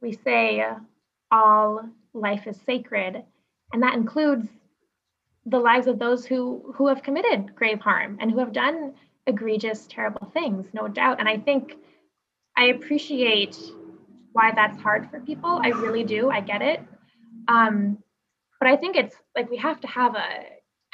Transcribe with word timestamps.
we 0.00 0.12
say 0.12 0.64
all 1.30 1.88
life 2.14 2.46
is 2.46 2.60
sacred, 2.66 3.24
and 3.72 3.82
that 3.82 3.94
includes 3.94 4.48
the 5.46 5.58
lives 5.58 5.86
of 5.86 5.98
those 5.98 6.26
who 6.26 6.72
who 6.76 6.88
have 6.88 7.02
committed 7.02 7.54
grave 7.54 7.80
harm 7.80 8.18
and 8.20 8.30
who 8.30 8.38
have 8.38 8.52
done 8.52 8.94
egregious, 9.26 9.86
terrible 9.86 10.30
things, 10.32 10.66
no 10.72 10.88
doubt. 10.88 11.20
And 11.20 11.28
I 11.28 11.38
think 11.38 11.76
I 12.56 12.66
appreciate 12.66 13.56
why 14.32 14.52
that's 14.54 14.80
hard 14.80 15.10
for 15.10 15.20
people. 15.20 15.60
I 15.62 15.68
really 15.68 16.04
do. 16.04 16.30
I 16.30 16.40
get 16.40 16.62
it. 16.62 16.80
Um, 17.46 17.98
but 18.58 18.68
I 18.68 18.76
think 18.76 18.96
it's 18.96 19.14
like 19.36 19.50
we 19.50 19.56
have 19.58 19.80
to 19.80 19.86
have 19.86 20.16
a 20.16 20.28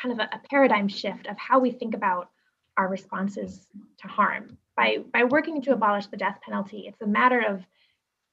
kind 0.00 0.12
of 0.12 0.18
a, 0.18 0.34
a 0.34 0.40
paradigm 0.50 0.88
shift 0.88 1.26
of 1.26 1.36
how 1.38 1.58
we 1.58 1.70
think 1.70 1.94
about 1.94 2.28
our 2.76 2.88
responses 2.88 3.66
to 4.00 4.08
harm. 4.08 4.58
By, 4.76 4.98
by 5.12 5.24
working 5.24 5.62
to 5.62 5.72
abolish 5.72 6.06
the 6.06 6.16
death 6.16 6.38
penalty, 6.44 6.86
it's 6.88 7.00
a 7.00 7.06
matter 7.06 7.40
of 7.40 7.62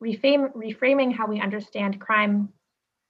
reframe, 0.01 0.51
reframing 0.53 1.13
how 1.13 1.27
we 1.27 1.39
understand 1.39 1.99
crime 1.99 2.49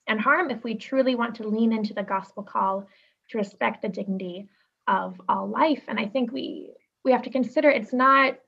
and 0.06 0.20
harm 0.20 0.50
if 0.50 0.62
we 0.64 0.74
truly 0.74 1.14
want 1.14 1.34
to 1.36 1.48
lean 1.48 1.72
into 1.72 1.94
the 1.94 2.02
gospel 2.02 2.42
call 2.42 2.86
to 3.30 3.38
respect 3.38 3.82
the 3.82 3.88
dignity 3.88 4.48
of 4.88 5.20
all 5.28 5.48
life. 5.48 5.82
And 5.88 5.98
I 5.98 6.06
think 6.06 6.32
we 6.32 6.72
we 7.04 7.12
have 7.12 7.22
to 7.22 7.30
consider 7.30 7.70
it's 7.70 7.92
not 7.92 8.38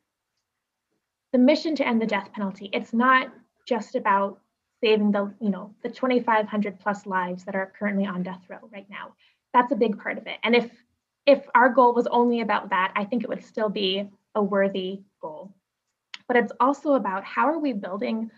the 1.32 1.38
mission 1.38 1.74
to 1.76 1.86
end 1.86 2.00
the 2.00 2.06
death 2.06 2.30
penalty. 2.32 2.70
It's 2.72 2.92
not 2.92 3.32
just 3.66 3.94
about 3.94 4.40
saving 4.82 5.12
the 5.12 5.32
you 5.40 5.50
know 5.50 5.74
the 5.82 5.88
2,500 5.88 6.78
plus 6.80 7.06
lives 7.06 7.44
that 7.44 7.54
are 7.54 7.72
currently 7.78 8.06
on 8.06 8.22
death 8.22 8.42
row 8.48 8.68
right 8.72 8.88
now. 8.90 9.14
That's 9.52 9.72
a 9.72 9.76
big 9.76 9.98
part 9.98 10.18
of 10.18 10.26
it. 10.26 10.38
And 10.42 10.54
if 10.54 10.70
if 11.26 11.46
our 11.54 11.70
goal 11.70 11.94
was 11.94 12.06
only 12.08 12.42
about 12.42 12.70
that, 12.70 12.92
I 12.94 13.04
think 13.04 13.22
it 13.22 13.28
would 13.28 13.44
still 13.44 13.70
be 13.70 14.10
a 14.34 14.42
worthy 14.42 15.00
goal. 15.22 15.53
But 16.28 16.36
it's 16.36 16.52
also 16.60 16.94
about 16.94 17.24
how 17.24 17.46
are 17.46 17.58
we 17.58 17.72
building 17.72 18.30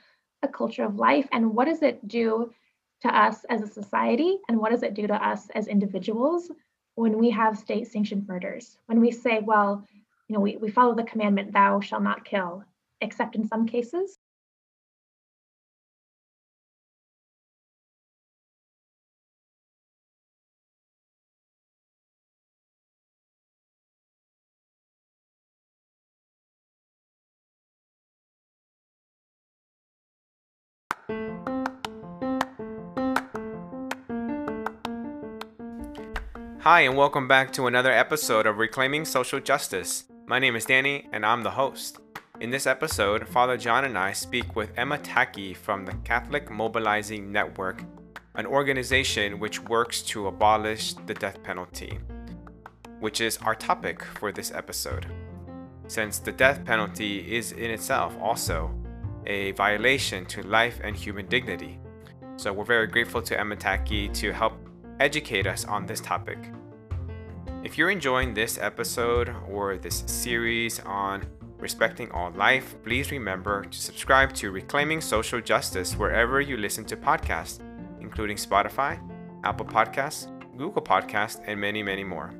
a 0.42 0.48
culture 0.48 0.84
of 0.84 0.96
life 0.96 1.28
and 1.32 1.54
what 1.54 1.66
does 1.66 1.82
it 1.82 2.06
do 2.06 2.52
to 3.02 3.09
us 3.16 3.45
as 3.45 3.62
a 3.62 3.66
society 3.66 4.38
and 4.48 4.59
what 4.59 4.70
does 4.70 4.82
it 4.82 4.95
do 4.95 5.06
to 5.06 5.15
us 5.15 5.48
as 5.51 5.68
individuals 5.68 6.51
when 6.95 7.18
we 7.18 7.30
have 7.30 7.59
state 7.59 7.87
sanctioned 7.87 8.26
murders? 8.26 8.78
When 8.87 9.01
we 9.01 9.10
say, 9.10 9.40
well, 9.40 9.87
you 10.28 10.34
know, 10.34 10.40
we, 10.40 10.56
we 10.56 10.70
follow 10.70 10.95
the 10.95 11.04
commandment, 11.04 11.52
thou 11.52 11.80
shall 11.80 12.01
not 12.01 12.24
kill, 12.24 12.65
except 13.01 13.37
in 13.37 13.46
some 13.46 13.66
cases, 13.66 14.18
Hi, 36.66 36.80
and 36.80 36.96
welcome 36.96 37.28
back 37.28 37.52
to 37.52 37.68
another 37.68 37.92
episode 37.92 38.45
of 38.45 38.59
Reclaiming 38.59 39.04
Social 39.04 39.38
Justice. 39.38 40.04
My 40.26 40.40
name 40.40 40.56
is 40.56 40.64
Danny, 40.64 41.09
and 41.12 41.24
I'm 41.24 41.44
the 41.44 41.50
host. 41.52 42.00
In 42.40 42.50
this 42.50 42.66
episode, 42.66 43.28
Father 43.28 43.56
John 43.56 43.84
and 43.84 43.96
I 43.96 44.12
speak 44.12 44.56
with 44.56 44.72
Emma 44.76 44.98
Tacky 44.98 45.54
from 45.54 45.87
the 45.87 45.94
Catholic 46.02 46.50
Mobilizing 46.50 47.30
Network, 47.30 47.84
an 48.34 48.46
organization 48.46 49.38
which 49.38 49.62
works 49.62 50.02
to 50.02 50.26
abolish 50.26 50.94
the 51.06 51.14
death 51.14 51.40
penalty, 51.44 52.00
which 52.98 53.20
is 53.20 53.38
our 53.38 53.54
topic 53.54 54.02
for 54.02 54.32
this 54.32 54.50
episode. 54.50 55.06
Since 55.87 56.18
the 56.18 56.32
death 56.32 56.64
penalty 56.64 57.37
is 57.37 57.52
in 57.52 57.70
itself 57.70 58.16
also 58.20 58.74
a 59.27 59.52
violation 59.52 60.24
to 60.27 60.43
life 60.43 60.80
and 60.82 60.96
human 60.96 61.27
dignity. 61.27 61.79
So 62.37 62.52
we're 62.52 62.65
very 62.65 62.87
grateful 62.87 63.23
to 63.23 63.38
Emma 63.38 63.57
Tacky 63.57 64.09
to 64.09 64.33
help 64.33 64.55
educate 65.00 65.47
us 65.47 65.65
on 65.65 65.87
this 65.87 66.00
topic. 66.00 66.38
If 67.65 67.77
you're 67.77 67.91
enjoying 67.91 68.34
this 68.34 68.59
episode 68.59 69.34
or 69.49 69.77
this 69.77 70.05
series 70.06 70.81
on 70.81 71.27
respecting 71.59 72.11
all 72.12 72.31
life, 72.33 72.77
please 72.84 73.11
remember 73.11 73.65
to 73.65 73.78
subscribe 73.78 74.33
to 74.34 74.50
Reclaiming 74.50 75.00
Social 75.00 75.41
Justice 75.41 75.97
wherever 75.97 76.41
you 76.41 76.56
listen 76.56 76.84
to 76.84 76.97
podcasts, 76.97 77.61
including 78.00 78.37
Spotify, 78.37 79.00
Apple 79.43 79.67
Podcasts, 79.67 80.29
Google 80.56 80.83
Podcasts, 80.83 81.41
and 81.47 81.61
many, 81.61 81.83
many 81.83 82.05
more. 82.05 82.33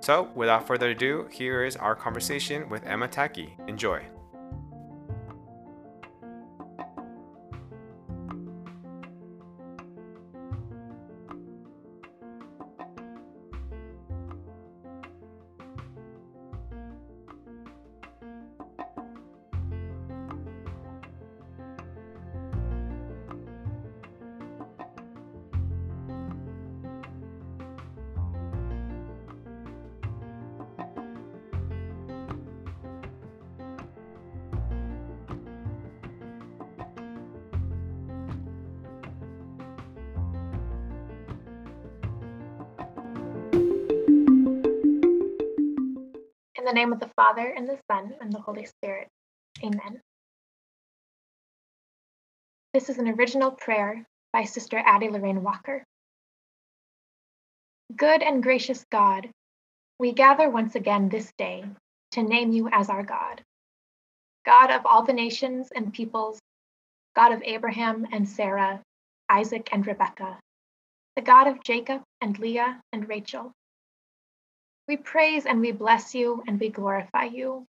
So, 0.00 0.28
without 0.34 0.66
further 0.66 0.90
ado, 0.90 1.28
here 1.30 1.64
is 1.64 1.76
our 1.76 1.94
conversation 1.94 2.68
with 2.68 2.84
Emma 2.84 3.08
Tacky. 3.08 3.56
Enjoy. 3.66 4.02
The 46.68 46.74
name 46.74 46.92
of 46.92 47.00
the 47.00 47.10
Father, 47.16 47.46
and 47.46 47.66
the 47.66 47.78
Son, 47.90 48.12
and 48.20 48.30
the 48.30 48.40
Holy 48.40 48.66
Spirit. 48.66 49.08
Amen. 49.64 50.02
This 52.74 52.90
is 52.90 52.98
an 52.98 53.08
original 53.08 53.52
prayer 53.52 54.04
by 54.34 54.44
Sister 54.44 54.76
Addie 54.84 55.08
Lorraine 55.08 55.42
Walker. 55.42 55.82
Good 57.96 58.22
and 58.22 58.42
gracious 58.42 58.84
God, 58.92 59.30
we 59.98 60.12
gather 60.12 60.50
once 60.50 60.74
again 60.74 61.08
this 61.08 61.32
day 61.38 61.64
to 62.12 62.22
name 62.22 62.52
you 62.52 62.68
as 62.70 62.90
our 62.90 63.02
God. 63.02 63.42
God 64.44 64.70
of 64.70 64.84
all 64.84 65.04
the 65.04 65.14
nations 65.14 65.70
and 65.74 65.90
peoples, 65.90 66.38
God 67.16 67.32
of 67.32 67.42
Abraham 67.44 68.06
and 68.12 68.28
Sarah, 68.28 68.82
Isaac 69.30 69.70
and 69.72 69.86
Rebekah, 69.86 70.38
the 71.16 71.22
God 71.22 71.46
of 71.46 71.64
Jacob 71.64 72.02
and 72.20 72.38
Leah 72.38 72.78
and 72.92 73.08
Rachel, 73.08 73.52
we 74.88 74.96
praise 74.96 75.44
and 75.44 75.60
we 75.60 75.70
bless 75.70 76.14
you 76.14 76.42
and 76.48 76.58
we 76.58 76.70
glorify 76.70 77.24
you. 77.24 77.66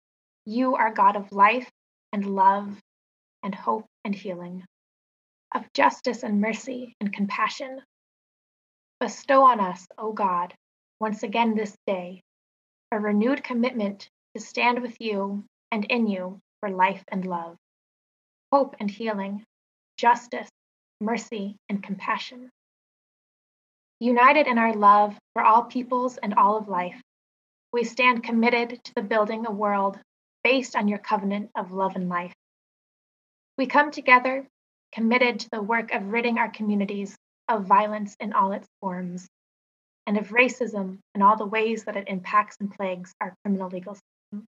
You 0.44 0.74
are 0.74 0.92
God 0.92 1.14
of 1.14 1.30
life 1.30 1.70
and 2.12 2.26
love 2.26 2.76
and 3.44 3.54
hope 3.54 3.86
and 4.04 4.14
healing, 4.14 4.64
of 5.54 5.72
justice 5.72 6.24
and 6.24 6.40
mercy 6.40 6.94
and 7.00 7.12
compassion. 7.12 7.80
Bestow 8.98 9.44
on 9.44 9.60
us, 9.60 9.86
O 9.96 10.12
God, 10.12 10.54
once 10.98 11.22
again 11.22 11.54
this 11.54 11.76
day, 11.86 12.20
a 12.90 12.98
renewed 12.98 13.44
commitment 13.44 14.08
to 14.34 14.42
stand 14.42 14.82
with 14.82 14.96
you 15.00 15.44
and 15.70 15.84
in 15.84 16.08
you 16.08 16.40
for 16.60 16.68
life 16.68 17.04
and 17.08 17.24
love, 17.24 17.56
hope 18.52 18.74
and 18.80 18.90
healing, 18.90 19.44
justice, 19.98 20.48
mercy, 21.00 21.56
and 21.68 21.82
compassion. 21.82 22.50
United 24.04 24.46
in 24.46 24.58
our 24.58 24.74
love 24.74 25.16
for 25.32 25.42
all 25.42 25.62
peoples 25.62 26.18
and 26.18 26.34
all 26.34 26.58
of 26.58 26.68
life, 26.68 27.00
we 27.72 27.84
stand 27.84 28.22
committed 28.22 28.78
to 28.84 28.92
the 28.94 29.00
building 29.00 29.46
a 29.46 29.50
world 29.50 29.98
based 30.42 30.76
on 30.76 30.88
your 30.88 30.98
covenant 30.98 31.50
of 31.56 31.72
love 31.72 31.96
and 31.96 32.10
life. 32.10 32.34
We 33.56 33.64
come 33.64 33.90
together 33.90 34.46
committed 34.92 35.40
to 35.40 35.48
the 35.50 35.62
work 35.62 35.90
of 35.90 36.12
ridding 36.12 36.36
our 36.36 36.50
communities 36.50 37.16
of 37.48 37.64
violence 37.64 38.14
in 38.20 38.34
all 38.34 38.52
its 38.52 38.68
forms 38.82 39.26
and 40.06 40.18
of 40.18 40.28
racism 40.28 40.98
in 41.14 41.22
all 41.22 41.38
the 41.38 41.46
ways 41.46 41.84
that 41.84 41.96
it 41.96 42.06
impacts 42.06 42.58
and 42.60 42.70
plagues 42.70 43.10
our 43.22 43.32
criminal 43.42 43.70
legal 43.70 43.94
system. 43.94 44.44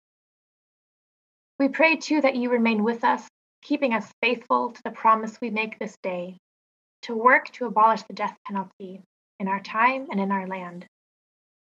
We 1.59 1.67
pray 1.67 1.97
too 1.97 2.21
that 2.21 2.37
you 2.37 2.49
remain 2.49 2.85
with 2.85 3.03
us, 3.03 3.27
keeping 3.61 3.93
us 3.93 4.09
faithful 4.21 4.71
to 4.71 4.81
the 4.85 4.91
promise 4.91 5.37
we 5.41 5.49
make 5.49 5.77
this 5.77 5.97
day 6.01 6.37
to 7.01 7.17
work 7.17 7.49
to 7.49 7.65
abolish 7.65 8.03
the 8.03 8.13
death 8.13 8.37
penalty 8.47 9.01
in 9.41 9.47
our 9.47 9.59
time 9.59 10.05
and 10.11 10.19
in 10.19 10.31
our 10.31 10.47
land. 10.47 10.85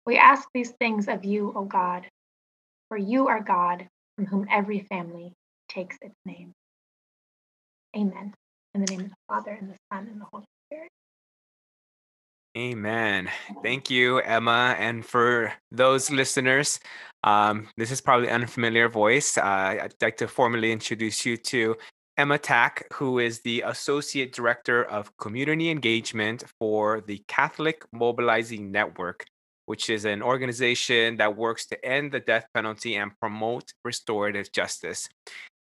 We 0.05 0.17
ask 0.17 0.49
these 0.53 0.71
things 0.81 1.07
of 1.07 1.23
you, 1.23 1.53
O 1.55 1.63
God, 1.63 2.05
for 2.89 2.97
you 2.97 3.29
are 3.29 3.41
God 3.41 3.87
from 4.15 4.25
whom 4.25 4.45
every 4.51 4.81
family 4.81 5.31
takes 5.69 5.97
its 6.01 6.13
name. 6.25 6.51
Amen. 7.95 8.33
In 8.75 8.81
the 8.81 8.91
name 8.91 8.99
of 8.99 9.09
the 9.09 9.15
Father, 9.29 9.51
and 9.51 9.69
the 9.69 9.75
Son, 9.93 10.09
and 10.11 10.19
the 10.19 10.25
Holy 10.29 10.43
Spirit. 10.67 10.89
Amen. 12.57 13.29
Thank 13.63 13.89
you, 13.89 14.17
Emma. 14.17 14.75
And 14.77 15.05
for 15.05 15.53
those 15.71 16.11
listeners, 16.11 16.81
um, 17.23 17.69
this 17.77 17.91
is 17.91 18.01
probably 18.01 18.29
unfamiliar 18.29 18.89
voice. 18.89 19.37
Uh, 19.37 19.77
I'd 19.83 19.93
like 20.01 20.17
to 20.17 20.27
formally 20.27 20.73
introduce 20.73 21.25
you 21.25 21.37
to 21.37 21.77
Emma 22.17 22.37
Tack, 22.37 22.85
who 22.93 23.17
is 23.17 23.41
the 23.41 23.61
Associate 23.61 24.31
Director 24.31 24.83
of 24.83 25.15
Community 25.17 25.71
Engagement 25.71 26.43
for 26.59 27.01
the 27.01 27.23
Catholic 27.27 27.83
Mobilizing 27.91 28.71
Network, 28.71 29.25
which 29.65 29.89
is 29.89 30.05
an 30.05 30.21
organization 30.21 31.17
that 31.17 31.35
works 31.35 31.65
to 31.67 31.85
end 31.85 32.11
the 32.11 32.19
death 32.19 32.45
penalty 32.53 32.95
and 32.95 33.11
promote 33.19 33.73
restorative 33.83 34.51
justice. 34.51 35.09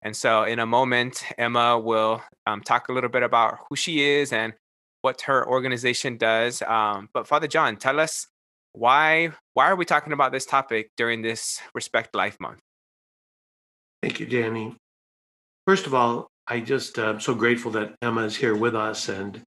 And 0.01 0.15
so, 0.15 0.43
in 0.43 0.59
a 0.59 0.65
moment, 0.65 1.23
Emma 1.37 1.79
will 1.79 2.21
um, 2.45 2.61
talk 2.61 2.89
a 2.89 2.93
little 2.93 3.09
bit 3.09 3.23
about 3.23 3.59
who 3.69 3.75
she 3.77 4.03
is 4.03 4.33
and 4.33 4.53
what 5.03 5.21
her 5.21 5.47
organization 5.47 6.17
does. 6.17 6.61
Um, 6.63 7.07
but 7.13 7.27
Father 7.27 7.47
John, 7.47 7.77
tell 7.77 7.99
us 7.99 8.27
why 8.73 9.31
why 9.53 9.69
are 9.69 9.75
we 9.75 9.85
talking 9.85 10.13
about 10.13 10.31
this 10.31 10.45
topic 10.45 10.91
during 10.97 11.21
this 11.21 11.61
Respect 11.73 12.15
Life 12.15 12.37
Month? 12.39 12.59
Thank 14.01 14.19
you, 14.19 14.25
Danny. 14.25 14.75
First 15.67 15.85
of 15.85 15.93
all, 15.93 16.30
I 16.47 16.59
just 16.59 16.97
uh, 16.99 17.05
I'm 17.05 17.19
so 17.19 17.35
grateful 17.35 17.71
that 17.71 17.95
Emma 18.01 18.23
is 18.23 18.35
here 18.35 18.55
with 18.55 18.75
us, 18.75 19.09
and 19.09 19.41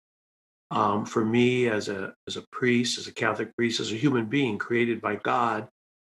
um, 0.71 1.05
for 1.05 1.25
me 1.25 1.67
as 1.67 1.89
a 1.89 2.13
as 2.27 2.37
a 2.37 2.43
priest, 2.51 2.97
as 2.97 3.07
a 3.07 3.13
Catholic 3.13 3.55
priest, 3.55 3.79
as 3.79 3.91
a 3.91 3.97
human 3.97 4.25
being 4.25 4.57
created 4.57 5.01
by 5.01 5.15
God 5.15 5.67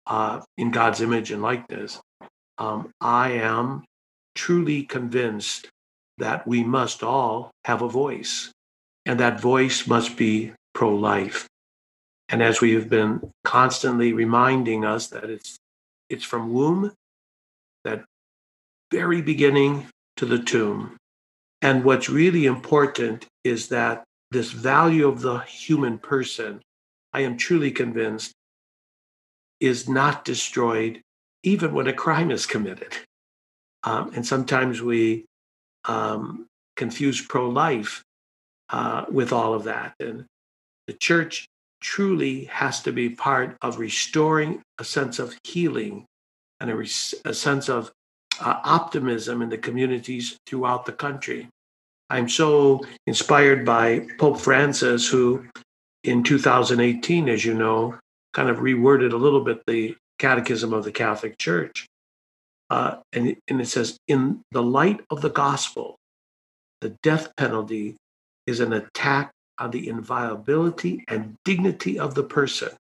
uh, 0.07 0.43
in 0.59 0.71
God's 0.71 1.01
image 1.01 1.31
and 1.31 1.43
likeness, 1.43 2.01
um, 2.59 2.93
I 3.01 3.33
am 3.33 3.85
truly 4.35 4.83
convinced 4.83 5.69
that 6.19 6.47
we 6.47 6.63
must 6.63 7.03
all 7.03 7.51
have 7.65 7.83
a 7.83 7.89
voice, 7.89 8.53
and 9.07 9.19
that 9.21 9.41
voice 9.41 9.87
must 9.87 10.17
be 10.17 10.53
pro-life. 10.75 11.47
And 12.29 12.43
as 12.43 12.61
we 12.61 12.75
have 12.75 12.89
been 12.89 13.31
constantly 13.45 14.13
reminding 14.13 14.85
us 14.85 15.09
that 15.09 15.31
it's 15.31 15.57
it's 16.09 16.25
from 16.25 16.53
womb, 16.53 16.93
that 17.85 18.05
very 18.91 19.23
beginning 19.23 19.87
to 20.17 20.27
the 20.27 20.39
tomb. 20.39 20.97
And 21.63 21.85
what's 21.85 22.09
really 22.09 22.47
important 22.47 23.27
is 23.43 23.69
that 23.69 24.05
this 24.31 24.51
value 24.51 25.09
of 25.09 25.21
the 25.21 25.39
human 25.41 25.99
person, 25.99 26.61
I 27.13 27.21
am 27.21 27.37
truly 27.37 27.71
convinced, 27.71 28.33
is 29.61 29.89
not 29.89 30.25
destroyed 30.25 31.01
even 31.43 31.73
when 31.73 31.87
a 31.87 31.93
crime 31.93 32.31
is 32.31 32.47
committed. 32.47 32.97
Um, 33.85 34.13
and 34.15 34.27
sometimes 34.27 34.83
we 34.83 35.27
um, 35.85 36.47
confuse 36.77 37.21
pro 37.21 37.49
life 37.49 38.03
uh, 38.71 39.05
with 39.11 39.33
all 39.33 39.55
of 39.55 39.65
that. 39.65 39.95
And 40.01 40.25
the 40.87 40.95
church 40.95 41.47
truly 41.81 42.45
has 42.47 42.83
to 42.83 42.93
be 42.93 43.11
part 43.11 43.57
of 43.63 43.79
restoring 43.79 44.63
a 44.79 44.85
sense 44.85 45.19
of 45.19 45.37
healing 45.45 46.07
and 46.61 46.71
a, 46.71 46.77
res- 46.77 47.15
a 47.25 47.35
sense 47.35 47.69
of 47.69 47.93
uh, 48.41 48.61
optimism 48.65 49.43
in 49.43 49.49
the 49.49 49.59
communities 49.59 50.39
throughout 50.47 50.87
the 50.87 50.93
country. 50.93 51.49
I'm 52.11 52.29
so 52.29 52.81
inspired 53.07 53.65
by 53.65 54.07
Pope 54.19 54.41
Francis, 54.41 55.09
who 55.09 55.47
in 56.05 56.23
2018, 56.23 57.29
as 57.29 57.45
you 57.45 57.55
know, 57.55 57.99
kind 58.33 58.49
of 58.49 58.59
reworded 58.59 59.13
a 59.13 59.17
little 59.17 59.43
bit 59.43 59.63
the 59.67 59.97
Catechism 60.19 60.73
of 60.73 60.85
the 60.85 60.93
Catholic 60.93 61.39
Church. 61.39 61.87
Uh, 62.71 62.97
and, 63.13 63.37
and 63.49 63.61
it 63.61 63.67
says, 63.67 63.99
in 64.09 64.41
the 64.53 64.63
light 64.63 65.01
of 65.11 65.21
the 65.21 65.31
gospel, 65.31 65.97
the 66.81 66.91
death 67.03 67.35
penalty 67.37 67.97
is 68.47 68.61
an 68.61 68.73
attack 68.73 69.31
on 69.59 69.71
the 69.71 69.89
inviolability 69.89 71.05
and 71.09 71.35
dignity 71.45 71.99
of 71.99 72.15
the 72.15 72.23
person. 72.23 72.71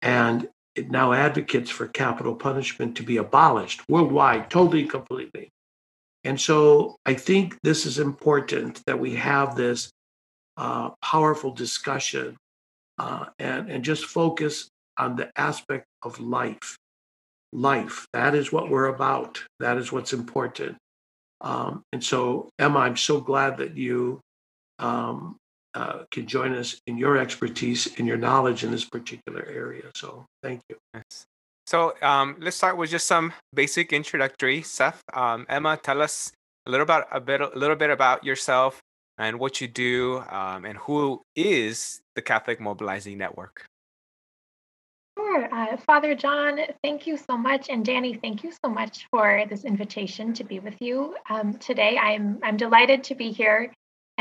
And 0.00 0.48
now 0.76 1.12
advocates 1.12 1.70
for 1.70 1.86
capital 1.88 2.34
punishment 2.34 2.96
to 2.96 3.02
be 3.02 3.18
abolished 3.18 3.82
worldwide, 3.88 4.50
totally, 4.50 4.86
completely. 4.86 5.50
And 6.24 6.40
so 6.40 6.96
I 7.04 7.14
think 7.14 7.58
this 7.62 7.84
is 7.84 7.98
important 7.98 8.82
that 8.86 8.98
we 8.98 9.14
have 9.16 9.56
this 9.56 9.90
uh, 10.56 10.90
powerful 11.02 11.50
discussion 11.50 12.36
uh, 12.98 13.26
and, 13.38 13.70
and 13.70 13.84
just 13.84 14.04
focus 14.04 14.68
on 14.98 15.16
the 15.16 15.30
aspect 15.36 15.86
of 16.02 16.20
life. 16.20 16.76
Life, 17.52 18.06
that 18.12 18.34
is 18.34 18.52
what 18.52 18.70
we're 18.70 18.86
about. 18.86 19.42
That 19.60 19.76
is 19.76 19.92
what's 19.92 20.12
important. 20.12 20.76
Um, 21.42 21.82
and 21.92 22.02
so, 22.02 22.48
Emma, 22.58 22.78
I'm 22.80 22.96
so 22.96 23.20
glad 23.20 23.58
that 23.58 23.76
you 23.76 24.20
um, 24.78 25.36
uh, 25.74 26.04
can 26.10 26.26
join 26.26 26.54
us 26.54 26.80
in 26.86 26.98
your 26.98 27.16
expertise 27.16 27.88
and 27.98 28.06
your 28.06 28.16
knowledge 28.16 28.64
in 28.64 28.70
this 28.70 28.84
particular 28.84 29.46
area. 29.48 29.84
So 29.94 30.26
thank 30.42 30.60
you. 30.68 30.76
Yes. 30.94 31.24
So 31.66 31.94
um, 32.02 32.36
let's 32.40 32.56
start 32.56 32.76
with 32.76 32.90
just 32.90 33.06
some 33.06 33.32
basic 33.54 33.92
introductory 33.92 34.62
stuff. 34.62 35.02
Um, 35.14 35.46
Emma, 35.48 35.76
tell 35.76 36.02
us 36.02 36.32
a 36.66 36.70
little 36.70 36.84
about 36.84 37.06
a 37.10 37.20
bit, 37.20 37.40
a 37.40 37.50
little 37.54 37.76
bit 37.76 37.90
about 37.90 38.24
yourself 38.24 38.80
and 39.18 39.38
what 39.38 39.60
you 39.60 39.68
do, 39.68 40.24
um, 40.30 40.64
and 40.64 40.78
who 40.78 41.22
is 41.36 42.00
the 42.14 42.22
Catholic 42.22 42.60
Mobilizing 42.60 43.18
Network. 43.18 43.66
Sure. 45.16 45.54
Uh, 45.54 45.76
Father 45.76 46.14
John, 46.14 46.58
thank 46.82 47.06
you 47.06 47.16
so 47.16 47.36
much. 47.36 47.68
And 47.68 47.84
Danny, 47.84 48.14
thank 48.14 48.42
you 48.42 48.50
so 48.64 48.70
much 48.70 49.06
for 49.10 49.44
this 49.48 49.64
invitation 49.64 50.32
to 50.34 50.44
be 50.44 50.58
with 50.58 50.80
you 50.80 51.14
um, 51.28 51.54
today. 51.54 51.98
I'm, 51.98 52.38
I'm 52.42 52.56
delighted 52.56 53.04
to 53.04 53.14
be 53.14 53.30
here 53.30 53.72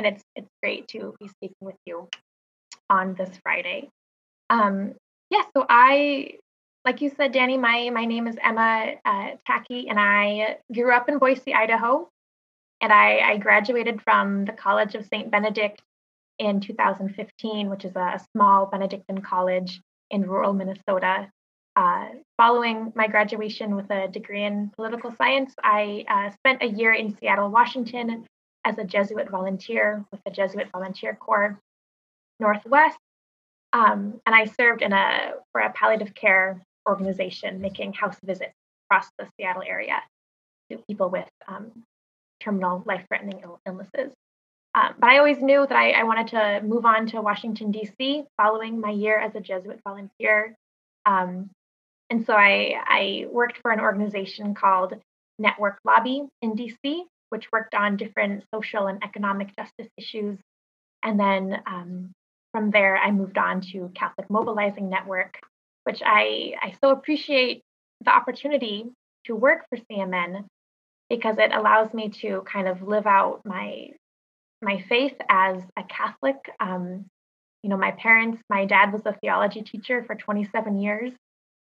and 0.03 0.15
it's 0.15 0.23
it's 0.35 0.49
great 0.63 0.87
to 0.89 1.13
be 1.19 1.27
speaking 1.27 1.61
with 1.61 1.75
you 1.85 2.09
on 2.89 3.13
this 3.13 3.29
Friday. 3.43 3.89
Um, 4.49 4.95
yeah, 5.29 5.43
so 5.55 5.65
I, 5.69 6.37
like 6.83 7.01
you 7.01 7.11
said, 7.15 7.31
Danny, 7.31 7.57
my 7.57 7.89
my 7.91 8.05
name 8.05 8.27
is 8.27 8.35
Emma 8.41 8.93
uh, 9.05 9.29
Tacky, 9.45 9.87
and 9.89 9.99
I 9.99 10.57
grew 10.73 10.91
up 10.91 11.07
in 11.07 11.19
Boise, 11.19 11.53
Idaho, 11.53 12.09
and 12.81 12.91
I, 12.91 13.19
I 13.19 13.37
graduated 13.37 14.01
from 14.01 14.45
the 14.45 14.53
College 14.53 14.95
of 14.95 15.05
Saint 15.05 15.29
Benedict 15.29 15.81
in 16.39 16.59
2015, 16.59 17.69
which 17.69 17.85
is 17.85 17.95
a 17.95 18.19
small 18.33 18.65
Benedictine 18.65 19.19
college 19.21 19.79
in 20.09 20.23
rural 20.23 20.53
Minnesota. 20.53 21.29
Uh, 21.75 22.07
following 22.35 22.91
my 22.95 23.07
graduation 23.07 23.75
with 23.75 23.89
a 23.91 24.07
degree 24.09 24.43
in 24.43 24.71
political 24.75 25.13
science, 25.15 25.53
I 25.63 26.03
uh, 26.09 26.31
spent 26.31 26.63
a 26.63 26.67
year 26.67 26.91
in 26.91 27.15
Seattle, 27.15 27.49
Washington, 27.49 28.25
as 28.65 28.77
a 28.77 28.83
Jesuit 28.83 29.29
volunteer 29.29 30.05
with 30.11 30.21
the 30.23 30.31
Jesuit 30.31 30.67
Volunteer 30.71 31.15
Corps 31.15 31.59
Northwest. 32.39 32.97
Um, 33.73 34.19
and 34.25 34.35
I 34.35 34.45
served 34.45 34.81
in 34.81 34.93
a 34.93 35.33
for 35.51 35.61
a 35.61 35.71
palliative 35.71 36.13
care 36.13 36.61
organization 36.87 37.61
making 37.61 37.93
house 37.93 38.17
visits 38.23 38.53
across 38.85 39.07
the 39.17 39.27
Seattle 39.37 39.63
area 39.65 40.01
to 40.69 40.77
people 40.89 41.09
with 41.09 41.29
um, 41.47 41.71
terminal 42.41 42.83
life-threatening 42.85 43.41
Ill- 43.43 43.61
illnesses. 43.65 44.13
Um, 44.73 44.93
but 44.99 45.09
I 45.09 45.17
always 45.17 45.41
knew 45.41 45.65
that 45.67 45.77
I, 45.77 45.91
I, 45.91 46.03
wanted 46.03 46.27
to 46.27 46.61
move 46.65 46.85
on 46.85 47.05
to 47.07 47.21
Washington, 47.21 47.71
D.C. 47.71 48.23
following 48.37 48.79
my 48.79 48.91
year 48.91 49.19
as 49.19 49.35
a 49.35 49.41
Jesuit 49.41 49.81
volunteer. 49.83 50.55
Um, 51.05 51.49
and 52.09 52.25
so 52.25 52.33
I, 52.33 52.75
I 52.85 53.25
worked 53.29 53.57
for 53.61 53.71
an 53.71 53.81
organization 53.81 54.53
called 54.53 54.93
Network 55.39 55.77
Lobby 55.83 56.23
in 56.41 56.55
D.C., 56.55 57.05
which 57.31 57.51
worked 57.51 57.73
on 57.73 57.97
different 57.97 58.43
social 58.53 58.87
and 58.87 59.03
economic 59.03 59.55
justice 59.55 59.87
issues. 59.97 60.37
And 61.03 61.19
then 61.19 61.61
um, 61.65 62.11
from 62.51 62.71
there, 62.71 62.97
I 62.97 63.11
moved 63.11 63.37
on 63.37 63.61
to 63.71 63.91
Catholic 63.95 64.29
Mobilizing 64.29 64.89
Network, 64.89 65.39
which 65.85 66.01
I, 66.05 66.55
I 66.61 66.75
so 66.83 66.91
appreciate 66.91 67.61
the 68.03 68.11
opportunity 68.11 68.85
to 69.25 69.35
work 69.35 69.65
for 69.69 69.77
CMN 69.77 70.45
because 71.09 71.37
it 71.37 71.53
allows 71.53 71.93
me 71.93 72.09
to 72.21 72.41
kind 72.41 72.67
of 72.67 72.81
live 72.81 73.07
out 73.07 73.41
my 73.45 73.89
my 74.61 74.83
faith 74.87 75.15
as 75.27 75.63
a 75.75 75.83
Catholic. 75.83 76.37
Um, 76.59 77.05
you 77.63 77.69
know, 77.69 77.77
my 77.77 77.91
parents, 77.91 78.41
my 78.49 78.65
dad 78.65 78.93
was 78.93 79.01
a 79.05 79.17
theology 79.21 79.61
teacher 79.61 80.03
for 80.05 80.15
27 80.15 80.79
years, 80.79 81.13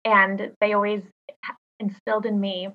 and 0.04 0.52
they 0.60 0.74
always 0.74 1.02
instilled 1.80 2.26
in 2.26 2.40
me 2.40 2.70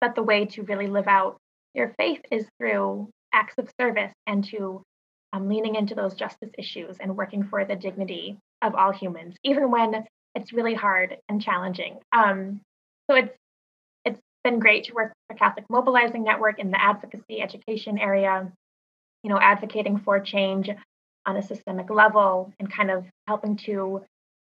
that 0.00 0.14
the 0.14 0.22
way 0.22 0.46
to 0.46 0.62
really 0.62 0.86
live 0.86 1.06
out 1.06 1.38
your 1.74 1.94
faith 1.98 2.20
is 2.30 2.46
through 2.58 3.08
acts 3.32 3.54
of 3.58 3.68
service 3.80 4.12
and 4.26 4.44
to 4.44 4.82
um, 5.32 5.48
leaning 5.48 5.74
into 5.74 5.94
those 5.94 6.14
justice 6.14 6.50
issues 6.56 6.96
and 7.00 7.16
working 7.16 7.42
for 7.42 7.64
the 7.64 7.74
dignity 7.74 8.38
of 8.62 8.74
all 8.74 8.92
humans, 8.92 9.34
even 9.42 9.70
when 9.70 10.04
it's 10.34 10.52
really 10.52 10.74
hard 10.74 11.16
and 11.28 11.42
challenging. 11.42 11.98
Um, 12.12 12.60
so 13.10 13.16
it's 13.16 13.36
it's 14.04 14.20
been 14.44 14.60
great 14.60 14.84
to 14.84 14.94
work 14.94 15.08
for 15.08 15.34
the 15.34 15.38
Catholic 15.38 15.66
Mobilizing 15.68 16.22
Network 16.22 16.58
in 16.58 16.70
the 16.70 16.80
advocacy 16.80 17.40
education 17.40 17.98
area, 17.98 18.50
you 19.22 19.30
know, 19.30 19.38
advocating 19.40 19.98
for 19.98 20.20
change 20.20 20.70
on 21.26 21.36
a 21.36 21.42
systemic 21.42 21.90
level 21.90 22.52
and 22.60 22.70
kind 22.70 22.90
of 22.90 23.04
helping 23.26 23.56
to 23.56 24.02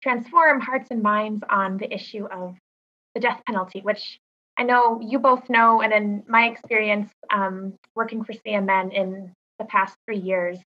transform 0.01 0.61
hearts 0.61 0.91
and 0.91 1.01
minds 1.01 1.43
on 1.49 1.77
the 1.77 1.93
issue 1.93 2.25
of 2.25 2.55
the 3.15 3.19
death 3.19 3.41
penalty, 3.45 3.81
which 3.81 4.19
I 4.59 4.63
know 4.63 4.99
you 5.01 5.19
both 5.19 5.49
know, 5.49 5.81
and 5.81 5.93
in 5.93 6.23
my 6.27 6.47
experience 6.47 7.09
um, 7.33 7.75
working 7.95 8.25
for 8.25 8.33
CMN 8.33 8.93
in 8.93 9.31
the 9.57 9.63
past 9.63 9.95
three 10.05 10.19
years, 10.19 10.59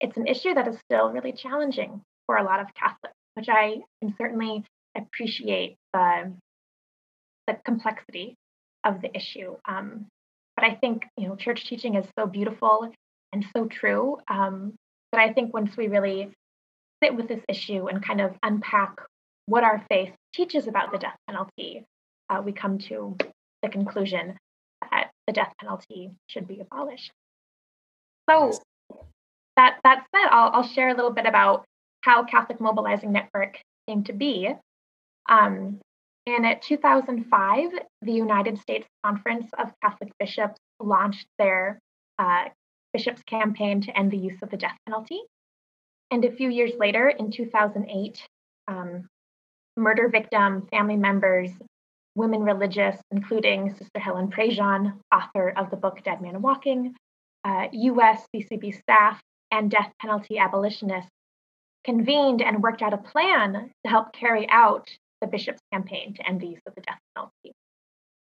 it's 0.00 0.16
an 0.16 0.28
issue 0.28 0.54
that 0.54 0.68
is 0.68 0.78
still 0.78 1.10
really 1.10 1.32
challenging 1.32 2.02
for 2.26 2.36
a 2.36 2.44
lot 2.44 2.60
of 2.60 2.72
Catholics, 2.74 3.16
which 3.34 3.48
I 3.48 3.78
can 4.00 4.14
certainly 4.16 4.64
appreciate 4.96 5.74
the, 5.92 6.32
the 7.48 7.58
complexity 7.64 8.36
of 8.84 9.02
the 9.02 9.14
issue. 9.16 9.56
Um, 9.68 10.06
but 10.54 10.64
I 10.64 10.76
think 10.76 11.02
you 11.16 11.26
know 11.26 11.34
church 11.34 11.66
teaching 11.66 11.96
is 11.96 12.06
so 12.16 12.26
beautiful 12.26 12.92
and 13.32 13.44
so 13.56 13.66
true. 13.66 14.18
Um, 14.28 14.74
but 15.10 15.20
I 15.20 15.32
think 15.32 15.52
once 15.52 15.76
we 15.76 15.88
really 15.88 16.30
sit 17.02 17.16
with 17.16 17.26
this 17.26 17.42
issue 17.48 17.88
and 17.88 18.04
kind 18.04 18.20
of 18.20 18.36
unpack 18.44 18.94
what 19.46 19.64
our 19.64 19.84
faith 19.90 20.12
teaches 20.32 20.68
about 20.68 20.92
the 20.92 20.98
death 20.98 21.16
penalty, 21.26 21.84
uh, 22.30 22.40
we 22.40 22.52
come 22.52 22.78
to 22.78 23.16
the 23.62 23.68
conclusion 23.68 24.36
that 24.80 25.10
the 25.26 25.32
death 25.32 25.52
penalty 25.60 26.10
should 26.26 26.46
be 26.46 26.60
abolished. 26.60 27.10
So 28.28 28.52
that 29.56 29.78
that 29.84 30.06
said, 30.14 30.28
I'll, 30.30 30.50
I'll 30.52 30.68
share 30.68 30.88
a 30.88 30.94
little 30.94 31.12
bit 31.12 31.26
about 31.26 31.64
how 32.02 32.24
Catholic 32.24 32.60
Mobilizing 32.60 33.12
Network 33.12 33.60
came 33.88 34.04
to 34.04 34.12
be. 34.12 34.48
Um, 35.28 35.80
in 36.26 36.44
2005, 36.60 37.70
the 38.02 38.12
United 38.12 38.58
States 38.58 38.86
Conference 39.04 39.50
of 39.58 39.72
Catholic 39.82 40.12
Bishops 40.18 40.58
launched 40.80 41.26
their 41.38 41.78
uh, 42.18 42.44
bishops' 42.92 43.22
campaign 43.24 43.80
to 43.82 43.98
end 43.98 44.10
the 44.10 44.16
use 44.16 44.40
of 44.42 44.50
the 44.50 44.56
death 44.56 44.76
penalty. 44.86 45.20
And 46.10 46.24
a 46.24 46.32
few 46.32 46.48
years 46.48 46.72
later, 46.78 47.08
in 47.08 47.30
2008, 47.30 48.26
um, 48.68 49.08
murder 49.76 50.08
victim 50.08 50.66
family 50.70 50.96
members, 50.96 51.50
women 52.14 52.42
religious, 52.42 52.96
including 53.10 53.70
Sister 53.70 53.98
Helen 53.98 54.30
Prejean, 54.30 54.98
author 55.14 55.50
of 55.50 55.70
the 55.70 55.76
book 55.76 56.02
Dead 56.04 56.20
Man 56.20 56.42
Walking, 56.42 56.94
uh, 57.44 57.68
USCCB 57.68 58.78
staff, 58.80 59.20
and 59.50 59.70
death 59.70 59.92
penalty 60.00 60.38
abolitionists 60.38 61.10
convened 61.84 62.42
and 62.42 62.62
worked 62.62 62.82
out 62.82 62.94
a 62.94 62.98
plan 62.98 63.70
to 63.84 63.90
help 63.90 64.12
carry 64.12 64.48
out 64.48 64.88
the 65.20 65.26
bishop's 65.26 65.60
campaign 65.72 66.14
to 66.14 66.26
end 66.26 66.40
the 66.40 66.46
use 66.46 66.60
of 66.66 66.74
the 66.74 66.80
death 66.80 66.98
penalty. 67.14 67.52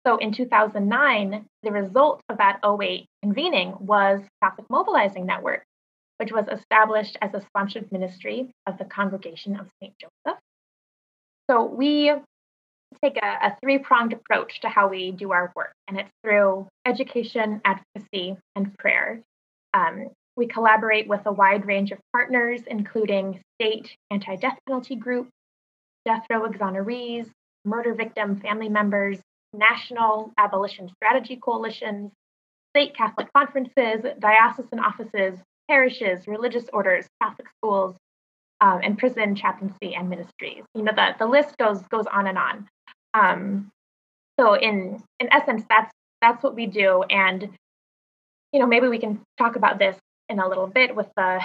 So 0.05 0.17
in 0.17 0.33
2009, 0.33 1.45
the 1.63 1.71
result 1.71 2.21
of 2.27 2.37
that 2.37 2.59
08 2.65 3.05
convening 3.21 3.75
was 3.79 4.21
Catholic 4.41 4.67
Mobilizing 4.69 5.25
Network, 5.25 5.63
which 6.17 6.31
was 6.31 6.47
established 6.51 7.17
as 7.21 7.33
a 7.33 7.41
sponsored 7.41 7.91
ministry 7.91 8.51
of 8.65 8.77
the 8.77 8.85
Congregation 8.85 9.59
of 9.59 9.67
St. 9.81 9.93
Joseph. 9.99 10.39
So 11.49 11.65
we 11.65 12.11
take 13.03 13.17
a, 13.17 13.47
a 13.47 13.57
three 13.61 13.77
pronged 13.77 14.13
approach 14.13 14.61
to 14.61 14.69
how 14.69 14.87
we 14.87 15.11
do 15.11 15.31
our 15.31 15.51
work, 15.55 15.73
and 15.87 15.99
it's 15.99 16.09
through 16.23 16.67
education, 16.85 17.61
advocacy, 17.65 18.37
and 18.55 18.77
prayer. 18.77 19.21
Um, 19.73 20.09
we 20.35 20.47
collaborate 20.47 21.07
with 21.07 21.21
a 21.25 21.31
wide 21.31 21.65
range 21.65 21.91
of 21.91 21.99
partners, 22.13 22.61
including 22.67 23.41
state 23.59 23.95
anti 24.09 24.35
death 24.35 24.57
penalty 24.67 24.95
groups, 24.95 25.29
death 26.05 26.25
row 26.29 26.47
exonerees, 26.47 27.29
murder 27.65 27.93
victim 27.93 28.39
family 28.39 28.69
members, 28.69 29.19
national 29.53 30.31
abolition 30.37 30.89
strategy 30.89 31.35
coalitions, 31.35 32.11
state 32.73 32.95
Catholic 32.95 33.31
conferences, 33.33 34.05
diocesan 34.19 34.79
offices, 34.79 35.39
parishes, 35.69 36.27
religious 36.27 36.65
orders, 36.73 37.05
Catholic 37.21 37.47
schools, 37.57 37.95
um, 38.61 38.79
and 38.83 38.97
prison 38.97 39.35
chaplaincy 39.35 39.95
and 39.95 40.09
ministries. 40.09 40.63
You 40.75 40.83
know, 40.83 40.93
the, 40.95 41.15
the 41.19 41.25
list 41.25 41.57
goes 41.57 41.81
goes 41.83 42.05
on 42.05 42.27
and 42.27 42.37
on. 42.37 42.67
Um, 43.13 43.71
so 44.39 44.53
in 44.55 45.01
in 45.19 45.31
essence, 45.31 45.63
that's 45.69 45.91
that's 46.21 46.43
what 46.43 46.55
we 46.55 46.65
do. 46.67 47.03
And 47.03 47.49
you 48.53 48.59
know, 48.59 48.67
maybe 48.67 48.87
we 48.87 48.99
can 48.99 49.21
talk 49.37 49.55
about 49.55 49.79
this 49.79 49.97
in 50.29 50.39
a 50.39 50.47
little 50.47 50.67
bit 50.67 50.95
with 50.95 51.07
the 51.15 51.41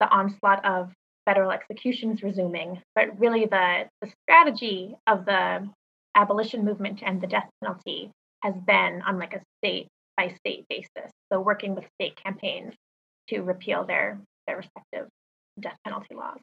the 0.00 0.08
onslaught 0.08 0.64
of 0.64 0.92
federal 1.26 1.50
executions 1.50 2.22
resuming. 2.22 2.80
But 2.94 3.18
really, 3.18 3.46
the 3.46 3.88
the 4.00 4.10
strategy 4.24 4.94
of 5.06 5.24
the 5.24 5.68
abolition 6.14 6.64
movement 6.64 7.02
and 7.04 7.20
the 7.20 7.26
death 7.26 7.48
penalty 7.62 8.10
has 8.42 8.54
been 8.66 9.02
on 9.06 9.18
like 9.18 9.34
a 9.34 9.40
state 9.58 9.88
by 10.16 10.28
state 10.28 10.64
basis. 10.68 11.10
So 11.32 11.40
working 11.40 11.74
with 11.74 11.84
state 12.00 12.16
campaigns 12.16 12.74
to 13.28 13.40
repeal 13.42 13.84
their 13.84 14.20
their 14.46 14.56
respective 14.56 15.08
death 15.60 15.76
penalty 15.84 16.14
laws. 16.14 16.40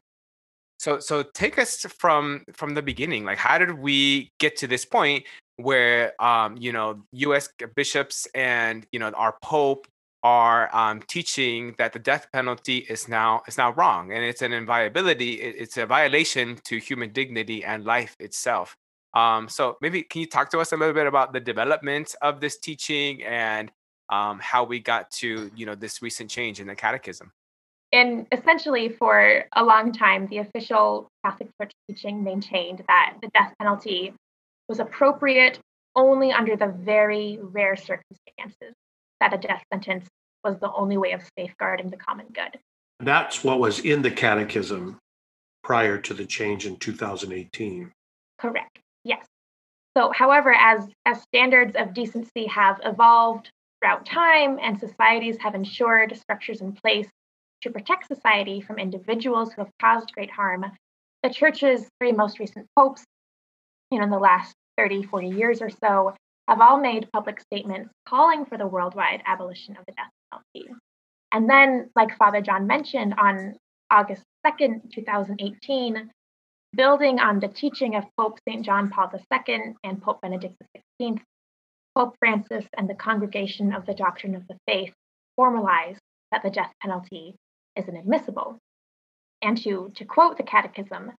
So 0.86 1.00
so 1.00 1.24
take 1.24 1.58
us 1.58 1.84
from 1.98 2.44
from 2.52 2.74
the 2.74 2.80
beginning. 2.80 3.24
Like 3.24 3.38
how 3.38 3.58
did 3.58 3.72
we 3.76 4.30
get 4.38 4.56
to 4.58 4.68
this 4.68 4.84
point 4.84 5.24
where 5.56 6.12
um, 6.22 6.56
you 6.56 6.72
know 6.72 7.02
U.S. 7.26 7.48
bishops 7.74 8.28
and 8.36 8.86
you 8.92 9.00
know 9.00 9.10
our 9.10 9.34
Pope 9.42 9.88
are 10.22 10.72
um, 10.72 11.02
teaching 11.08 11.74
that 11.78 11.92
the 11.92 11.98
death 11.98 12.28
penalty 12.32 12.86
is 12.88 13.08
now 13.08 13.42
is 13.48 13.58
now 13.58 13.72
wrong 13.72 14.12
and 14.12 14.22
it's 14.22 14.42
an 14.42 14.52
inviolability. 14.52 15.32
It's 15.62 15.76
a 15.76 15.86
violation 15.86 16.56
to 16.66 16.78
human 16.78 17.10
dignity 17.12 17.64
and 17.64 17.84
life 17.84 18.14
itself. 18.20 18.76
Um, 19.12 19.48
so 19.48 19.78
maybe 19.80 20.04
can 20.04 20.20
you 20.20 20.28
talk 20.28 20.50
to 20.50 20.60
us 20.60 20.70
a 20.70 20.76
little 20.76 20.94
bit 20.94 21.08
about 21.08 21.32
the 21.32 21.40
development 21.40 22.14
of 22.22 22.38
this 22.40 22.58
teaching 22.58 23.24
and 23.24 23.72
um, 24.12 24.38
how 24.38 24.62
we 24.62 24.78
got 24.78 25.10
to 25.22 25.50
you 25.56 25.66
know 25.66 25.74
this 25.74 26.00
recent 26.00 26.30
change 26.30 26.60
in 26.60 26.68
the 26.68 26.76
catechism? 26.76 27.32
And 27.92 28.26
essentially, 28.32 28.88
for 28.88 29.44
a 29.54 29.64
long 29.64 29.92
time, 29.92 30.26
the 30.26 30.38
official 30.38 31.08
Catholic 31.24 31.48
Church 31.60 31.72
teaching 31.88 32.24
maintained 32.24 32.82
that 32.88 33.14
the 33.22 33.28
death 33.28 33.54
penalty 33.58 34.12
was 34.68 34.80
appropriate 34.80 35.58
only 35.94 36.32
under 36.32 36.56
the 36.56 36.66
very 36.66 37.38
rare 37.40 37.76
circumstances 37.76 38.74
that 39.20 39.32
a 39.32 39.38
death 39.38 39.62
sentence 39.72 40.06
was 40.44 40.58
the 40.58 40.72
only 40.72 40.96
way 40.96 41.12
of 41.12 41.22
safeguarding 41.38 41.90
the 41.90 41.96
common 41.96 42.26
good. 42.32 42.58
That's 43.00 43.44
what 43.44 43.60
was 43.60 43.80
in 43.80 44.02
the 44.02 44.10
catechism 44.10 44.98
prior 45.62 45.98
to 45.98 46.14
the 46.14 46.26
change 46.26 46.66
in 46.66 46.76
2018. 46.76 47.92
Correct. 48.38 48.78
Yes. 49.04 49.24
So, 49.96 50.12
however, 50.14 50.52
as, 50.52 50.88
as 51.06 51.22
standards 51.22 51.74
of 51.76 51.94
decency 51.94 52.46
have 52.46 52.80
evolved 52.84 53.50
throughout 53.80 54.04
time 54.06 54.58
and 54.60 54.78
societies 54.78 55.36
have 55.40 55.54
ensured 55.54 56.16
structures 56.16 56.60
in 56.60 56.72
place 56.72 57.08
to 57.62 57.70
protect 57.70 58.06
society 58.06 58.60
from 58.60 58.78
individuals 58.78 59.52
who 59.52 59.62
have 59.62 59.72
caused 59.80 60.12
great 60.12 60.30
harm, 60.30 60.64
the 61.22 61.30
church's 61.30 61.88
three 61.98 62.12
most 62.12 62.38
recent 62.38 62.66
popes, 62.76 63.04
you 63.90 63.98
know, 63.98 64.04
in 64.04 64.10
the 64.10 64.18
last 64.18 64.54
30, 64.76 65.04
40 65.04 65.28
years 65.28 65.62
or 65.62 65.70
so, 65.70 66.14
have 66.48 66.60
all 66.60 66.78
made 66.78 67.08
public 67.12 67.40
statements 67.40 67.90
calling 68.08 68.44
for 68.44 68.56
the 68.56 68.66
worldwide 68.66 69.22
abolition 69.26 69.76
of 69.76 69.84
the 69.86 69.92
death 69.92 70.10
penalty. 70.30 70.72
And 71.32 71.50
then, 71.50 71.90
like 71.96 72.16
Father 72.16 72.40
John 72.40 72.66
mentioned, 72.66 73.14
on 73.18 73.56
August 73.90 74.22
2nd, 74.46 74.92
2018, 74.92 76.10
building 76.74 77.18
on 77.18 77.40
the 77.40 77.48
teaching 77.48 77.96
of 77.96 78.04
Pope 78.18 78.38
St. 78.48 78.64
John 78.64 78.90
Paul 78.90 79.10
II 79.12 79.74
and 79.82 80.00
Pope 80.00 80.20
Benedict 80.20 80.54
XVI, 81.00 81.18
Pope 81.96 82.14
Francis 82.18 82.64
and 82.76 82.88
the 82.88 82.94
Congregation 82.94 83.72
of 83.72 83.86
the 83.86 83.94
Doctrine 83.94 84.34
of 84.34 84.46
the 84.46 84.56
Faith 84.68 84.92
formalized 85.34 86.00
that 86.30 86.42
the 86.42 86.50
death 86.50 86.72
penalty 86.82 87.34
is 87.76 87.88
inadmissible. 87.88 88.58
And 89.42 89.56
to, 89.62 89.92
to 89.96 90.04
quote 90.04 90.36
the 90.36 90.42
Catechism, 90.42 91.12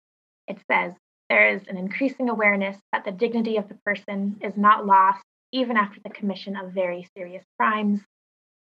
it 0.48 0.58
says, 0.70 0.94
there 1.30 1.50
is 1.50 1.62
an 1.68 1.78
increasing 1.78 2.30
awareness 2.30 2.78
that 2.92 3.04
the 3.04 3.12
dignity 3.12 3.58
of 3.58 3.68
the 3.68 3.78
person 3.86 4.38
is 4.42 4.54
not 4.56 4.86
lost 4.86 5.24
even 5.52 5.78
after 5.78 6.00
the 6.04 6.10
commission 6.10 6.56
of 6.56 6.72
very 6.72 7.08
serious 7.16 7.44
crimes. 7.60 8.02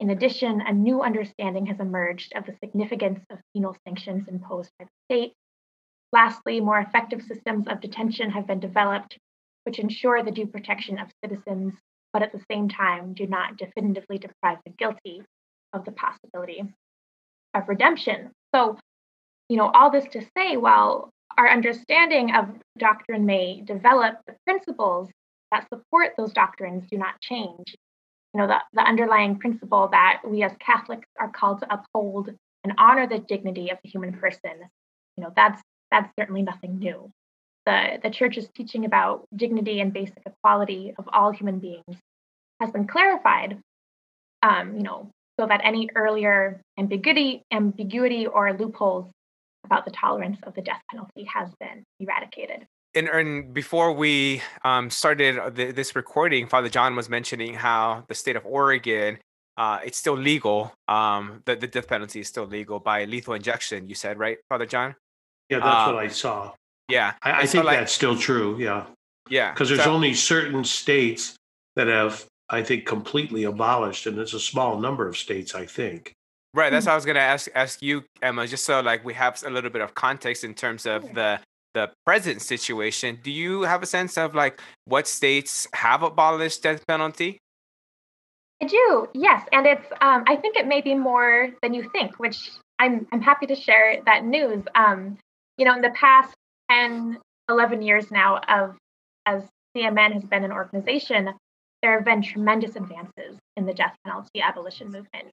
In 0.01 0.11
addition, 0.11 0.61
a 0.61 0.73
new 0.73 1.03
understanding 1.03 1.67
has 1.67 1.81
emerged 1.81 2.33
of 2.37 2.47
the 2.47 2.57
significance 2.63 3.21
of 3.31 3.39
penal 3.55 3.77
sanctions 3.87 4.29
imposed 4.29 4.71
by 4.79 4.85
the 4.85 5.15
state. 5.15 5.33
Lastly, 6.13 6.61
more 6.61 6.79
effective 6.79 7.23
systems 7.23 7.67
of 7.69 7.81
detention 7.81 8.31
have 8.31 8.47
been 8.47 8.61
developed, 8.61 9.19
which 9.65 9.79
ensure 9.79 10.23
the 10.23 10.31
due 10.31 10.47
protection 10.47 10.99
of 10.99 11.13
citizens, 11.23 11.75
but 12.13 12.23
at 12.23 12.33
the 12.33 12.45
same 12.51 12.69
time 12.69 13.13
do 13.13 13.27
not 13.27 13.57
definitively 13.57 14.19
deprive 14.19 14.59
the 14.65 14.73
guilty 14.73 15.23
of 15.73 15.85
the 15.85 15.93
possibility 15.93 16.65
of 17.55 17.69
redemption. 17.69 18.31
So, 18.55 18.79
you 19.49 19.57
know, 19.57 19.71
all 19.71 19.91
this 19.91 20.07
to 20.13 20.23
say, 20.37 20.57
while 20.57 21.11
our 21.37 21.49
understanding 21.49 22.35
of 22.35 22.49
doctrine 22.79 23.25
may 23.27 23.63
develop, 23.65 24.17
the 24.27 24.35
principles 24.47 25.09
that 25.51 25.67
support 25.73 26.13
those 26.17 26.33
doctrines 26.33 26.85
do 26.91 26.99
not 26.99 27.21
change. 27.21 27.77
You 28.35 28.41
know, 28.41 28.47
the, 28.47 28.59
the 28.75 28.83
underlying 28.83 29.39
principle 29.39 29.89
that 29.93 30.21
we 30.27 30.43
as 30.43 30.53
Catholics 30.61 31.09
are 31.19 31.31
called 31.31 31.61
to 31.61 31.73
uphold 31.73 32.31
and 32.65 32.73
honor 32.77 33.07
the 33.07 33.19
dignity 33.19 33.71
of 33.71 33.79
the 33.83 33.89
human 33.89 34.13
person, 34.13 34.53
you 35.17 35.25
know, 35.25 35.33
that's 35.35 35.63
that's 35.91 36.11
certainly 36.19 36.43
nothing 36.43 36.79
new. 36.79 37.11
The, 37.65 37.99
the 38.03 38.11
church's 38.11 38.49
teaching 38.55 38.85
about 38.85 39.27
dignity 39.35 39.81
and 39.81 39.93
basic 39.93 40.23
equality 40.27 40.95
of 40.99 41.09
all 41.13 41.31
human 41.31 41.59
beings 41.59 41.97
has 42.61 42.71
been 42.71 42.87
clarified, 42.87 43.59
um, 44.43 44.77
you 44.77 44.83
know, 44.83 45.11
so 45.39 45.47
that 45.47 45.61
any 45.65 45.89
earlier 45.95 46.61
ambiguity, 46.79 47.43
ambiguity 47.53 48.27
or 48.27 48.53
loopholes 48.53 49.11
about 49.65 49.85
the 49.85 49.91
tolerance 49.91 50.39
of 50.45 50.55
the 50.55 50.63
death 50.63 50.81
penalty 50.91 51.25
has 51.25 51.51
been 51.61 51.85
eradicated. 52.01 52.67
And, 52.95 53.09
and 53.09 53.53
before 53.53 53.93
we 53.93 54.43
um, 54.65 54.91
started 54.91 55.55
the, 55.55 55.73
this 55.73 55.95
recording, 55.95 56.47
Father 56.47 56.69
John 56.69 56.97
was 56.97 57.09
mentioning 57.09 57.55
how 57.55 58.05
the 58.09 58.15
state 58.15 58.35
of 58.35 58.45
Oregon, 58.47 59.19
uh, 59.57 59.81
it's 59.85 59.99
still 59.99 60.17
legal. 60.17 60.73
Um, 60.89 61.43
the, 61.45 61.55
the 61.55 61.67
death 61.67 61.87
penalty 61.87 62.21
is 62.21 62.29
still 62.29 62.47
legal 62.47 62.81
by 62.81 63.05
lethal 63.05 63.35
injection. 63.35 63.89
You 63.89 63.95
said 63.95 64.19
right, 64.19 64.39
Father 64.49 64.67
John? 64.67 64.95
Yeah, 65.51 65.61
that's 65.61 65.89
um, 65.89 65.95
what 65.95 66.05
I 66.05 66.09
saw. 66.09 66.53
Yeah, 66.89 67.13
I, 67.23 67.33
I 67.33 67.39
think 67.41 67.51
so 67.51 67.63
like, 67.63 67.79
that's 67.79 67.93
still 67.93 68.17
true. 68.17 68.57
Yeah, 68.59 68.87
yeah, 69.29 69.53
because 69.53 69.69
there's 69.69 69.85
so, 69.85 69.93
only 69.93 70.15
certain 70.15 70.65
states 70.65 71.37
that 71.77 71.87
have 71.87 72.25
I 72.51 72.63
think, 72.63 72.87
completely 72.87 73.45
abolished, 73.45 74.07
and 74.07 74.19
it's 74.19 74.35
a 74.35 74.41
small 74.41 74.79
number 74.81 75.07
of 75.07 75.17
states, 75.17 75.55
I 75.55 75.67
think. 75.67 76.15
Right. 76.55 76.71
That's 76.71 76.87
what 76.87 76.93
I 76.93 76.95
was 76.97 77.05
gonna 77.05 77.21
ask 77.21 77.49
ask 77.55 77.83
you, 77.83 78.05
Emma, 78.23 78.47
just 78.47 78.65
so 78.65 78.81
like 78.81 79.05
we 79.05 79.15
have 79.15 79.43
a 79.45 79.51
little 79.51 79.71
bit 79.71 79.83
of 79.83 79.95
context 79.95 80.45
in 80.45 80.55
terms 80.55 80.87
of 80.87 81.03
the 81.15 81.41
the 81.75 81.91
present 82.07 82.41
situation. 82.41 83.19
Do 83.23 83.31
you 83.31 83.63
have 83.63 83.83
a 83.83 83.87
sense 83.87 84.17
of 84.17 84.35
like 84.35 84.61
what 84.87 85.07
states 85.07 85.69
have 85.75 86.03
abolished 86.03 86.63
death 86.63 86.87
penalty? 86.87 87.39
I 88.63 88.67
do, 88.67 89.09
yes, 89.15 89.47
and 89.53 89.67
it's. 89.67 89.87
Um, 90.01 90.25
I 90.27 90.37
think 90.37 90.57
it 90.57 90.67
may 90.67 90.81
be 90.81 90.95
more 90.95 91.51
than 91.63 91.75
you 91.75 91.89
think, 91.91 92.19
which 92.19 92.51
I'm. 92.79 93.07
I'm 93.13 93.21
happy 93.21 93.47
to 93.47 93.55
share 93.55 94.03
that 94.07 94.25
news. 94.25 94.65
Um, 94.75 95.19
you 95.59 95.65
know, 95.65 95.75
in 95.75 95.83
the 95.83 95.91
past 95.91 96.35
10, 96.71 97.19
11 97.49 97.83
years 97.83 98.11
now 98.11 98.39
of 98.49 98.77
as 99.27 99.45
CMN 99.77 100.15
has 100.15 100.25
been 100.25 100.45
an 100.45 100.53
organization, 100.53 101.35
there 101.83 101.95
have 101.95 102.05
been 102.05 102.23
tremendous 102.23 102.77
advances 102.77 103.39
in 103.57 103.67
the 103.67 103.75
death 103.75 103.97
penalty 104.05 104.41
abolition 104.41 104.87
movement. 104.87 105.31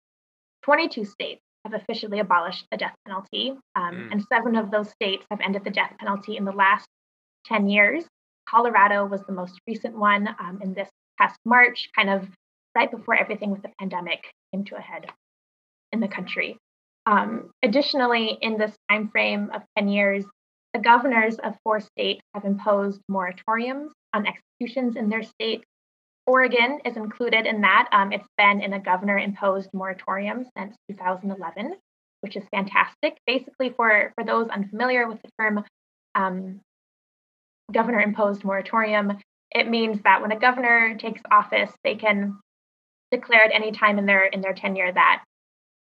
22 0.64 1.06
states 1.06 1.42
have 1.66 1.74
officially 1.74 2.20
abolished 2.20 2.66
the 2.72 2.78
death 2.78 2.96
penalty, 3.06 3.54
um, 3.76 3.96
mm. 3.96 4.12
and 4.12 4.24
seven 4.32 4.56
of 4.56 4.72
those 4.72 4.90
states 4.90 5.26
have 5.32 5.42
ended 5.42 5.64
the 5.64 5.70
death 5.70 5.94
penalty 6.00 6.38
in 6.38 6.46
the 6.46 6.52
last 6.52 6.88
10 7.46 7.70
years. 7.70 8.06
Colorado 8.48 9.06
was 9.06 9.22
the 9.24 9.34
most 9.34 9.60
recent 9.68 9.98
one 9.98 10.28
um, 10.40 10.60
in 10.62 10.74
this 10.74 10.90
past 11.20 11.40
March, 11.46 11.90
kind 11.96 12.10
of 12.10 12.28
right 12.76 12.92
before 12.92 13.16
everything 13.16 13.52
with 13.52 13.62
the 13.62 13.72
pandemic 13.80 14.32
came 14.54 14.64
to 14.66 14.76
a 14.76 14.82
head 14.82 15.08
in 15.92 16.00
the 16.00 16.08
country. 16.08 16.58
Um, 17.06 17.52
additionally, 17.64 18.38
in 18.42 18.58
this 18.58 18.76
time 18.90 19.10
frame 19.10 19.52
of 19.54 19.62
10 19.78 19.88
years, 19.88 20.26
the 20.74 20.80
governors 20.80 21.38
of 21.38 21.56
four 21.64 21.80
states 21.80 22.22
have 22.34 22.44
imposed 22.44 23.00
moratoriums 23.10 23.90
on 24.14 24.26
executions 24.28 24.96
in 24.96 25.10
their 25.10 25.24
state. 25.24 25.64
Oregon 26.28 26.80
is 26.86 26.98
included 26.98 27.46
in 27.46 27.62
that. 27.62 27.88
Um, 27.92 28.12
it's 28.12 28.28
been 28.38 28.62
in 28.62 28.74
a 28.74 28.80
governor 28.80 29.18
imposed 29.18 29.70
moratorium 29.74 30.46
since 30.58 30.76
2011, 30.90 31.76
which 32.22 32.36
is 32.36 32.44
fantastic. 32.52 33.18
Basically, 33.28 33.70
for, 33.70 34.12
for 34.16 34.24
those 34.24 34.48
unfamiliar 34.50 35.08
with 35.08 35.22
the 35.22 35.30
term 35.40 35.64
um, 36.16 36.62
governor 37.72 38.02
imposed 38.02 38.44
moratorium, 38.44 39.18
it 39.52 39.70
means 39.70 40.02
that 40.04 40.22
when 40.22 40.32
a 40.32 40.40
governor 40.40 40.96
takes 40.98 41.22
office, 41.32 41.72
they 41.84 41.96
can 41.96 42.40
declare 43.12 43.44
at 43.44 43.54
any 43.54 43.72
time 43.72 44.00
in 44.00 44.06
their 44.06 44.26
in 44.26 44.42
their 44.42 44.54
tenure 44.54 44.92
that 44.92 45.24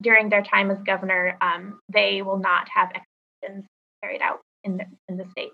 during 0.02 0.28
their 0.28 0.42
time 0.42 0.70
as 0.70 0.82
governor, 0.82 1.38
um, 1.40 1.78
they 1.88 2.22
will 2.22 2.38
not 2.38 2.68
have 2.68 2.90
executions 2.90 3.66
carried 4.02 4.20
out 4.20 4.40
in 4.64 4.76
the, 4.76 4.84
in 5.08 5.16
the 5.16 5.26
state. 5.30 5.52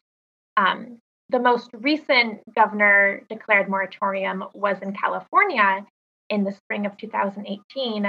Um, 0.56 0.98
the 1.32 1.38
most 1.38 1.70
recent 1.72 2.40
governor 2.54 3.22
declared 3.28 3.68
moratorium 3.68 4.44
was 4.52 4.76
in 4.82 4.92
California 4.92 5.84
in 6.28 6.44
the 6.44 6.52
spring 6.52 6.86
of 6.86 6.96
2018. 6.98 8.04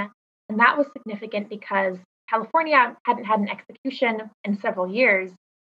And 0.48 0.60
that 0.60 0.76
was 0.76 0.86
significant 0.92 1.48
because 1.48 1.96
California 2.28 2.96
hadn't 3.06 3.24
had 3.24 3.40
an 3.40 3.48
execution 3.48 4.30
in 4.44 4.58
several 4.60 4.86
years, 4.86 5.32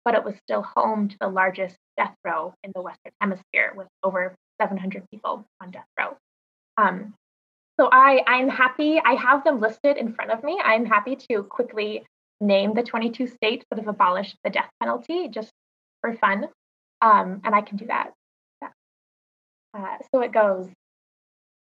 but 0.04 0.16
it 0.16 0.24
was 0.24 0.36
still 0.44 0.64
home 0.64 1.08
to 1.10 1.18
the 1.22 1.28
largest 1.28 1.76
death 1.98 2.16
row 2.26 2.54
in 2.64 2.72
the 2.74 2.82
Western 2.82 3.14
Hemisphere 3.22 3.74
with 3.76 3.88
over 4.04 4.36
700 4.60 5.04
people 5.12 5.46
on 5.62 5.72
death 5.72 5.86
row. 6.00 6.18
Um, 6.78 7.14
so 7.80 7.90
I, 7.92 8.24
I'm 8.26 8.50
happy, 8.50 9.00
I 9.04 9.14
have 9.14 9.44
them 9.44 9.60
listed 9.60 9.98
in 9.98 10.14
front 10.14 10.32
of 10.32 10.44
me. 10.44 10.60
I'm 10.64 10.86
happy 10.86 11.16
to 11.30 11.44
quickly 11.44 12.06
name 12.42 12.74
the 12.74 12.84
22 12.84 13.28
states 13.28 13.66
that 13.70 13.80
have 13.80 13.88
abolished 13.88 14.36
the 14.44 14.50
death 14.50 14.70
penalty 14.80 15.28
just 15.30 15.52
for 16.02 16.14
fun. 16.14 16.48
Um, 17.06 17.42
and 17.44 17.54
I 17.54 17.62
can 17.62 17.78
do 17.78 17.86
that. 17.86 18.14
Uh, 18.64 19.98
so 20.12 20.22
it 20.22 20.32
goes 20.32 20.68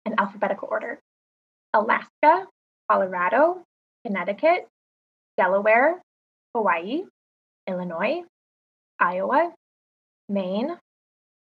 in 0.05 0.15
alphabetical 0.17 0.69
order 0.71 0.99
Alaska, 1.73 2.47
Colorado, 2.89 3.63
Connecticut, 4.05 4.67
Delaware, 5.37 6.01
Hawaii, 6.55 7.03
Illinois, 7.67 8.21
Iowa, 8.97 9.51
Maine, 10.29 10.77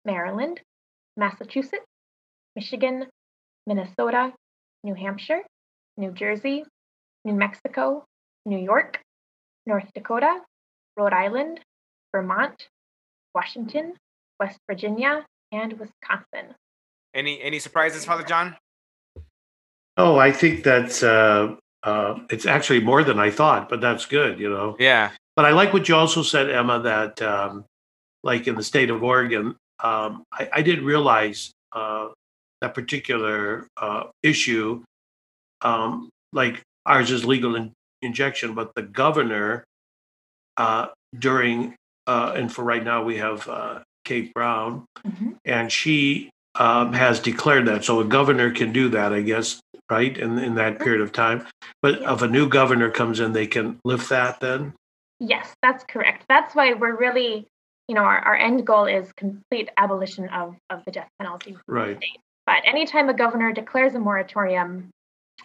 Maryland, 0.05 0.61
Massachusetts, 1.16 1.87
Michigan, 2.57 3.07
Minnesota, 3.66 4.35
New 4.85 4.94
Hampshire, 4.94 5.42
New 5.96 6.11
Jersey, 6.11 6.64
New 7.24 7.35
Mexico, 7.35 8.05
New 8.44 8.59
York, 8.59 9.01
North 9.66 9.88
Dakota, 9.94 10.40
Rhode 10.96 11.14
Island, 11.14 11.61
Vermont, 12.12 12.68
Washington, 13.38 13.94
West 14.40 14.59
Virginia, 14.68 15.24
and 15.53 15.72
Wisconsin. 15.74 16.57
Any 17.14 17.40
any 17.40 17.61
surprises, 17.61 18.05
Father 18.05 18.24
John? 18.24 18.57
Oh, 19.96 20.18
I 20.18 20.33
think 20.33 20.64
that's 20.64 21.05
uh, 21.05 21.55
uh, 21.85 22.18
it's 22.31 22.46
actually 22.46 22.81
more 22.81 23.05
than 23.05 23.20
I 23.20 23.31
thought, 23.31 23.68
but 23.68 23.81
that's 23.81 24.07
good, 24.07 24.40
you 24.40 24.51
know. 24.51 24.77
Yeah. 24.81 25.12
But 25.37 25.44
I 25.44 25.53
like 25.53 25.72
what 25.72 25.88
you 25.88 25.94
also 25.94 26.22
said, 26.22 26.51
Emma, 26.51 26.81
that 26.81 27.22
um, 27.22 27.64
like 28.24 28.48
in 28.48 28.57
the 28.57 28.62
state 28.62 28.90
of 28.90 29.05
Oregon, 29.05 29.55
um, 29.85 30.24
I, 30.33 30.48
I, 30.55 30.62
didn't 30.62 30.85
realize 30.85 31.53
uh, 31.72 32.09
that 32.61 32.74
particular 32.74 33.68
uh, 33.77 34.05
issue. 34.24 34.83
Um, 35.62 36.11
like 36.33 36.61
ours 36.85 37.12
is 37.12 37.24
legal 37.24 37.55
in, 37.55 37.72
injection, 38.03 38.55
but 38.55 38.74
the 38.74 38.83
governor 38.83 39.62
uh, 40.57 40.88
during 41.16 41.77
uh, 42.09 42.33
and 42.35 42.53
for 42.53 42.64
right 42.64 42.83
now 42.83 43.05
we 43.05 43.18
have 43.18 43.47
uh, 43.47 43.81
Kate 44.05 44.33
Brown, 44.33 44.87
mm-hmm. 45.07 45.33
and 45.44 45.71
she 45.71 46.31
um, 46.55 46.92
has 46.94 47.21
declared 47.21 47.66
that. 47.66 47.85
So 47.85 48.01
a 48.01 48.05
governor 48.05 48.51
can 48.51 48.73
do 48.73 48.88
that, 48.88 49.12
I 49.12 49.21
guess, 49.21 49.61
right? 49.90 50.16
In 50.16 50.38
in 50.38 50.55
that 50.57 50.81
period 50.81 51.03
of 51.03 51.12
time. 51.12 51.47
But 51.83 52.01
if 52.03 52.23
a 52.23 52.27
new 52.27 52.49
governor 52.49 52.90
comes 52.90 53.21
in, 53.21 53.33
they 53.33 53.47
can 53.47 53.79
lift 53.85 54.09
that 54.09 54.40
then. 54.40 54.73
Yes, 55.21 55.53
that's 55.62 55.85
correct. 55.85 56.25
That's 56.29 56.55
why 56.55 56.73
we're 56.73 56.97
really, 56.97 57.47
you 57.88 57.94
know, 57.94 58.03
our, 58.03 58.18
our 58.21 58.37
end 58.37 58.66
goal 58.66 58.87
is 58.87 59.12
complete 59.12 59.68
abolition 59.77 60.29
of 60.31 60.57
of 60.71 60.85
the 60.87 60.90
death 60.90 61.11
penalty. 61.21 61.57
Right. 61.68 62.03
But 62.47 62.62
anytime 62.64 63.11
a 63.11 63.14
governor 63.14 63.53
declares 63.53 63.94
a 63.94 63.99
moratorium, 63.99 64.88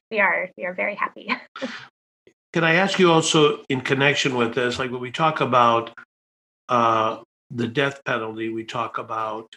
we 0.09 0.21
are 0.21 0.49
we 0.57 0.65
are 0.65 0.73
very 0.73 0.95
happy. 0.95 1.29
Can 2.53 2.63
I 2.63 2.75
ask 2.75 2.99
you 2.99 3.11
also 3.11 3.63
in 3.67 3.81
connection 3.81 4.35
with 4.37 4.53
this, 4.53 4.77
like 4.79 4.91
when 4.91 5.01
we 5.01 5.11
talk 5.11 5.41
about 5.41 5.91
uh, 6.69 7.21
the 7.51 7.67
death 7.67 8.01
penalty, 8.05 8.49
we 8.49 8.63
talk 8.63 8.97
about, 8.97 9.47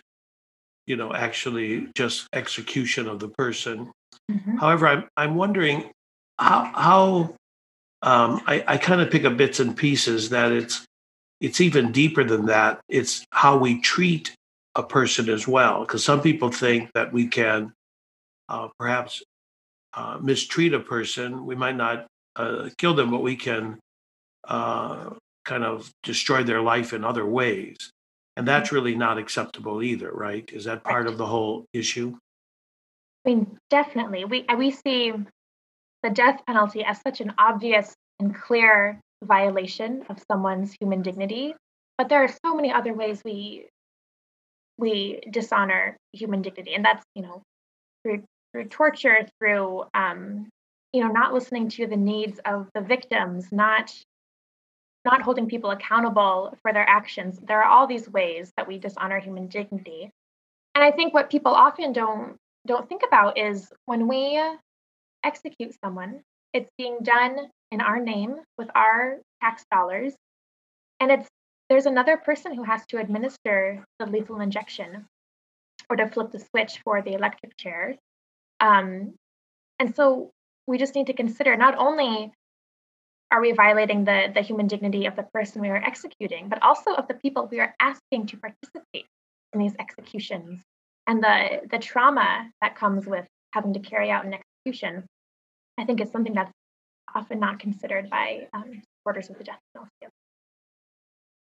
you 0.87 0.97
know, 0.97 1.13
actually 1.13 1.89
just 1.95 2.27
execution 2.33 3.09
of 3.09 3.19
the 3.19 3.29
person. 3.29 3.91
Mm-hmm. 4.31 4.57
However, 4.57 4.87
I'm 4.87 5.09
I'm 5.17 5.35
wondering 5.35 5.91
how 6.39 6.65
how 6.75 7.35
um, 8.03 8.43
I, 8.47 8.65
I 8.67 8.77
kind 8.79 9.01
of 9.01 9.11
pick 9.11 9.25
up 9.25 9.37
bits 9.37 9.61
and 9.61 9.77
pieces 9.77 10.31
that 10.31 10.53
it's 10.53 10.85
it's 11.41 11.61
even 11.61 11.93
deeper 11.93 12.25
than 12.25 12.47
that. 12.47 12.81
It's 12.89 13.25
how 13.31 13.57
we 13.57 13.81
treat 13.81 14.35
a 14.75 14.83
person 14.83 15.29
as 15.29 15.49
well, 15.49 15.81
because 15.81 16.05
some 16.05 16.21
people 16.21 16.51
think 16.51 16.91
that 16.95 17.13
we 17.13 17.27
can 17.27 17.73
uh, 18.49 18.69
perhaps 18.79 19.23
uh, 19.95 20.19
mistreat 20.21 20.75
a 20.75 20.81
person. 20.81 21.47
We 21.47 21.55
might 21.55 21.77
not 21.77 22.07
uh, 22.37 22.69
kill 22.79 22.95
them, 22.95 23.11
but 23.11 23.23
we 23.23 23.37
can 23.37 23.79
uh, 24.47 25.11
kind 25.47 25.65
of 25.65 25.91
destroy 26.03 26.43
their 26.43 26.61
life 26.61 26.93
in 26.93 27.05
other 27.05 27.25
ways. 27.25 27.77
And 28.37 28.47
that's 28.47 28.69
mm-hmm. 28.69 28.77
really 28.77 28.95
not 28.95 29.17
acceptable 29.17 29.83
either, 29.83 30.11
right? 30.13 30.49
Is 30.53 30.65
that 30.65 30.85
part 30.85 31.07
of 31.07 31.17
the 31.17 31.27
whole 31.27 31.65
issue? 31.73 32.19
I 33.25 33.31
mean, 33.31 33.59
definitely. 33.71 34.25
We 34.25 34.45
we 34.57 34.71
see 34.71 35.13
the 36.03 36.11
death 36.11 36.43
penalty 36.47 36.85
as 36.85 37.01
such 37.01 37.21
an 37.21 37.33
obvious 37.39 37.95
and 38.21 38.35
clear 38.35 39.01
violation 39.25 40.05
of 40.11 40.23
someone's 40.31 40.77
human 40.79 41.03
dignity, 41.03 41.55
but 41.97 42.09
there 42.09 42.23
are 42.23 42.35
so 42.45 42.55
many 42.55 42.71
other 42.71 42.93
ways 42.93 43.23
we 43.25 43.69
we 44.79 45.21
dishonor 45.31 45.97
human 46.13 46.43
dignity, 46.43 46.75
and 46.75 46.85
that's 46.85 47.03
you 47.15 47.23
know 47.23 47.43
through 48.05 48.23
through 48.53 48.67
torture, 48.67 49.27
through 49.41 49.85
um, 49.95 50.49
you 50.93 51.03
know 51.03 51.11
not 51.11 51.33
listening 51.33 51.69
to 51.71 51.87
the 51.87 51.97
needs 51.97 52.39
of 52.45 52.69
the 52.75 52.83
victims, 52.83 53.51
not 53.51 53.93
not 55.07 55.23
holding 55.23 55.49
people 55.49 55.71
accountable 55.71 56.53
for 56.61 56.73
their 56.73 56.87
actions. 56.87 57.39
There 57.47 57.63
are 57.63 57.71
all 57.71 57.87
these 57.87 58.11
ways 58.11 58.53
that 58.57 58.69
we 58.69 58.77
dishonor 58.79 59.21
human 59.21 59.47
dignity. 59.47 60.11
And 60.75 60.85
I 60.85 60.91
think 60.91 61.15
what 61.15 61.31
people 61.31 61.55
often 61.55 61.95
don't 61.95 62.37
don't 62.67 62.89
think 62.89 63.03
about 63.07 63.39
is 63.39 63.73
when 63.87 64.09
we 64.09 64.43
execute 65.25 65.75
someone, 65.83 66.21
it's 66.53 66.69
being 66.77 66.99
done 67.03 67.37
in 67.71 67.81
our 67.81 68.01
name 68.01 68.37
with 68.59 68.69
our 68.75 69.19
tax 69.41 69.65
dollars. 69.71 70.13
And 71.01 71.11
it's 71.13 71.29
there's 71.71 71.87
another 71.87 72.17
person 72.17 72.55
who 72.55 72.65
has 72.65 72.85
to 72.87 72.99
administer 72.99 73.85
the 73.99 74.07
lethal 74.07 74.41
injection 74.41 75.07
or 75.89 75.97
to 75.97 76.09
flip 76.09 76.33
the 76.33 76.41
switch 76.41 76.81
for 76.85 77.01
the 77.03 77.15
electric 77.15 77.57
chair. 77.57 77.97
Um, 78.61 79.15
and 79.79 79.95
so 79.95 80.31
we 80.67 80.79
just 80.79 80.95
need 80.95 81.07
to 81.07 81.13
consider 81.13 81.57
not 81.57 81.77
only 81.79 82.33
are 83.31 83.41
we 83.41 83.53
violating 83.53 84.05
the, 84.05 84.31
the 84.33 84.41
human 84.41 84.67
dignity 84.67 85.07
of 85.07 85.17
the 85.17 85.25
person 85.35 85.61
we 85.61 85.69
are 85.69 85.77
executing, 85.77 86.49
but 86.49 86.63
also 86.63 86.95
of 86.95 87.09
the 87.09 87.15
people 87.15 87.49
we 87.51 87.61
are 87.61 87.75
asking 87.81 88.27
to 88.27 88.37
participate 88.37 89.07
in 89.53 89.61
these 89.61 89.75
executions 89.79 90.63
and 91.07 91.23
the, 91.23 91.61
the 91.71 91.79
trauma 91.79 92.51
that 92.61 92.77
comes 92.77 93.07
with 93.07 93.27
having 93.53 93.73
to 93.75 93.81
carry 93.81 94.11
out 94.11 94.25
an 94.25 94.35
execution, 94.35 95.05
I 95.79 95.85
think 95.85 96.01
is 96.01 96.11
something 96.11 96.35
that's 96.35 96.53
often 97.15 97.41
not 97.41 97.59
considered 97.59 98.11
by 98.11 98.49
um, 98.53 98.83
supporters 99.01 99.31
of 99.31 99.39
the 99.39 99.45
death 99.45 99.61
penalty. 99.73 100.13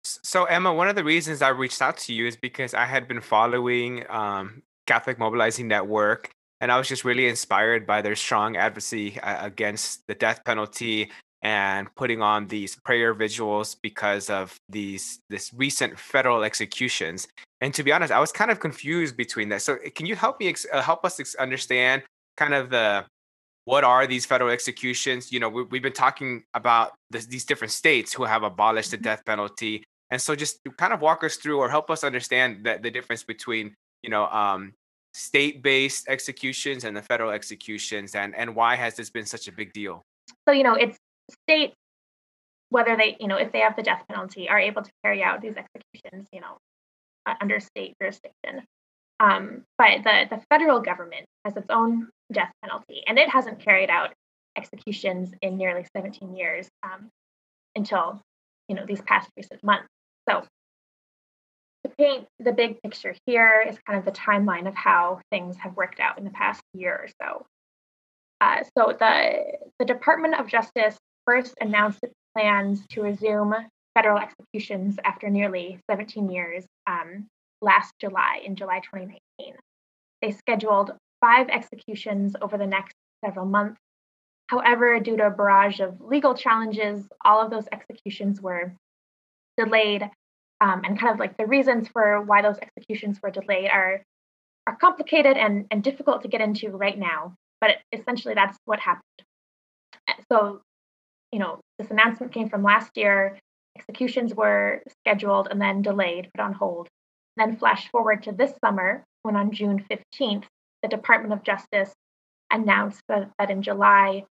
So, 0.03 0.45
Emma, 0.45 0.73
one 0.73 0.87
of 0.87 0.95
the 0.95 1.03
reasons 1.03 1.41
I 1.41 1.49
reached 1.49 1.81
out 1.81 1.97
to 1.99 2.13
you 2.13 2.25
is 2.25 2.35
because 2.35 2.73
I 2.73 2.85
had 2.85 3.07
been 3.07 3.21
following 3.21 4.05
um, 4.09 4.63
Catholic 4.87 5.19
Mobilizing 5.19 5.67
Network, 5.67 6.31
and 6.61 6.71
I 6.71 6.77
was 6.77 6.87
just 6.87 7.03
really 7.05 7.27
inspired 7.27 7.85
by 7.85 8.01
their 8.01 8.15
strong 8.15 8.55
advocacy 8.55 9.19
uh, 9.19 9.45
against 9.45 10.07
the 10.07 10.15
death 10.15 10.43
penalty 10.45 11.11
and 11.41 11.87
putting 11.95 12.21
on 12.21 12.47
these 12.47 12.75
prayer 12.83 13.13
vigils 13.13 13.75
because 13.75 14.29
of 14.29 14.57
these 14.67 15.19
this 15.29 15.53
recent 15.53 15.97
federal 15.97 16.43
executions. 16.43 17.27
And 17.61 17.73
to 17.73 17.83
be 17.83 17.91
honest, 17.91 18.11
I 18.11 18.19
was 18.19 18.31
kind 18.31 18.51
of 18.51 18.59
confused 18.59 19.15
between 19.15 19.49
that. 19.49 19.61
So, 19.61 19.77
can 19.95 20.05
you 20.05 20.15
help 20.15 20.39
me 20.39 20.49
ex- 20.49 20.67
uh, 20.71 20.81
help 20.81 21.05
us 21.05 21.19
ex- 21.19 21.35
understand 21.35 22.03
kind 22.37 22.53
of 22.53 22.69
the 22.69 23.05
what 23.65 23.83
are 23.83 24.07
these 24.07 24.25
federal 24.25 24.49
executions? 24.49 25.31
You 25.31 25.39
know, 25.39 25.49
we, 25.49 25.77
have 25.77 25.83
been 25.83 25.93
talking 25.93 26.43
about 26.53 26.93
this, 27.11 27.25
these 27.25 27.45
different 27.45 27.71
states 27.71 28.13
who 28.13 28.23
have 28.23 28.43
abolished 28.43 28.91
the 28.91 28.97
mm-hmm. 28.97 29.03
death 29.03 29.23
penalty, 29.25 29.83
and 30.11 30.21
so 30.21 30.35
just 30.35 30.59
kind 30.77 30.91
of 30.91 31.01
walk 31.01 31.23
us 31.23 31.35
through 31.35 31.59
or 31.59 31.69
help 31.69 31.89
us 31.89 32.03
understand 32.03 32.65
that 32.65 32.81
the 32.83 32.91
difference 32.91 33.23
between 33.23 33.75
you 34.03 34.09
know 34.09 34.27
um, 34.27 34.73
state-based 35.13 36.07
executions 36.09 36.83
and 36.83 36.97
the 36.97 37.01
federal 37.01 37.31
executions, 37.31 38.15
and 38.15 38.35
and 38.35 38.55
why 38.55 38.75
has 38.75 38.95
this 38.95 39.09
been 39.09 39.25
such 39.25 39.47
a 39.47 39.51
big 39.53 39.71
deal? 39.71 40.01
So 40.47 40.53
you 40.53 40.63
know, 40.63 40.73
it's 40.73 40.97
states 41.29 41.75
whether 42.69 42.95
they 42.95 43.17
you 43.19 43.27
know 43.27 43.37
if 43.37 43.51
they 43.51 43.59
have 43.59 43.75
the 43.75 43.83
death 43.83 44.03
penalty 44.07 44.47
are 44.49 44.59
able 44.59 44.81
to 44.81 44.91
carry 45.03 45.23
out 45.23 45.41
these 45.41 45.55
executions, 45.55 46.27
you 46.31 46.41
know, 46.41 46.57
under 47.41 47.59
state 47.59 47.95
jurisdiction. 48.01 48.65
Um, 49.19 49.63
but 49.77 50.03
the 50.03 50.27
the 50.29 50.41
federal 50.49 50.79
government 50.79 51.25
has 51.45 51.55
its 51.57 51.67
own 51.69 52.09
death 52.31 52.51
penalty, 52.63 53.03
and 53.07 53.17
it 53.17 53.29
hasn't 53.29 53.59
carried 53.59 53.89
out 53.89 54.13
executions 54.55 55.31
in 55.41 55.57
nearly 55.57 55.85
17 55.95 56.35
years 56.35 56.67
um, 56.83 57.09
until 57.75 58.21
you 58.67 58.75
know 58.75 58.85
these 58.85 59.01
past 59.01 59.29
recent 59.35 59.63
months. 59.63 59.87
So 60.29 60.43
to 61.85 61.91
paint 61.97 62.27
the 62.39 62.51
big 62.51 62.81
picture 62.81 63.15
here 63.25 63.63
is 63.67 63.77
kind 63.87 63.97
of 63.97 64.05
the 64.05 64.11
timeline 64.11 64.67
of 64.67 64.75
how 64.75 65.21
things 65.31 65.57
have 65.57 65.75
worked 65.75 65.99
out 65.99 66.17
in 66.17 66.23
the 66.23 66.31
past 66.31 66.61
year 66.73 66.93
or 66.93 67.07
so. 67.21 67.45
Uh, 68.41 68.63
so 68.77 68.95
the 68.97 69.57
the 69.79 69.85
Department 69.85 70.39
of 70.39 70.47
Justice 70.47 70.97
first 71.29 71.53
announced 71.61 71.99
its 72.01 72.15
plans 72.35 72.81
to 72.89 73.03
resume 73.03 73.53
federal 73.93 74.17
executions 74.17 74.95
after 75.03 75.29
nearly 75.29 75.79
17 75.89 76.31
years 76.31 76.65
um, 76.87 77.27
last 77.61 77.93
July, 78.01 78.41
in 78.43 78.55
July 78.55 78.79
2019. 78.79 79.53
They 80.23 80.31
scheduled 80.31 80.91
five 81.21 81.49
executions 81.49 82.35
over 82.41 82.57
the 82.57 82.65
next 82.65 82.95
several 83.23 83.45
months. 83.45 83.79
However, 84.47 84.99
due 84.99 85.17
to 85.17 85.27
a 85.27 85.29
barrage 85.29 85.79
of 85.79 86.01
legal 86.01 86.33
challenges, 86.33 87.07
all 87.23 87.39
of 87.39 87.51
those 87.51 87.65
executions 87.71 88.41
were 88.41 88.73
delayed. 89.55 90.09
Um, 90.61 90.81
and 90.83 90.99
kind 90.99 91.13
of 91.13 91.19
like 91.19 91.37
the 91.37 91.45
reasons 91.45 91.87
for 91.89 92.21
why 92.21 92.41
those 92.41 92.57
executions 92.57 93.19
were 93.21 93.29
delayed 93.29 93.69
are, 93.71 94.01
are 94.65 94.75
complicated 94.75 95.37
and, 95.37 95.67
and 95.69 95.83
difficult 95.83 96.23
to 96.23 96.27
get 96.27 96.41
into 96.41 96.69
right 96.69 96.97
now. 96.97 97.35
But 97.61 97.77
essentially, 97.93 98.33
that's 98.33 98.57
what 98.65 98.79
happened. 98.79 99.03
So, 100.31 100.61
you 101.31 101.39
know, 101.39 101.59
this 101.77 101.91
announcement 101.91 102.33
came 102.33 102.49
from 102.49 102.63
last 102.63 102.91
year. 102.95 103.37
Executions 103.77 104.33
were 104.33 104.81
scheduled 105.01 105.47
and 105.49 105.61
then 105.61 105.81
delayed, 105.81 106.29
put 106.33 106.43
on 106.43 106.53
hold. 106.53 106.87
Then 107.37 107.57
flash 107.57 107.89
forward 107.89 108.23
to 108.23 108.31
this 108.31 108.53
summer, 108.63 109.03
when 109.23 109.35
on 109.35 109.51
June 109.51 109.83
15th, 109.89 110.45
the 110.81 110.89
Department 110.89 111.33
of 111.33 111.43
Justice 111.43 111.93
announced 112.51 113.01
that, 113.07 113.29
that 113.37 113.51
in 113.51 113.61
July, 113.61 114.23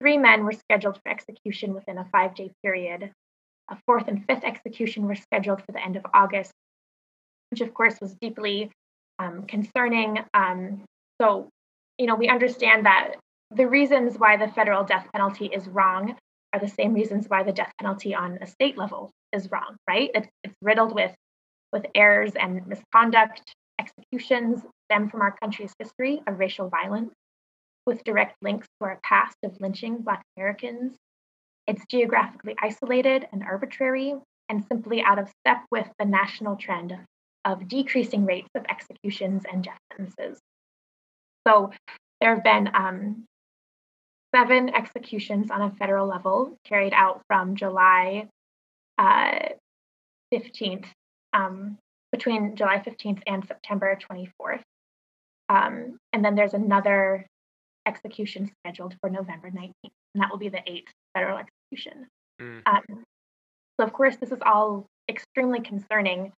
three 0.00 0.16
men 0.16 0.44
were 0.44 0.52
scheduled 0.52 0.96
for 0.96 1.10
execution 1.10 1.74
within 1.74 1.98
a 1.98 2.04
five 2.06 2.34
day 2.34 2.50
period. 2.62 3.12
A 3.70 3.76
fourth 3.86 4.08
and 4.08 4.24
fifth 4.24 4.44
execution 4.44 5.06
were 5.06 5.14
scheduled 5.14 5.60
for 5.60 5.72
the 5.72 5.84
end 5.84 5.96
of 5.96 6.06
August, 6.14 6.52
which 7.50 7.60
of 7.60 7.74
course 7.74 7.96
was 8.00 8.14
deeply 8.20 8.70
um, 9.18 9.42
concerning. 9.42 10.18
Um, 10.32 10.84
so, 11.20 11.48
you 11.98 12.06
know, 12.06 12.14
we 12.14 12.28
understand 12.28 12.86
that 12.86 13.12
the 13.54 13.66
reasons 13.66 14.18
why 14.18 14.36
the 14.36 14.48
federal 14.48 14.84
death 14.84 15.06
penalty 15.12 15.46
is 15.46 15.68
wrong 15.68 16.16
are 16.58 16.66
the 16.66 16.72
same 16.72 16.92
reasons 16.92 17.26
why 17.28 17.42
the 17.42 17.52
death 17.52 17.72
penalty 17.80 18.14
on 18.14 18.38
a 18.40 18.46
state 18.46 18.76
level 18.76 19.10
is 19.32 19.50
wrong, 19.50 19.76
right? 19.88 20.10
It's, 20.14 20.28
riddled 20.62 20.94
with 20.94 21.14
with 21.72 21.86
errors 21.94 22.32
and 22.34 22.66
misconduct. 22.66 23.42
Executions 23.78 24.62
stem 24.86 25.08
from 25.08 25.20
our 25.20 25.36
country's 25.40 25.72
history 25.78 26.20
of 26.26 26.38
racial 26.38 26.68
violence, 26.68 27.12
with 27.86 28.02
direct 28.02 28.34
links 28.42 28.66
to 28.80 28.86
our 28.86 28.98
past 29.04 29.36
of 29.44 29.56
lynching 29.60 29.98
Black 29.98 30.22
Americans. 30.36 30.96
It's 31.66 31.84
geographically 31.90 32.56
isolated 32.60 33.28
and 33.30 33.42
arbitrary, 33.44 34.14
and 34.48 34.64
simply 34.64 35.02
out 35.02 35.18
of 35.18 35.30
step 35.44 35.58
with 35.70 35.86
the 35.98 36.06
national 36.06 36.56
trend 36.56 36.96
of 37.44 37.68
decreasing 37.68 38.24
rates 38.24 38.48
of 38.56 38.64
executions 38.68 39.44
and 39.50 39.62
death 39.62 39.78
sentences. 39.92 40.38
So 41.46 41.70
there 42.20 42.34
have 42.34 42.42
been 42.42 42.68
um, 42.74 43.24
seven 44.34 44.74
executions 44.74 45.50
on 45.50 45.62
a 45.62 45.70
federal 45.72 46.06
level 46.06 46.56
carried 46.64 46.92
out 46.92 47.22
from 47.28 47.56
July 47.56 48.28
uh, 48.98 49.48
15th 50.32 50.86
um, 51.32 51.78
between 52.12 52.56
July 52.56 52.78
15th 52.78 53.22
and 53.26 53.46
September 53.46 53.98
24th. 54.10 54.62
Um, 55.48 55.98
and 56.12 56.24
then 56.24 56.34
there's 56.34 56.54
another 56.54 57.26
execution 57.86 58.50
scheduled 58.60 58.94
for 59.00 59.08
November 59.08 59.50
19th, 59.50 59.72
and 59.82 60.22
that 60.22 60.30
will 60.30 60.38
be 60.38 60.50
the 60.50 60.62
eighth 60.66 60.92
federal 61.14 61.38
execution. 61.38 62.06
Mm. 62.40 62.62
Um, 62.66 63.04
so, 63.78 63.86
of 63.86 63.92
course, 63.92 64.16
this 64.16 64.32
is 64.32 64.38
all 64.44 64.86
extremely 65.08 65.60
concerning. 65.60 66.32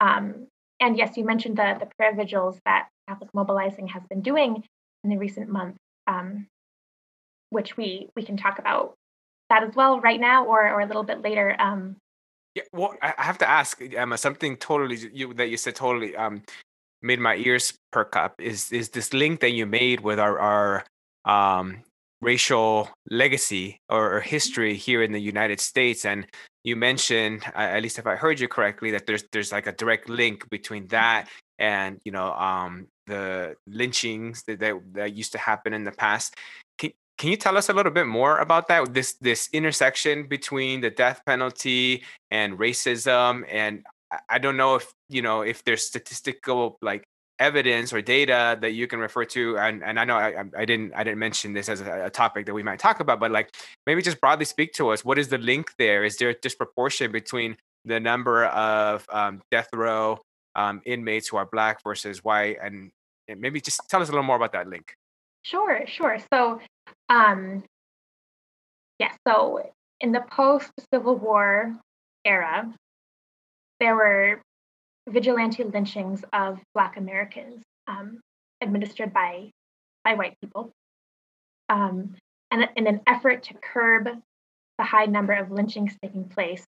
Um, 0.00 0.48
and 0.80 0.96
yes, 0.96 1.16
you 1.16 1.24
mentioned 1.24 1.56
the, 1.56 1.76
the 1.78 1.88
prayer 1.96 2.14
vigils 2.14 2.58
that 2.64 2.88
Catholic 3.08 3.30
Mobilizing 3.34 3.86
has 3.88 4.02
been 4.10 4.20
doing 4.20 4.64
in 5.04 5.10
the 5.10 5.16
recent 5.16 5.48
months, 5.48 5.78
um, 6.06 6.46
which 7.50 7.76
we, 7.76 8.08
we 8.16 8.22
can 8.22 8.36
talk 8.36 8.58
about 8.58 8.94
that 9.50 9.62
as 9.62 9.74
well 9.74 10.00
right 10.00 10.20
now 10.20 10.44
or, 10.44 10.68
or 10.72 10.80
a 10.80 10.86
little 10.86 11.04
bit 11.04 11.22
later. 11.22 11.56
Um, 11.58 11.96
yeah, 12.56 12.62
well, 12.72 12.94
I 13.02 13.12
have 13.18 13.38
to 13.38 13.48
ask 13.48 13.80
Emma 13.82 14.16
something 14.16 14.56
totally 14.56 14.96
you 15.12 15.34
that 15.34 15.50
you 15.50 15.58
said 15.58 15.76
totally 15.76 16.16
um 16.16 16.42
made 17.02 17.20
my 17.20 17.36
ears 17.36 17.74
perk 17.92 18.16
up. 18.16 18.40
Is 18.40 18.72
is 18.72 18.88
this 18.88 19.12
link 19.12 19.40
that 19.40 19.52
you 19.52 19.66
made 19.66 20.00
with 20.00 20.18
our 20.18 20.38
our 20.38 20.84
um 21.26 21.82
racial 22.22 22.88
legacy 23.10 23.78
or, 23.90 24.16
or 24.16 24.20
history 24.20 24.74
here 24.74 25.02
in 25.02 25.12
the 25.12 25.20
United 25.20 25.60
States? 25.60 26.06
And 26.06 26.26
you 26.64 26.76
mentioned, 26.76 27.42
uh, 27.54 27.76
at 27.76 27.82
least 27.82 27.98
if 27.98 28.06
I 28.06 28.16
heard 28.16 28.40
you 28.40 28.48
correctly, 28.48 28.90
that 28.92 29.06
there's 29.06 29.24
there's 29.32 29.52
like 29.52 29.66
a 29.66 29.72
direct 29.72 30.08
link 30.08 30.48
between 30.48 30.86
that 30.88 31.28
and 31.58 31.98
you 32.06 32.12
know 32.12 32.32
um 32.32 32.86
the 33.06 33.54
lynchings 33.68 34.42
that, 34.46 34.58
that, 34.60 34.74
that 34.94 35.14
used 35.14 35.32
to 35.32 35.38
happen 35.38 35.74
in 35.74 35.84
the 35.84 35.92
past. 35.92 36.34
Can 37.18 37.30
you 37.30 37.36
tell 37.36 37.56
us 37.56 37.68
a 37.68 37.72
little 37.72 37.92
bit 37.92 38.06
more 38.06 38.38
about 38.38 38.68
that? 38.68 38.92
This 38.92 39.14
this 39.20 39.48
intersection 39.52 40.26
between 40.28 40.80
the 40.80 40.90
death 40.90 41.22
penalty 41.26 42.04
and 42.30 42.58
racism, 42.58 43.44
and 43.50 43.84
I 44.28 44.38
don't 44.38 44.56
know 44.56 44.76
if 44.76 44.92
you 45.08 45.22
know 45.22 45.42
if 45.42 45.64
there's 45.64 45.86
statistical 45.86 46.78
like 46.82 47.04
evidence 47.38 47.92
or 47.92 48.00
data 48.00 48.56
that 48.60 48.72
you 48.72 48.86
can 48.86 48.98
refer 48.98 49.22
to 49.22 49.58
and, 49.58 49.84
and 49.84 50.00
i 50.00 50.06
know 50.06 50.16
I, 50.16 50.42
I 50.56 50.64
didn't 50.64 50.94
i 50.94 51.04
didn't 51.04 51.18
mention 51.18 51.52
this 51.52 51.68
as 51.68 51.82
a, 51.82 52.06
a, 52.06 52.08
topic 52.08 52.46
that 52.46 52.54
we 52.54 52.62
might 52.62 52.78
talk 52.78 52.98
about 52.98 53.20
but 53.20 53.30
like 53.30 53.54
maybe 53.86 54.02
just 54.02 54.20
broadly 54.20 54.44
speak 54.44 54.72
to 54.74 54.90
us. 54.90 55.04
What 55.04 55.18
is 55.18 55.28
the 55.28 55.38
link 55.38 55.72
there? 55.78 56.04
Is 56.04 56.16
there 56.16 56.30
a 56.30 56.34
disproportion 56.34 57.12
between 57.12 57.56
the 57.84 58.00
number 58.00 58.46
of 58.46 59.06
um, 59.10 59.42
death 59.50 59.68
row 59.72 60.18
um, 60.54 60.82
inmates 60.84 61.28
who 61.28 61.36
are 61.36 61.46
black 61.46 61.82
versus 61.82 62.22
white? 62.24 62.58
And, 62.62 62.90
and 63.28 63.40
maybe 63.40 63.60
just 63.60 63.80
tell 63.88 64.02
us 64.02 64.08
a 64.08 64.12
little 64.12 64.24
more 64.24 64.36
about 64.36 64.52
that 64.52 64.68
link. 64.68 64.94
Sure 65.42 65.84
sure. 65.86 66.18
So 66.32 66.60
um, 67.08 67.64
yeah, 68.98 69.12
so 69.26 69.70
in 70.00 70.12
the 70.12 70.24
post 70.30 70.70
Civil 70.92 71.16
War 71.16 71.74
era, 72.24 72.72
there 73.80 73.94
were 73.94 74.40
vigilante 75.08 75.64
lynchings 75.64 76.24
of 76.32 76.60
Black 76.74 76.96
Americans 76.96 77.62
um, 77.86 78.20
administered 78.60 79.12
by, 79.12 79.50
by 80.04 80.14
white 80.14 80.34
people. 80.40 80.72
Um, 81.68 82.14
and 82.50 82.68
in 82.76 82.86
an 82.86 83.00
effort 83.06 83.44
to 83.44 83.54
curb 83.54 84.08
the 84.78 84.84
high 84.84 85.06
number 85.06 85.32
of 85.32 85.50
lynchings 85.50 85.94
taking 86.02 86.28
place, 86.28 86.64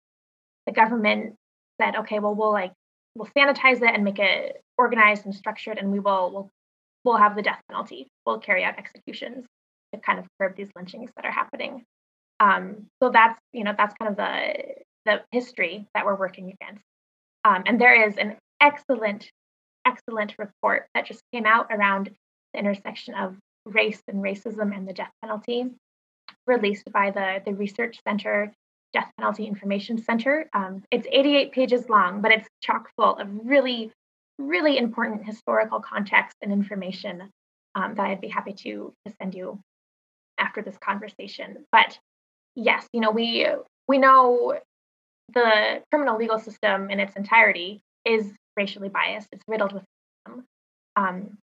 the 0.66 0.74
government 0.74 1.36
said, 1.80 1.96
okay, 1.96 2.20
well, 2.20 2.36
we'll 2.36 2.52
like, 2.52 2.74
we'll 3.16 3.30
sanitize 3.38 3.82
it 3.82 3.94
and 3.94 4.04
make 4.04 4.20
it 4.20 4.62
organized 4.78 5.26
and 5.26 5.34
structured, 5.34 5.78
and 5.78 5.92
we 5.92 6.00
will, 6.00 6.32
we'll, 6.32 6.50
we'll 7.04 7.18
have 7.18 7.36
the 7.36 7.42
death 7.42 7.62
penalty. 7.70 8.08
We'll 8.26 8.40
carry 8.40 8.64
out 8.64 8.78
executions 8.78 9.46
to 9.94 10.00
kind 10.00 10.20
of 10.20 10.26
curb 10.40 10.56
these 10.56 10.70
lynchings 10.76 11.12
that 11.16 11.26
are 11.26 11.32
happening. 11.32 11.84
Um, 12.40 12.88
so 13.02 13.10
that's 13.10 13.40
you 13.54 13.64
know 13.64 13.74
that's 13.78 13.96
kind 14.00 14.12
of 14.12 14.18
the 14.18 14.84
the 15.06 15.22
history 15.32 15.88
that 15.94 16.06
we're 16.06 16.16
working 16.16 16.54
against. 16.62 16.84
Um, 17.46 17.64
and 17.66 17.80
there 17.80 18.08
is 18.08 18.18
an 18.18 18.36
excellent, 18.62 19.32
excellent 19.86 20.36
report 20.38 20.88
that 20.94 21.06
just 21.06 21.22
came 21.34 21.46
out 21.46 21.68
around 21.72 22.10
the 22.54 22.60
intersection 22.60 23.16
of 23.16 23.38
Race 23.66 24.02
and 24.08 24.24
Racism 24.24 24.76
and 24.76 24.88
the 24.88 24.94
Death 24.94 25.12
Penalty, 25.22 25.66
released 26.46 26.92
by 26.92 27.12
the, 27.12 27.42
the 27.46 27.54
Research 27.54 28.00
Center 28.08 28.52
Death 28.94 29.12
Penalty 29.18 29.46
Information 29.46 29.98
Center. 29.98 30.50
Um, 30.54 30.84
it's 30.92 31.08
88 31.12 31.52
pages 31.52 31.90
long, 31.90 32.22
but 32.22 32.32
it's 32.32 32.48
chock 32.62 32.90
full 32.96 33.16
of 33.16 33.28
really, 33.46 33.92
really 34.38 34.78
important 34.78 35.26
historical 35.26 35.80
context 35.80 36.38
and 36.42 36.52
information 36.52 37.30
um, 37.76 37.96
that 37.96 38.08
I'd 38.08 38.22
be 38.22 38.28
happy 38.28 38.54
to, 38.54 38.94
to 39.06 39.14
send 39.22 39.36
you 39.36 39.60
after 40.38 40.62
this 40.62 40.78
conversation. 40.78 41.66
But 41.72 42.00
yes, 42.56 42.88
you 42.94 43.02
know, 43.02 43.12
we 43.12 43.48
we 43.88 43.98
know 43.98 44.60
the 45.34 45.84
criminal 45.92 46.18
legal 46.18 46.40
system 46.40 46.90
in 46.90 47.00
its 47.00 47.16
entirety 47.16 47.82
is 48.06 48.32
racially 48.56 48.90
biased. 48.90 49.28
It's 49.32 49.44
riddled 49.48 49.74
with 49.74 49.84
um, 50.96 51.38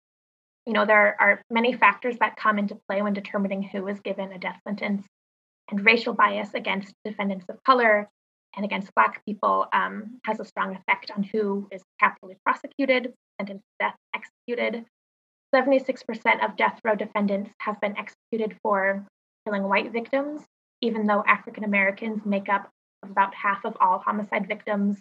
you 0.66 0.72
know, 0.72 0.86
there 0.86 1.16
are 1.20 1.42
many 1.50 1.72
factors 1.72 2.16
that 2.20 2.36
come 2.36 2.58
into 2.58 2.78
play 2.88 3.02
when 3.02 3.12
determining 3.12 3.62
who 3.62 3.86
is 3.88 4.00
given 4.00 4.32
a 4.32 4.38
death 4.38 4.60
sentence, 4.66 5.04
and 5.70 5.84
racial 5.84 6.14
bias 6.14 6.54
against 6.54 6.94
defendants 7.04 7.46
of 7.48 7.62
color 7.64 8.08
and 8.54 8.64
against 8.64 8.94
Black 8.94 9.24
people 9.24 9.66
um, 9.72 10.20
has 10.24 10.38
a 10.38 10.44
strong 10.44 10.76
effect 10.76 11.10
on 11.10 11.22
who 11.22 11.66
is 11.70 11.82
capitally 11.98 12.36
prosecuted, 12.44 13.12
sentenced 13.40 13.64
to 13.80 13.86
death, 13.86 13.96
executed. 14.14 14.84
76% 15.54 16.44
of 16.44 16.56
death 16.56 16.80
row 16.84 16.94
defendants 16.94 17.50
have 17.58 17.80
been 17.80 17.96
executed 17.96 18.56
for 18.62 19.04
killing 19.46 19.64
white 19.64 19.92
victims, 19.92 20.42
even 20.80 21.06
though 21.06 21.22
African 21.26 21.64
Americans 21.64 22.24
make 22.24 22.48
up 22.48 22.70
about 23.02 23.34
half 23.34 23.64
of 23.64 23.76
all 23.80 23.98
homicide 23.98 24.48
victims. 24.48 24.98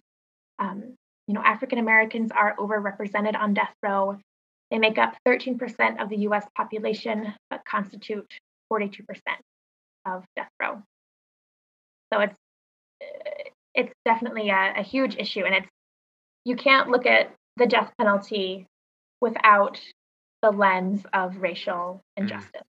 Um, 0.59 0.95
you 1.27 1.33
know, 1.33 1.41
African 1.43 1.79
Americans 1.79 2.31
are 2.31 2.55
overrepresented 2.57 3.37
on 3.39 3.53
death 3.53 3.73
row. 3.81 4.17
They 4.69 4.79
make 4.79 4.97
up 4.97 5.15
13% 5.27 6.01
of 6.01 6.09
the 6.09 6.17
US 6.17 6.45
population, 6.55 7.33
but 7.49 7.63
constitute 7.65 8.27
42% 8.71 9.01
of 10.05 10.23
death 10.35 10.49
row. 10.61 10.81
So 12.13 12.19
it's 12.21 12.35
it's 13.73 13.93
definitely 14.03 14.49
a, 14.49 14.73
a 14.77 14.83
huge 14.83 15.15
issue, 15.17 15.45
and 15.45 15.55
it's 15.55 15.67
you 16.43 16.55
can't 16.55 16.89
look 16.89 17.05
at 17.05 17.33
the 17.57 17.65
death 17.65 17.91
penalty 17.97 18.67
without 19.21 19.79
the 20.41 20.51
lens 20.51 21.05
of 21.13 21.37
racial 21.37 22.03
mm. 22.17 22.23
injustice. 22.23 22.67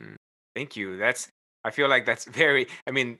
Mm. 0.00 0.16
Thank 0.54 0.76
you. 0.76 0.96
That's 0.96 1.28
I 1.64 1.70
feel 1.70 1.88
like 1.88 2.06
that's 2.06 2.24
very. 2.42 2.66
I 2.86 2.90
mean, 2.90 3.18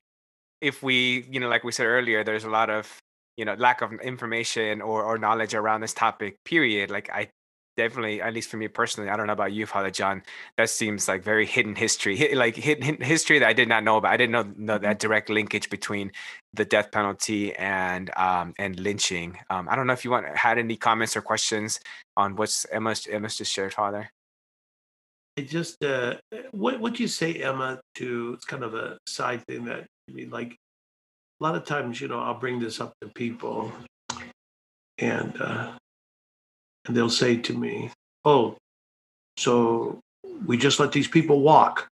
if 0.61 0.83
we, 0.83 1.27
you 1.31 1.41
know, 1.41 1.49
like 1.49 1.65
we 1.65 1.73
said 1.73 1.87
earlier, 1.87 2.25
there's 2.25 2.45
a 2.45 2.51
lot 2.51 2.71
of 2.71 3.01
you 3.37 3.45
know 3.45 3.55
lack 3.55 3.83
of 3.83 3.93
information 4.01 4.81
or, 4.81 5.03
or 5.03 5.19
knowledge 5.19 5.55
around 5.55 5.81
this 5.81 5.95
topic 5.95 6.37
period 6.45 6.91
like 6.91 7.09
i 7.13 7.29
definitely 7.77 8.21
at 8.21 8.35
least 8.35 8.51
for 8.51 8.57
me 8.57 8.69
personally 8.69 9.09
i 9.09 9.17
don't 9.17 9.27
know 9.27 9.33
about 9.33 9.53
you 9.53 9.67
father 9.67 9.91
john 9.91 10.23
that 10.57 10.69
seems 10.69 11.09
like 11.09 11.23
very 11.23 11.47
hidden 11.47 11.75
history 11.75 12.35
like 12.35 12.55
hidden 12.55 13.01
history 13.01 13.39
that 13.39 13.49
i 13.49 13.53
did 13.53 13.69
not 13.69 13.85
know 13.85 13.97
about. 13.97 14.13
I 14.13 14.17
didn't 14.17 14.33
know, 14.33 14.43
know 14.57 14.79
that 14.79 14.83
mm-hmm. 14.83 14.99
direct 14.99 15.31
linkage 15.31 15.71
between 15.71 16.13
the 16.53 16.65
death 16.65 16.91
penalty 16.91 17.55
and 17.57 18.11
um 18.17 18.55
and 18.59 18.79
lynching. 18.79 19.39
Um 19.51 19.69
i 19.69 19.77
don't 19.77 19.87
know 19.87 19.93
if 19.93 20.05
you 20.05 20.11
want 20.11 20.27
had 20.37 20.59
any 20.59 20.77
comments 20.77 21.17
or 21.17 21.23
questions 21.23 21.81
on 22.17 22.37
what's 22.37 22.67
emma's 22.67 23.07
emma's 23.07 23.37
just 23.37 23.53
shared 23.53 23.73
father? 23.73 24.11
It 25.37 25.49
just 25.49 25.83
uh 25.83 26.17
what 26.51 26.81
what 26.81 26.95
do 26.95 27.03
you 27.03 27.09
say 27.09 27.35
emma 27.35 27.81
to 27.97 28.35
it's 28.35 28.45
kind 28.45 28.63
of 28.63 28.75
a 28.75 28.99
side 29.07 29.43
thing 29.47 29.65
that 29.65 29.87
i 30.09 30.13
mean 30.13 30.31
like 30.31 30.59
a 31.43 31.45
lot 31.45 31.57
of 31.57 31.65
times, 31.65 32.01
you 32.01 32.07
know, 32.07 32.21
I'll 32.21 32.39
bring 32.39 32.61
this 32.61 32.81
up 32.81 32.93
to 33.01 33.09
people, 33.09 33.73
and 34.99 35.41
uh, 35.41 35.73
and 36.87 36.97
they'll 36.97 37.11
say 37.11 37.37
to 37.37 37.55
me, 37.57 37.91
"Oh, 38.25 38.57
so 39.37 40.01
we 40.47 40.57
just 40.57 40.81
let 40.81 40.93
these 40.93 41.09
people 41.09 41.41
walk? 41.41 41.89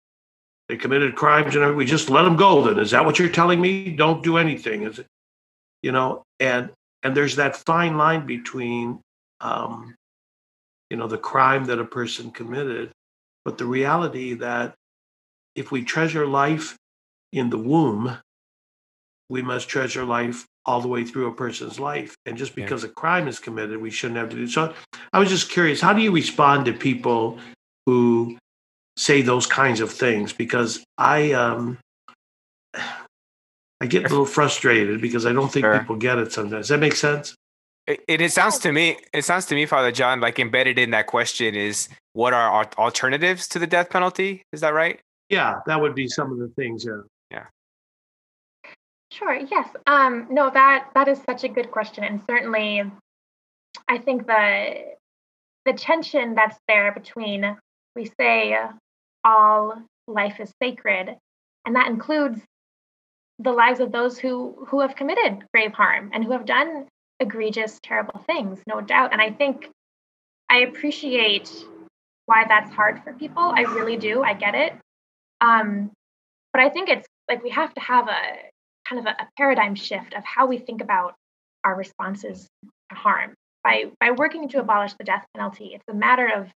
They 0.69 0.77
committed 0.77 1.15
crimes, 1.15 1.55
and 1.57 1.77
we 1.77 1.85
just 1.85 2.11
let 2.11 2.23
them 2.23 2.37
go? 2.37 2.63
Then 2.63 2.79
is 2.79 2.91
that 2.91 3.05
what 3.05 3.19
you're 3.19 3.29
telling 3.29 3.61
me? 3.61 3.91
Don't 3.91 4.23
do 4.23 4.37
anything? 4.37 4.83
Is 4.83 4.99
it, 4.99 5.07
you 5.83 5.93
know?" 5.93 6.23
And 6.41 6.71
and 7.03 7.17
there's 7.17 7.37
that 7.37 7.57
fine 7.57 7.97
line 7.97 8.27
between, 8.27 9.01
um, 9.41 9.95
you 10.91 10.97
know, 10.97 11.07
the 11.07 11.19
crime 11.19 11.67
that 11.67 11.79
a 11.79 11.85
person 11.85 12.31
committed, 12.31 12.91
but 13.45 13.59
the 13.59 13.67
reality 13.67 14.35
that 14.35 14.75
if 15.55 15.71
we 15.71 15.85
treasure 15.85 16.27
life 16.27 16.77
in 17.33 17.51
the 17.51 17.59
womb 17.59 18.19
we 19.29 19.43
must 19.43 19.69
treasure 19.69 20.05
life 20.05 20.47
all 20.67 20.81
the 20.81 20.89
way 20.89 21.05
through 21.05 21.29
a 21.29 21.33
person's 21.33 21.81
life. 21.81 22.17
And 22.27 22.37
just 22.37 22.55
because 22.55 22.83
yeah. 22.83 22.91
a 22.91 22.93
crime 22.93 23.29
is 23.29 23.39
committed, 23.39 23.81
we 23.81 23.91
shouldn't 23.91 24.19
have 24.19 24.29
to 24.31 24.37
do 24.37 24.49
so. 24.49 24.75
I 25.13 25.19
was 25.19 25.29
just 25.29 25.51
curious, 25.51 25.81
how 25.81 25.93
do 25.93 26.03
you 26.03 26.11
respond 26.11 26.67
to 26.67 26.73
people 26.73 27.39
who 27.87 28.37
say 28.97 29.23
those 29.23 29.47
kinds 29.47 29.81
of 29.81 29.91
things? 29.91 30.33
Because 30.33 30.85
I 30.99 31.33
um 31.33 31.79
I 33.81 33.85
get 33.87 34.07
a 34.07 34.09
little 34.09 34.27
frustrated 34.27 35.03
because 35.03 35.27
I 35.27 35.35
don't 35.35 35.53
think 35.53 35.65
sure. 35.65 35.79
people 35.79 35.97
get 35.97 36.19
it 36.19 36.33
sometimes. 36.33 36.63
Does 36.63 36.69
that 36.69 36.79
make 36.79 36.97
sense? 36.97 37.35
It, 37.87 38.01
it, 38.09 38.33
sounds 38.33 38.59
to 38.61 38.73
me, 38.73 38.97
it 39.13 39.25
sounds 39.25 39.45
to 39.47 39.55
me, 39.55 39.67
Father 39.67 39.93
John, 39.93 40.19
like 40.19 40.39
embedded 40.41 40.79
in 40.79 40.91
that 40.91 41.07
question 41.07 41.55
is 41.55 41.89
what 42.15 42.33
are 42.33 42.51
our 42.51 42.69
alternatives 42.79 43.47
to 43.49 43.59
the 43.59 43.67
death 43.67 43.91
penalty? 43.91 44.43
Is 44.53 44.63
that 44.63 44.73
right? 44.73 44.99
Yeah, 45.29 45.61
that 45.67 45.81
would 45.81 45.95
be 45.95 46.09
some 46.09 46.33
of 46.33 46.39
the 46.39 46.49
things. 46.49 46.85
Yeah. 46.85 47.03
Sure. 49.17 49.35
Yes. 49.35 49.69
Um, 49.87 50.27
no, 50.31 50.51
that 50.51 50.91
that 50.95 51.09
is 51.09 51.19
such 51.25 51.45
a 51.45 51.49
good 51.49 51.71
question, 51.71 52.05
and 52.05 52.21
certainly, 52.29 52.83
I 53.89 53.99
think 53.99 54.27
the 54.27 54.95
the 55.65 55.73
tension 55.73 56.35
that's 56.35 56.59
there 56.69 56.93
between 56.93 57.57
we 57.95 58.11
say 58.21 58.59
all 59.25 59.83
life 60.07 60.39
is 60.39 60.53
sacred, 60.63 61.17
and 61.65 61.77
that 61.77 61.89
includes 61.89 62.43
the 63.39 63.53
lives 63.53 63.81
of 63.81 63.91
those 63.91 64.19
who 64.19 64.67
who 64.69 64.81
have 64.81 64.97
committed 64.97 65.45
grave 65.55 65.73
harm 65.73 66.11
and 66.13 66.23
who 66.23 66.33
have 66.33 66.45
done 66.45 66.87
egregious, 67.19 67.81
terrible 67.83 68.21
things, 68.27 68.61
no 68.67 68.83
doubt. 68.83 69.13
And 69.13 69.23
I 69.23 69.31
think 69.31 69.71
I 70.51 70.59
appreciate 70.59 71.51
why 72.27 72.45
that's 72.47 72.71
hard 72.71 73.03
for 73.03 73.15
people. 73.15 73.43
I 73.43 73.63
really 73.63 73.97
do. 73.97 74.23
I 74.23 74.35
get 74.35 74.55
it. 74.55 74.75
Um, 75.41 75.91
but 76.53 76.61
I 76.61 76.69
think 76.69 76.91
it's 76.91 77.07
like 77.31 77.43
we 77.43 77.51
have 77.51 77.73
to 77.75 77.81
have 77.81 78.09
a 78.09 78.51
kind 78.89 79.01
of 79.01 79.07
a, 79.07 79.23
a 79.23 79.29
paradigm 79.37 79.75
shift 79.75 80.15
of 80.15 80.25
how 80.25 80.47
we 80.47 80.59
think 80.59 80.81
about 80.81 81.15
our 81.65 81.75
responses 81.75 82.49
to 82.91 82.97
harm. 82.97 83.35
By, 83.65 83.87
by 84.01 84.13
working 84.13 84.49
to 84.51 84.61
abolish 84.61 84.95
the 84.95 85.05
death 85.05 85.25
penalty, 85.35 85.73
it's 85.75 85.85
a 85.91 85.95
matter 85.95 86.29
of 86.29 86.49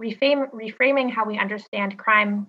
reframe, 0.00 0.50
reframing 0.50 1.10
how 1.10 1.24
we 1.24 1.38
understand 1.38 1.98
crime 1.98 2.48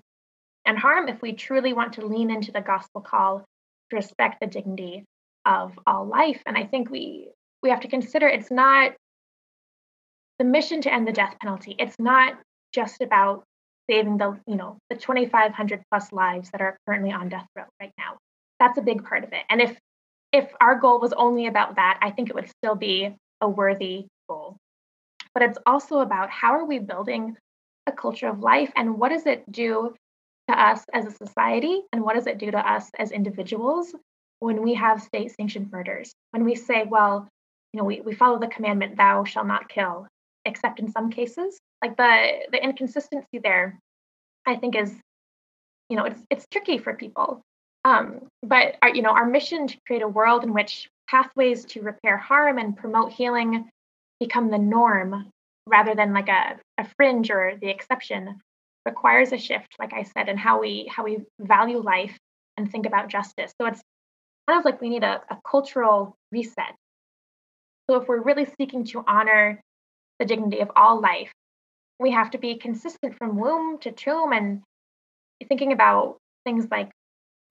and 0.66 0.78
harm 0.78 1.08
if 1.08 1.22
we 1.22 1.34
truly 1.34 1.74
want 1.74 1.94
to 1.94 2.06
lean 2.06 2.30
into 2.30 2.52
the 2.52 2.62
gospel 2.62 3.02
call 3.02 3.46
to 3.90 3.96
respect 3.96 4.40
the 4.42 4.48
dignity 4.48 5.06
of 5.46 5.78
all 5.86 6.06
life. 6.06 6.42
And 6.46 6.58
I 6.58 6.66
think 6.66 6.90
we 6.90 7.30
we 7.64 7.70
have 7.70 7.82
to 7.82 7.88
consider 7.88 8.28
it's 8.28 8.52
not 8.52 8.94
the 10.40 10.46
mission 10.46 10.82
to 10.82 10.94
end 10.94 11.08
the 11.08 11.12
death 11.12 11.36
penalty. 11.40 11.76
It's 11.80 11.98
not 11.98 12.36
just 12.74 13.02
about 13.02 13.44
saving 13.90 14.18
the 14.18 14.38
you 14.48 14.56
know 14.56 14.78
the 14.90 14.96
2,500 14.96 15.84
plus 15.90 16.12
lives 16.12 16.50
that 16.52 16.62
are 16.62 16.78
currently 16.86 17.12
on 17.12 17.30
death 17.30 17.48
row 17.56 17.66
right 17.80 17.94
now 17.98 18.18
that's 18.60 18.78
a 18.78 18.82
big 18.82 19.04
part 19.04 19.24
of 19.24 19.34
it. 19.34 19.44
And 19.50 19.62
if 19.62 19.78
if 20.32 20.52
our 20.60 20.76
goal 20.76 21.00
was 21.00 21.14
only 21.14 21.48
about 21.48 21.76
that, 21.76 22.00
I 22.02 22.12
think 22.12 22.30
it 22.30 22.36
would 22.36 22.50
still 22.50 22.76
be 22.76 23.16
a 23.42 23.48
worthy 23.48 24.08
goal. 24.28 24.58
But 25.34 25.44
it's 25.44 25.60
also 25.66 26.00
about 26.00 26.30
how 26.30 26.54
are 26.54 26.66
we 26.66 26.80
building 26.80 27.38
a 27.88 27.92
culture 27.92 28.28
of 28.28 28.40
life 28.40 28.72
and 28.76 28.98
what 28.98 29.10
does 29.10 29.26
it 29.26 29.50
do 29.52 29.94
to 30.50 30.60
us 30.60 30.84
as 30.94 31.06
a 31.06 31.12
society 31.12 31.82
and 31.94 32.02
what 32.04 32.16
does 32.16 32.28
it 32.28 32.38
do 32.38 32.52
to 32.52 32.58
us 32.58 32.90
as 33.00 33.12
individuals 33.12 33.96
when 34.40 34.62
we 34.62 34.74
have 34.74 35.02
state 35.02 35.32
sanctioned 35.32 35.72
murders? 35.72 36.14
When 36.32 36.44
we 36.44 36.56
say, 36.56 36.84
well, 36.84 37.28
you 37.74 37.80
know, 37.80 37.86
we, 37.86 38.02
we 38.02 38.14
follow 38.14 38.40
the 38.40 38.48
commandment, 38.48 38.98
thou 38.98 39.24
shall 39.24 39.46
not 39.46 39.70
kill, 39.70 40.08
except 40.46 40.80
in 40.80 40.92
some 40.92 41.12
cases. 41.12 41.58
Like 41.82 41.98
the 41.98 42.48
the 42.52 42.64
inconsistency 42.64 43.40
there, 43.44 43.80
I 44.46 44.56
think 44.56 44.76
is, 44.76 44.94
you 45.90 45.98
know, 45.98 46.06
it's 46.06 46.22
it's 46.30 46.48
tricky 46.50 46.78
for 46.78 46.94
people 46.94 47.42
um, 47.86 48.22
but 48.42 48.76
our, 48.82 48.90
you 48.90 49.04
know, 49.04 49.12
our 49.12 49.28
mission 49.28 49.68
to 49.68 49.78
create 49.86 50.02
a 50.02 50.08
world 50.08 50.44
in 50.44 50.54
which 50.54 50.90
pathways 51.08 51.64
to 51.66 51.82
repair 51.82 52.18
harm 52.18 52.58
and 52.58 52.76
promote 52.76 53.12
healing 53.12 53.70
become 54.20 54.50
the 54.50 54.58
norm 54.58 55.30
rather 55.68 55.94
than 55.94 56.12
like 56.12 56.28
a, 56.28 56.58
a 56.80 56.88
fringe 56.98 57.30
or 57.30 57.54
the 57.62 57.70
exception 57.70 58.42
requires 58.88 59.32
a 59.32 59.38
shift, 59.38 59.76
like 59.80 59.94
I 59.94 60.04
said, 60.04 60.30
in 60.30 60.38
how 60.38 60.60
we 60.60 60.90
how 60.92 61.04
we 61.04 61.20
value 61.40 61.78
life 61.78 62.18
and 62.58 62.72
think 62.72 62.88
about 62.88 63.08
justice. 63.08 63.54
So 63.62 63.68
it's 63.68 63.82
kind 64.48 64.60
of 64.60 64.66
like 64.66 64.82
we 64.82 64.90
need 64.90 65.04
a, 65.04 65.22
a 65.30 65.38
cultural 65.48 66.16
reset. 66.32 66.76
So 67.88 68.02
if 68.02 68.08
we're 68.08 68.22
really 68.22 68.48
seeking 68.60 68.86
to 68.86 69.04
honor 69.08 69.62
the 70.18 70.26
dignity 70.26 70.62
of 70.62 70.72
all 70.76 71.00
life, 71.02 71.32
we 72.00 72.12
have 72.12 72.32
to 72.32 72.40
be 72.40 72.56
consistent 72.56 73.16
from 73.16 73.38
womb 73.38 73.78
to 73.80 73.92
tomb 73.92 74.34
and 74.34 74.64
thinking 75.48 75.72
about 75.72 76.18
things 76.46 76.68
like 76.72 76.90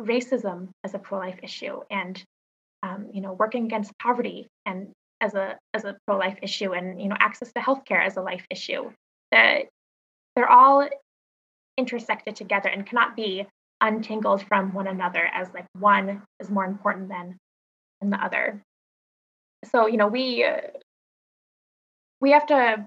racism 0.01 0.69
as 0.83 0.95
a 0.95 0.99
pro-life 0.99 1.39
issue 1.43 1.81
and 1.91 2.23
um, 2.83 3.09
you 3.13 3.21
know 3.21 3.33
working 3.33 3.65
against 3.65 3.97
poverty 3.99 4.47
and 4.67 4.89
as 5.21 5.35
a 5.35 5.57
as 5.73 5.85
a 5.85 5.97
pro-life 6.07 6.39
issue 6.43 6.73
and 6.73 7.01
you 7.01 7.09
know 7.09 7.17
access 7.19 7.53
to 7.53 7.61
healthcare 7.61 8.05
as 8.05 8.17
a 8.17 8.23
life 8.23 8.45
issue 8.51 8.91
that 9.31 9.67
they're 10.35 10.51
all 10.51 10.89
intersected 11.77 12.37
together 12.37 12.69
and 12.69 12.87
cannot 12.87 13.17
be 13.17 13.47
untangled 13.81 14.43
from 14.43 14.73
one 14.73 14.87
another 14.87 15.29
as 15.33 15.49
like 15.53 15.67
one 15.79 16.23
is 16.41 16.51
more 16.51 16.65
important 16.65 17.09
than, 17.09 17.37
than 18.01 18.11
the 18.11 18.23
other. 18.23 18.63
So, 19.65 19.87
you 19.87 19.97
know, 19.97 20.09
we 20.09 20.45
uh, 20.45 20.61
we 22.21 22.33
have 22.33 22.47
to 22.47 22.87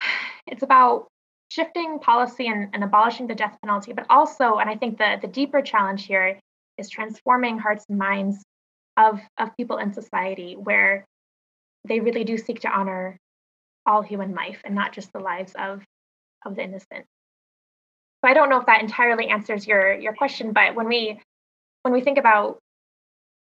it's 0.46 0.62
about 0.62 1.08
shifting 1.52 1.98
policy 1.98 2.46
and, 2.46 2.70
and 2.72 2.82
abolishing 2.82 3.26
the 3.26 3.34
death 3.34 3.58
penalty, 3.62 3.92
but 3.92 4.06
also, 4.08 4.56
and 4.56 4.70
I 4.70 4.76
think 4.76 4.96
the, 4.96 5.18
the 5.20 5.28
deeper 5.28 5.60
challenge 5.60 6.06
here 6.06 6.40
is 6.78 6.88
transforming 6.88 7.58
hearts 7.58 7.84
and 7.90 7.98
minds 7.98 8.42
of, 8.96 9.20
of 9.38 9.54
people 9.58 9.76
in 9.76 9.92
society 9.92 10.54
where 10.54 11.04
they 11.86 12.00
really 12.00 12.24
do 12.24 12.38
seek 12.38 12.60
to 12.60 12.70
honor 12.70 13.18
all 13.84 14.00
human 14.00 14.32
life 14.34 14.62
and 14.64 14.74
not 14.74 14.92
just 14.92 15.12
the 15.12 15.18
lives 15.18 15.52
of, 15.58 15.82
of 16.46 16.56
the 16.56 16.62
innocent. 16.62 17.04
So 18.24 18.30
I 18.30 18.34
don't 18.34 18.48
know 18.48 18.60
if 18.60 18.66
that 18.66 18.80
entirely 18.80 19.28
answers 19.28 19.66
your, 19.66 19.92
your 19.92 20.14
question, 20.14 20.52
but 20.52 20.74
when 20.74 20.88
we 20.88 21.20
when 21.82 21.92
we 21.92 22.00
think 22.00 22.16
about 22.16 22.58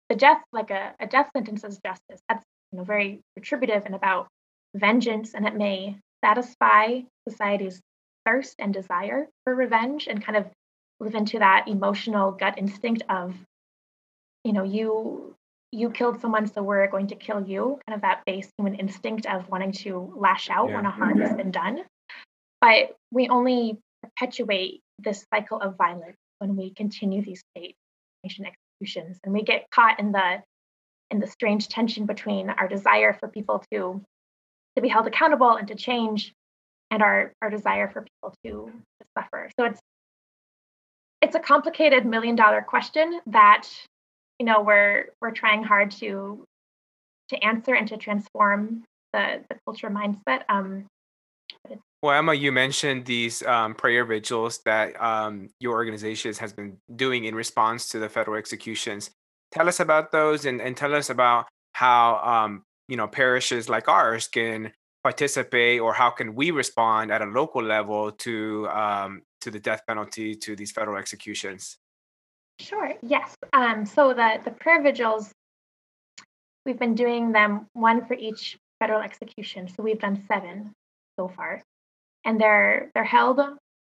the 0.09 0.15
death, 0.15 0.41
like 0.51 0.71
a, 0.71 0.95
a 0.99 1.05
death 1.05 1.29
sentence 1.37 1.63
as 1.63 1.79
justice, 1.85 2.19
that's 2.27 2.43
you 2.71 2.79
know 2.79 2.83
very 2.83 3.19
retributive 3.35 3.85
and 3.85 3.93
about 3.93 4.27
vengeance, 4.73 5.35
and 5.35 5.45
it 5.45 5.55
may 5.55 5.95
satisfy 6.25 7.01
society's 7.29 7.79
thirst 8.25 8.55
and 8.59 8.73
desire 8.73 9.27
for 9.43 9.55
revenge 9.55 10.07
and 10.07 10.23
kind 10.23 10.37
of 10.37 10.45
live 10.99 11.15
into 11.15 11.39
that 11.39 11.67
emotional 11.67 12.31
gut 12.31 12.57
instinct 12.57 13.03
of 13.09 13.35
you 14.43 14.53
know 14.53 14.63
you 14.63 15.35
you 15.71 15.89
killed 15.89 16.21
someone 16.21 16.47
so 16.47 16.61
we're 16.61 16.87
going 16.87 17.07
to 17.07 17.15
kill 17.15 17.41
you 17.41 17.79
kind 17.87 17.95
of 17.95 18.01
that 18.01 18.23
base 18.25 18.49
human 18.57 18.75
instinct 18.75 19.25
of 19.25 19.49
wanting 19.49 19.71
to 19.71 20.13
lash 20.15 20.49
out 20.49 20.69
yeah. 20.69 20.75
when 20.75 20.85
a 20.85 20.91
harm 20.91 21.19
has 21.19 21.33
been 21.33 21.51
done 21.51 21.79
but 22.61 22.95
we 23.11 23.27
only 23.27 23.77
perpetuate 24.01 24.81
this 24.99 25.25
cycle 25.33 25.59
of 25.59 25.75
violence 25.77 26.17
when 26.39 26.55
we 26.55 26.71
continue 26.73 27.21
these 27.21 27.41
state 27.55 27.75
executions 28.25 29.19
and 29.23 29.33
we 29.33 29.43
get 29.43 29.65
caught 29.71 29.99
in 29.99 30.11
the 30.11 30.41
in 31.11 31.19
the 31.19 31.27
strange 31.27 31.67
tension 31.67 32.05
between 32.05 32.49
our 32.49 32.67
desire 32.67 33.13
for 33.13 33.27
people 33.27 33.63
to 33.71 34.01
to 34.75 34.81
be 34.81 34.87
held 34.87 35.07
accountable 35.07 35.51
and 35.51 35.67
to 35.67 35.75
change 35.75 36.33
and 36.93 37.01
our 37.01 37.33
our 37.41 37.49
desire 37.49 37.89
for 37.89 38.01
people 38.03 38.35
to, 38.45 38.71
suffer. 39.17 39.49
So 39.59 39.65
it's 39.65 39.79
it's 41.21 41.35
a 41.35 41.39
complicated 41.39 42.05
million 42.05 42.35
dollar 42.35 42.61
question 42.61 43.19
that 43.27 43.67
you 44.39 44.45
know 44.45 44.61
we're 44.61 45.09
we're 45.21 45.31
trying 45.31 45.63
hard 45.63 45.91
to 45.91 46.43
to 47.29 47.43
answer 47.43 47.73
and 47.75 47.87
to 47.89 47.97
transform 47.97 48.83
the 49.11 49.43
the 49.49 49.55
culture 49.65 49.89
mindset. 49.89 50.43
Um, 50.49 50.85
well, 52.01 52.17
Emma, 52.17 52.33
you 52.33 52.51
mentioned 52.51 53.05
these 53.05 53.43
um, 53.43 53.75
prayer 53.75 54.03
vigils 54.03 54.59
that 54.65 54.99
um, 55.01 55.49
your 55.59 55.73
organization 55.73 56.33
has 56.33 56.53
been 56.53 56.77
doing 56.95 57.23
in 57.25 57.33
response 57.33 57.89
to 57.89 57.99
the 57.99 58.09
federal 58.09 58.37
executions. 58.37 59.09
Tell 59.51 59.67
us 59.67 59.79
about 59.79 60.11
those, 60.11 60.45
and, 60.45 60.61
and 60.61 60.75
tell 60.75 60.93
us 60.93 61.09
about 61.09 61.45
how 61.73 62.17
um, 62.17 62.63
you 62.87 62.97
know 62.97 63.07
parishes 63.07 63.69
like 63.69 63.87
ours 63.87 64.27
can 64.27 64.71
participate 65.03 65.81
or 65.81 65.93
how 65.93 66.09
can 66.09 66.33
we 66.33 66.51
respond 66.51 67.11
at 67.11 67.21
a 67.21 67.25
local 67.25 67.61
level 67.61 68.11
to 68.11 68.67
um, 68.69 69.21
to 69.41 69.51
the 69.51 69.59
death 69.59 69.81
penalty 69.87 70.35
to 70.35 70.55
these 70.55 70.71
federal 70.71 70.97
executions? 70.97 71.77
Sure 72.59 72.93
yes 73.01 73.35
um, 73.53 73.85
so 73.85 74.13
the 74.13 74.39
the 74.45 74.51
prayer 74.51 74.81
vigils 74.81 75.31
we've 76.65 76.79
been 76.79 76.95
doing 76.95 77.31
them 77.31 77.67
one 77.73 78.05
for 78.05 78.13
each 78.13 78.57
federal 78.79 79.01
execution 79.01 79.67
so 79.67 79.83
we've 79.83 79.99
done 79.99 80.23
seven 80.27 80.71
so 81.19 81.27
far. 81.27 81.61
And 82.25 82.39
they're 82.39 82.89
they're 82.93 83.03
held 83.03 83.41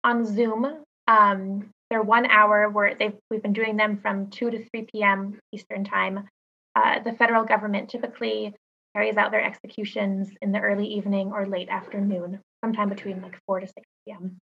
on 0.04 0.24
zoom 0.24 0.84
um, 1.08 1.70
they're 1.90 2.02
one 2.02 2.26
hour 2.26 2.68
where 2.68 2.94
they've 2.94 3.18
we've 3.30 3.42
been 3.42 3.52
doing 3.52 3.76
them 3.76 3.98
from 3.98 4.28
2 4.28 4.50
to 4.50 4.64
3 4.70 4.86
p.m 4.92 5.38
eastern 5.52 5.82
time. 5.84 6.28
Uh, 6.76 7.00
the 7.00 7.12
federal 7.14 7.44
government 7.44 7.88
typically 7.88 8.54
carries 8.94 9.16
out 9.16 9.30
their 9.30 9.44
executions 9.44 10.30
in 10.42 10.52
the 10.52 10.60
early 10.60 10.86
evening 10.86 11.32
or 11.32 11.46
late 11.46 11.68
afternoon, 11.68 12.40
sometime 12.64 12.88
between 12.88 13.22
like 13.22 13.38
4 13.46 13.60
to 13.60 13.66
6 13.66 13.76
p.m. 14.04 14.38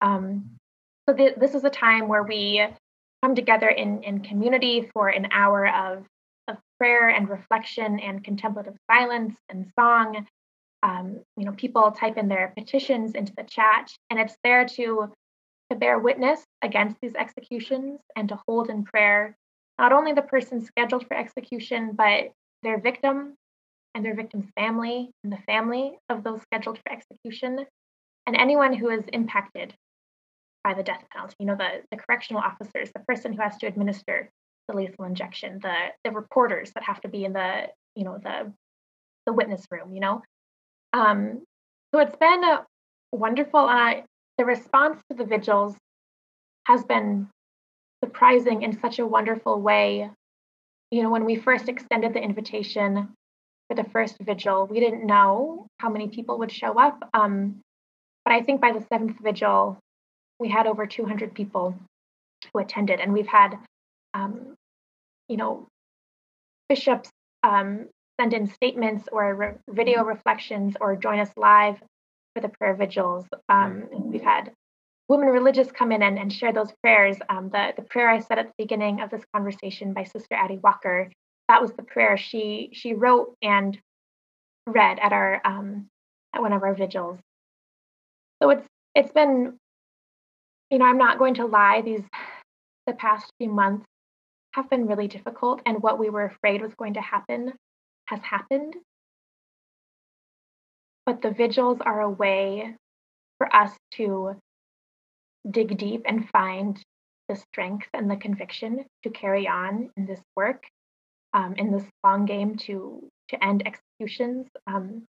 Um, 0.00 0.50
so 1.08 1.14
th- 1.14 1.36
this 1.36 1.54
is 1.54 1.64
a 1.64 1.70
time 1.70 2.08
where 2.08 2.22
we 2.22 2.66
come 3.22 3.34
together 3.34 3.68
in, 3.68 4.02
in 4.02 4.20
community 4.20 4.90
for 4.92 5.08
an 5.08 5.28
hour 5.30 5.66
of, 5.68 6.04
of 6.48 6.56
prayer 6.78 7.08
and 7.08 7.28
reflection 7.28 8.00
and 8.00 8.22
contemplative 8.24 8.74
silence 8.90 9.36
and 9.48 9.70
song. 9.78 10.26
Um, 10.82 11.20
you 11.36 11.44
know, 11.44 11.52
people 11.52 11.92
type 11.92 12.18
in 12.18 12.28
their 12.28 12.52
petitions 12.56 13.14
into 13.14 13.32
the 13.36 13.44
chat, 13.44 13.92
and 14.10 14.18
it's 14.18 14.36
there 14.42 14.66
to 14.66 15.12
to 15.70 15.78
bear 15.78 15.98
witness 15.98 16.44
against 16.60 16.98
these 17.00 17.14
executions 17.14 18.00
and 18.14 18.28
to 18.28 18.38
hold 18.46 18.68
in 18.68 18.84
prayer 18.84 19.34
not 19.78 19.92
only 19.92 20.12
the 20.12 20.22
person 20.22 20.60
scheduled 20.64 21.06
for 21.06 21.16
execution, 21.16 21.92
but 21.94 22.30
their 22.62 22.78
victim 22.78 23.34
and 23.94 24.04
their 24.04 24.14
victim's 24.14 24.50
family 24.56 25.10
and 25.22 25.32
the 25.32 25.38
family 25.46 25.98
of 26.08 26.24
those 26.24 26.40
scheduled 26.42 26.78
for 26.78 26.92
execution, 26.92 27.66
and 28.26 28.36
anyone 28.36 28.72
who 28.72 28.88
is 28.90 29.04
impacted 29.12 29.74
by 30.64 30.74
the 30.74 30.82
death 30.82 31.04
penalty. 31.12 31.34
You 31.38 31.46
know, 31.46 31.56
the, 31.56 31.82
the 31.90 31.96
correctional 31.96 32.42
officers, 32.42 32.90
the 32.92 33.04
person 33.06 33.32
who 33.32 33.42
has 33.42 33.56
to 33.58 33.66
administer 33.66 34.30
the 34.68 34.76
lethal 34.76 35.04
injection, 35.04 35.58
the 35.62 35.88
the 36.04 36.10
reporters 36.10 36.72
that 36.74 36.84
have 36.84 37.00
to 37.02 37.08
be 37.08 37.24
in 37.24 37.32
the 37.32 37.68
you 37.94 38.04
know 38.04 38.18
the 38.22 38.52
the 39.26 39.32
witness 39.32 39.66
room. 39.70 39.94
You 39.94 40.00
know, 40.00 40.22
um, 40.92 41.42
so 41.92 42.00
it's 42.00 42.16
been 42.16 42.44
a 42.44 42.64
wonderful. 43.12 43.60
Uh, 43.60 44.02
the 44.38 44.44
response 44.44 45.00
to 45.10 45.16
the 45.16 45.24
vigils 45.24 45.76
has 46.64 46.82
been 46.84 47.28
surprising 48.02 48.62
in 48.62 48.80
such 48.80 48.98
a 48.98 49.06
wonderful 49.06 49.60
way. 49.60 50.10
You 50.90 51.02
know, 51.02 51.10
when 51.10 51.24
we 51.24 51.36
first 51.36 51.68
extended 51.68 52.14
the 52.14 52.22
invitation 52.22 53.08
for 53.68 53.74
the 53.74 53.88
first 53.90 54.16
vigil, 54.20 54.66
we 54.66 54.80
didn't 54.80 55.06
know 55.06 55.66
how 55.78 55.88
many 55.88 56.08
people 56.08 56.38
would 56.38 56.52
show 56.52 56.78
up. 56.78 57.02
Um, 57.14 57.60
but 58.24 58.34
I 58.34 58.42
think 58.42 58.60
by 58.60 58.72
the 58.72 58.84
seventh 58.92 59.18
vigil, 59.22 59.78
we 60.38 60.48
had 60.48 60.66
over 60.66 60.86
200 60.86 61.34
people 61.34 61.74
who 62.52 62.60
attended, 62.60 63.00
and 63.00 63.12
we've 63.12 63.26
had, 63.26 63.58
um, 64.14 64.54
you 65.28 65.36
know, 65.36 65.68
bishops 66.68 67.10
um, 67.42 67.88
send 68.20 68.34
in 68.34 68.46
statements 68.46 69.08
or 69.10 69.34
re- 69.34 69.54
video 69.68 70.04
reflections 70.04 70.74
or 70.80 70.96
join 70.96 71.18
us 71.18 71.30
live 71.36 71.76
for 72.34 72.40
the 72.40 72.48
prayer 72.48 72.74
vigils. 72.74 73.26
Um, 73.48 73.88
we've 73.92 74.22
had 74.22 74.52
women 75.08 75.28
religious 75.28 75.70
come 75.70 75.92
in 75.92 76.02
and, 76.02 76.18
and 76.18 76.32
share 76.32 76.52
those 76.52 76.72
prayers. 76.82 77.16
Um, 77.28 77.50
the, 77.50 77.72
the 77.76 77.82
prayer 77.82 78.08
I 78.08 78.20
said 78.20 78.38
at 78.38 78.46
the 78.46 78.64
beginning 78.64 79.00
of 79.00 79.10
this 79.10 79.22
conversation 79.34 79.92
by 79.92 80.04
Sister 80.04 80.34
Addie 80.34 80.60
Walker 80.62 81.10
that 81.52 81.60
was 81.60 81.72
the 81.74 81.82
prayer 81.82 82.16
she 82.16 82.70
she 82.72 82.94
wrote 82.94 83.36
and 83.42 83.78
read 84.66 84.98
at 84.98 85.12
our 85.12 85.38
um, 85.44 85.86
at 86.34 86.40
one 86.40 86.54
of 86.54 86.62
our 86.62 86.74
vigils. 86.74 87.18
So 88.42 88.48
it's 88.48 88.66
it's 88.94 89.12
been, 89.12 89.58
you 90.70 90.78
know, 90.78 90.86
I'm 90.86 90.96
not 90.96 91.18
going 91.18 91.34
to 91.34 91.44
lie. 91.44 91.82
These 91.82 92.04
the 92.86 92.94
past 92.94 93.30
few 93.38 93.50
months 93.50 93.84
have 94.54 94.70
been 94.70 94.86
really 94.86 95.08
difficult, 95.08 95.60
and 95.66 95.82
what 95.82 95.98
we 95.98 96.08
were 96.08 96.24
afraid 96.24 96.62
was 96.62 96.74
going 96.74 96.94
to 96.94 97.02
happen 97.02 97.52
has 98.06 98.20
happened. 98.22 98.74
But 101.04 101.20
the 101.20 101.32
vigils 101.32 101.80
are 101.82 102.00
a 102.00 102.08
way 102.08 102.74
for 103.36 103.54
us 103.54 103.72
to 103.96 104.36
dig 105.50 105.76
deep 105.76 106.02
and 106.06 106.30
find 106.30 106.82
the 107.28 107.36
strength 107.36 107.88
and 107.92 108.10
the 108.10 108.16
conviction 108.16 108.86
to 109.02 109.10
carry 109.10 109.46
on 109.46 109.90
in 109.98 110.06
this 110.06 110.20
work 110.34 110.62
um, 111.34 111.54
in 111.56 111.72
this 111.72 111.84
long 112.04 112.24
game 112.24 112.56
to 112.56 113.08
to 113.28 113.44
end 113.44 113.62
executions. 113.66 114.46
Um, 114.66 115.04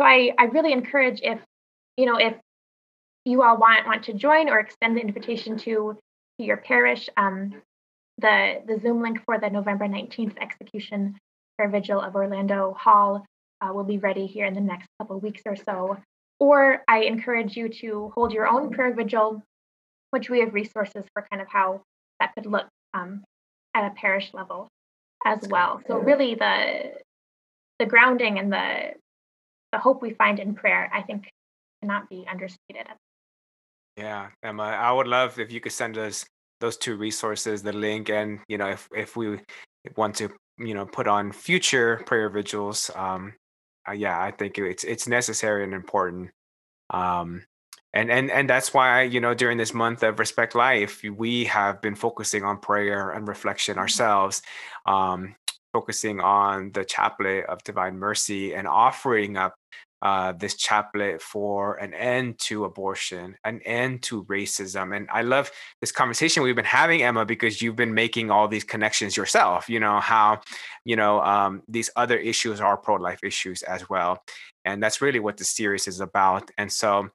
so 0.00 0.06
I, 0.06 0.32
I 0.38 0.44
really 0.44 0.72
encourage 0.72 1.20
if 1.22 1.40
you 1.96 2.06
know 2.06 2.16
if 2.16 2.34
you 3.24 3.42
all 3.42 3.56
want 3.56 3.86
want 3.86 4.04
to 4.04 4.12
join 4.12 4.48
or 4.48 4.58
extend 4.58 4.96
the 4.96 5.00
invitation 5.00 5.56
to 5.58 5.96
to 6.38 6.44
your 6.44 6.56
parish, 6.56 7.08
um, 7.16 7.54
the 8.18 8.62
the 8.66 8.78
Zoom 8.80 9.02
link 9.02 9.20
for 9.24 9.38
the 9.38 9.50
November 9.50 9.86
19th 9.86 10.36
execution 10.40 11.16
prayer 11.56 11.68
vigil 11.68 12.00
of 12.00 12.14
Orlando 12.14 12.74
Hall 12.78 13.24
uh, 13.60 13.72
will 13.72 13.84
be 13.84 13.98
ready 13.98 14.26
here 14.26 14.46
in 14.46 14.54
the 14.54 14.60
next 14.60 14.88
couple 14.98 15.18
weeks 15.20 15.42
or 15.46 15.56
so. 15.56 15.98
Or 16.40 16.82
I 16.88 17.02
encourage 17.02 17.56
you 17.56 17.68
to 17.68 18.10
hold 18.14 18.32
your 18.32 18.48
own 18.48 18.70
prayer 18.70 18.92
vigil, 18.94 19.42
which 20.10 20.28
we 20.28 20.40
have 20.40 20.54
resources 20.54 21.04
for 21.12 21.24
kind 21.30 21.40
of 21.40 21.48
how 21.48 21.82
that 22.18 22.34
could 22.34 22.46
look 22.46 22.66
um, 22.94 23.22
at 23.74 23.86
a 23.86 23.94
parish 23.94 24.32
level 24.34 24.68
as 25.24 25.46
well. 25.48 25.80
So 25.86 25.98
really 25.98 26.34
the 26.34 26.92
the 27.78 27.86
grounding 27.86 28.38
and 28.38 28.52
the 28.52 28.94
the 29.72 29.78
hope 29.78 30.02
we 30.02 30.12
find 30.12 30.38
in 30.38 30.54
prayer, 30.54 30.90
I 30.92 31.02
think 31.02 31.28
cannot 31.80 32.08
be 32.08 32.26
understated. 32.30 32.86
Yeah, 33.96 34.28
Emma, 34.42 34.62
I 34.62 34.92
would 34.92 35.06
love 35.06 35.38
if 35.38 35.52
you 35.52 35.60
could 35.60 35.72
send 35.72 35.98
us 35.98 36.24
those 36.60 36.76
two 36.76 36.96
resources, 36.96 37.62
the 37.62 37.72
link, 37.72 38.08
and 38.08 38.40
you 38.48 38.56
know, 38.58 38.68
if 38.68 38.88
if 38.94 39.16
we 39.16 39.38
want 39.96 40.14
to, 40.16 40.30
you 40.58 40.74
know, 40.74 40.86
put 40.86 41.06
on 41.08 41.32
future 41.32 42.02
prayer 42.06 42.30
vigils, 42.30 42.90
um, 42.94 43.34
uh, 43.88 43.92
yeah, 43.92 44.20
I 44.20 44.30
think 44.30 44.58
it's 44.58 44.84
it's 44.84 45.08
necessary 45.08 45.64
and 45.64 45.74
important. 45.74 46.30
Um, 46.90 47.42
and 47.94 48.10
and 48.10 48.30
and 48.30 48.48
that's 48.48 48.72
why 48.72 49.02
you 49.02 49.20
know 49.20 49.34
during 49.34 49.58
this 49.58 49.74
month 49.74 50.02
of 50.02 50.18
respect 50.18 50.54
life 50.54 51.02
we 51.16 51.44
have 51.44 51.80
been 51.80 51.94
focusing 51.94 52.44
on 52.44 52.58
prayer 52.58 53.10
and 53.10 53.28
reflection 53.28 53.74
mm-hmm. 53.74 53.82
ourselves 53.82 54.42
um, 54.86 55.34
focusing 55.72 56.20
on 56.20 56.70
the 56.72 56.84
chaplet 56.84 57.44
of 57.46 57.62
divine 57.64 57.96
mercy 57.96 58.54
and 58.54 58.66
offering 58.66 59.36
up 59.36 59.54
uh, 60.02 60.32
this 60.32 60.56
chaplet 60.56 61.22
for 61.22 61.76
an 61.76 61.94
end 61.94 62.36
to 62.36 62.64
abortion, 62.64 63.36
an 63.44 63.60
end 63.64 64.02
to 64.02 64.24
racism. 64.24 64.94
And 64.96 65.08
I 65.12 65.22
love 65.22 65.50
this 65.80 65.92
conversation 65.92 66.42
we've 66.42 66.56
been 66.56 66.64
having, 66.64 67.02
Emma, 67.02 67.24
because 67.24 67.62
you've 67.62 67.76
been 67.76 67.94
making 67.94 68.28
all 68.28 68.48
these 68.48 68.64
connections 68.64 69.16
yourself. 69.16 69.68
You 69.68 69.78
know, 69.78 70.00
how, 70.00 70.40
you 70.84 70.96
know, 70.96 71.20
um, 71.22 71.62
these 71.68 71.88
other 71.94 72.18
issues 72.18 72.60
are 72.60 72.76
pro 72.76 72.96
life 72.96 73.20
issues 73.22 73.62
as 73.62 73.88
well. 73.88 74.24
And 74.64 74.82
that's 74.82 75.00
really 75.00 75.20
what 75.20 75.36
the 75.36 75.44
series 75.44 75.86
is 75.86 76.00
about. 76.00 76.50
And 76.58 76.70
so 76.70 77.08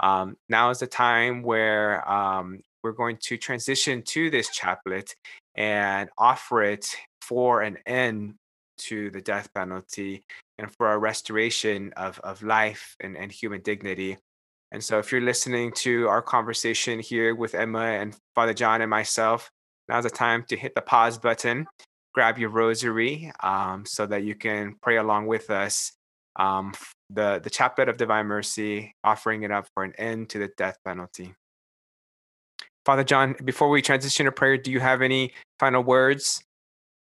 um, 0.00 0.36
now 0.48 0.70
is 0.70 0.78
the 0.78 0.86
time 0.86 1.42
where 1.42 2.08
um, 2.10 2.60
we're 2.82 2.92
going 2.92 3.18
to 3.22 3.36
transition 3.36 4.02
to 4.02 4.30
this 4.30 4.50
chaplet 4.50 5.14
and 5.56 6.08
offer 6.16 6.62
it 6.62 6.88
for 7.20 7.62
an 7.62 7.78
end 7.86 8.34
to 8.78 9.10
the 9.10 9.20
death 9.20 9.52
penalty 9.54 10.22
and 10.58 10.70
for 10.76 10.92
a 10.92 10.98
restoration 10.98 11.92
of, 11.96 12.18
of 12.20 12.42
life 12.42 12.96
and, 13.00 13.16
and 13.16 13.32
human 13.32 13.60
dignity. 13.62 14.16
And 14.70 14.84
so, 14.84 14.98
if 14.98 15.10
you're 15.10 15.20
listening 15.20 15.72
to 15.76 16.06
our 16.08 16.22
conversation 16.22 17.00
here 17.00 17.34
with 17.34 17.54
Emma 17.54 17.80
and 17.80 18.14
Father 18.34 18.54
John 18.54 18.82
and 18.82 18.90
myself, 18.90 19.50
now's 19.88 20.04
the 20.04 20.10
time 20.10 20.44
to 20.48 20.56
hit 20.56 20.74
the 20.74 20.82
pause 20.82 21.18
button, 21.18 21.66
grab 22.12 22.38
your 22.38 22.50
rosary 22.50 23.32
um, 23.42 23.84
so 23.86 24.06
that 24.06 24.24
you 24.24 24.34
can 24.34 24.76
pray 24.82 24.98
along 24.98 25.26
with 25.26 25.50
us 25.50 25.92
um, 26.38 26.72
the, 27.10 27.40
the 27.42 27.50
chaplet 27.50 27.88
of 27.88 27.96
divine 27.96 28.26
mercy, 28.26 28.94
offering 29.04 29.42
it 29.42 29.50
up 29.50 29.66
for 29.74 29.84
an 29.84 29.92
end 29.98 30.28
to 30.30 30.38
the 30.38 30.48
death 30.56 30.78
penalty. 30.84 31.34
Father 32.84 33.04
John, 33.04 33.36
before 33.44 33.68
we 33.68 33.82
transition 33.82 34.26
to 34.26 34.32
prayer, 34.32 34.56
do 34.56 34.70
you 34.70 34.80
have 34.80 35.02
any 35.02 35.32
final 35.58 35.82
words? 35.82 36.42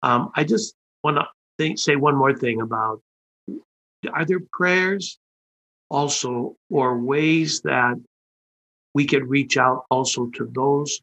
Um, 0.02 0.30
I 0.34 0.44
just 0.44 0.74
want 1.04 1.18
to 1.58 1.76
say 1.76 1.96
one 1.96 2.16
more 2.16 2.34
thing 2.34 2.60
about 2.60 3.00
are 4.12 4.24
there 4.24 4.40
prayers 4.52 5.18
also 5.90 6.56
or 6.70 6.98
ways 6.98 7.60
that 7.62 8.00
we 8.94 9.06
can 9.06 9.28
reach 9.28 9.56
out 9.56 9.84
also 9.90 10.26
to 10.34 10.50
those 10.52 11.00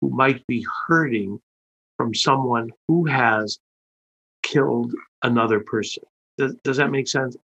who 0.00 0.10
might 0.10 0.44
be 0.46 0.66
hurting 0.86 1.40
from 1.96 2.14
someone 2.14 2.70
who 2.88 3.04
has 3.06 3.58
killed 4.42 4.92
another 5.22 5.60
person? 5.60 6.02
Does, 6.38 6.54
does 6.64 6.76
that 6.78 6.90
make 6.90 7.08
sense? 7.08 7.36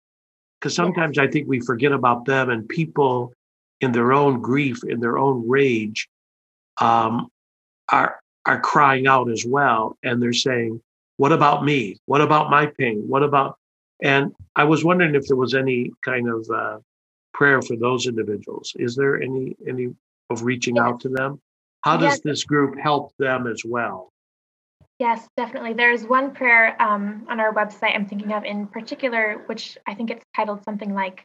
Because 0.61 0.74
sometimes 0.74 1.16
yeah. 1.16 1.24
I 1.24 1.28
think 1.28 1.48
we 1.48 1.61
forget 1.61 1.92
about 1.92 2.24
them 2.24 2.50
and 2.50 2.68
people 2.68 3.32
in 3.80 3.92
their 3.92 4.12
own 4.12 4.40
grief, 4.40 4.82
in 4.84 5.00
their 5.00 5.18
own 5.18 5.48
rage, 5.48 6.09
um, 6.80 7.28
are 7.90 8.20
are 8.46 8.61
crying 8.61 9.06
out 9.06 9.30
as 9.30 9.44
well, 9.46 9.96
and 10.02 10.22
they're 10.22 10.32
saying, 10.32 10.80
"What 11.16 11.32
about 11.32 11.64
me? 11.64 11.96
What 12.06 12.20
about 12.20 12.50
my 12.50 12.66
pain? 12.66 13.04
What 13.06 13.22
about?" 13.22 13.59
And 14.02 14.32
I 14.56 14.64
was 14.64 14.84
wondering 14.84 15.14
if 15.14 15.26
there 15.26 15.36
was 15.36 15.54
any 15.54 15.90
kind 16.04 16.28
of 16.28 16.48
uh, 16.50 16.78
prayer 17.34 17.62
for 17.62 17.76
those 17.76 18.06
individuals. 18.06 18.72
Is 18.76 18.96
there 18.96 19.20
any 19.20 19.56
any 19.66 19.94
of 20.30 20.42
reaching 20.42 20.76
yes. 20.76 20.84
out 20.84 21.00
to 21.00 21.09
them? 21.09 21.40
How 21.82 21.96
does 21.96 22.14
yes. 22.14 22.20
this 22.20 22.44
group 22.44 22.78
help 22.78 23.12
them 23.18 23.46
as 23.46 23.62
well? 23.64 24.12
Yes, 24.99 25.28
definitely. 25.36 25.74
There's 25.74 26.05
one 26.05 26.34
prayer 26.34 26.80
um, 26.82 27.26
on 27.30 27.38
our 27.38 27.55
website 27.55 27.94
I'm 27.94 28.07
thinking 28.07 28.32
of 28.32 28.44
in 28.44 28.66
particular, 28.66 29.44
which 29.46 29.78
I 29.86 29.94
think 29.94 30.11
it's 30.11 30.24
titled 30.34 30.64
something 30.64 30.92
like 30.92 31.24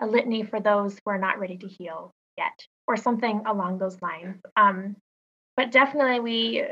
a 0.00 0.06
litany 0.06 0.42
for 0.42 0.60
those 0.60 0.94
who 0.94 1.10
are 1.10 1.18
not 1.18 1.38
ready 1.38 1.56
to 1.58 1.66
heal 1.66 2.10
yet, 2.36 2.52
or 2.86 2.96
something 2.96 3.42
along 3.46 3.78
those 3.78 4.00
lines. 4.02 4.42
Um, 4.56 4.96
but 5.56 5.72
definitely, 5.72 6.20
we 6.20 6.64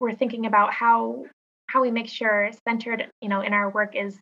we're 0.00 0.14
thinking 0.14 0.46
about 0.46 0.72
how 0.72 1.24
how 1.68 1.82
we 1.82 1.90
make 1.90 2.08
sure 2.08 2.50
centered, 2.66 3.10
you 3.20 3.28
know, 3.28 3.40
in 3.40 3.52
our 3.52 3.68
work 3.70 3.96
is 3.96 4.16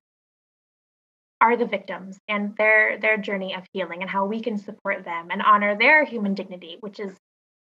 are 1.40 1.56
the 1.56 1.66
victims 1.66 2.18
and 2.28 2.56
their 2.56 2.98
their 2.98 3.18
journey 3.18 3.54
of 3.54 3.64
healing 3.72 4.00
and 4.00 4.10
how 4.10 4.24
we 4.24 4.40
can 4.40 4.56
support 4.56 5.04
them 5.04 5.28
and 5.30 5.42
honor 5.42 5.76
their 5.76 6.04
human 6.04 6.34
dignity 6.34 6.78
which 6.80 6.98
is 6.98 7.14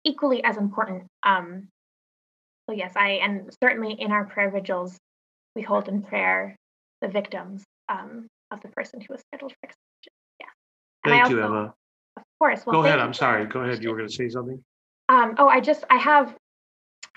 equally 0.04 0.44
as 0.44 0.58
important 0.58 1.04
um 1.22 1.68
so 2.72 2.76
yes 2.76 2.92
i 2.96 3.10
and 3.10 3.50
certainly 3.62 3.92
in 3.98 4.10
our 4.12 4.24
prayer 4.24 4.50
vigils 4.50 4.96
we 5.54 5.62
hold 5.62 5.88
in 5.88 6.02
prayer 6.02 6.56
the 7.00 7.08
victims 7.08 7.62
um 7.88 8.26
of 8.50 8.60
the 8.62 8.68
person 8.68 9.00
who 9.00 9.06
was 9.10 9.20
scheduled 9.20 9.52
for 9.52 9.68
execution 9.68 10.12
yeah. 10.40 10.46
And 11.04 11.12
thank 11.12 11.24
also, 11.24 11.36
you 11.36 11.44
emma. 11.44 11.74
of 12.16 12.22
course 12.38 12.64
well, 12.66 12.80
go 12.80 12.86
ahead 12.86 12.98
i'm 12.98 13.14
sorry 13.14 13.46
go 13.46 13.60
ahead 13.60 13.82
you 13.82 13.90
were 13.90 13.96
going 13.96 14.08
to 14.08 14.14
say 14.14 14.28
something? 14.28 14.62
Um 15.08 15.34
oh 15.38 15.48
i 15.48 15.60
just 15.60 15.84
i 15.90 15.96
have 15.96 16.34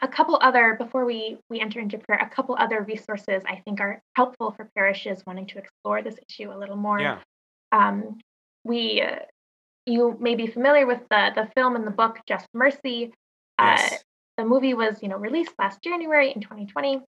a 0.01 0.07
couple 0.07 0.37
other 0.41 0.75
before 0.77 1.05
we 1.05 1.37
we 1.49 1.61
enter 1.61 1.79
into 1.79 1.97
prayer 1.99 2.19
a 2.19 2.29
couple 2.29 2.55
other 2.59 2.81
resources 2.81 3.41
i 3.47 3.61
think 3.63 3.79
are 3.79 4.01
helpful 4.15 4.51
for 4.51 4.69
parishes 4.75 5.23
wanting 5.25 5.47
to 5.47 5.57
explore 5.57 6.01
this 6.01 6.15
issue 6.29 6.51
a 6.51 6.57
little 6.57 6.75
more. 6.75 6.99
Yeah. 6.99 7.19
um, 7.71 8.17
we 8.65 9.01
uh, 9.01 9.19
you 9.85 10.17
may 10.19 10.35
be 10.35 10.47
familiar 10.47 10.85
with 10.85 10.99
the 11.09 11.31
the 11.35 11.47
film 11.55 11.75
and 11.75 11.85
the 11.87 11.91
book 11.91 12.17
just 12.27 12.47
mercy. 12.53 13.13
Uh, 13.57 13.75
yes. 13.77 13.93
uh, 13.93 13.97
the 14.37 14.45
movie 14.45 14.73
was 14.73 15.01
you 15.01 15.09
know 15.09 15.17
released 15.17 15.53
last 15.59 15.81
january 15.81 16.31
in 16.31 16.41
2020 16.41 17.01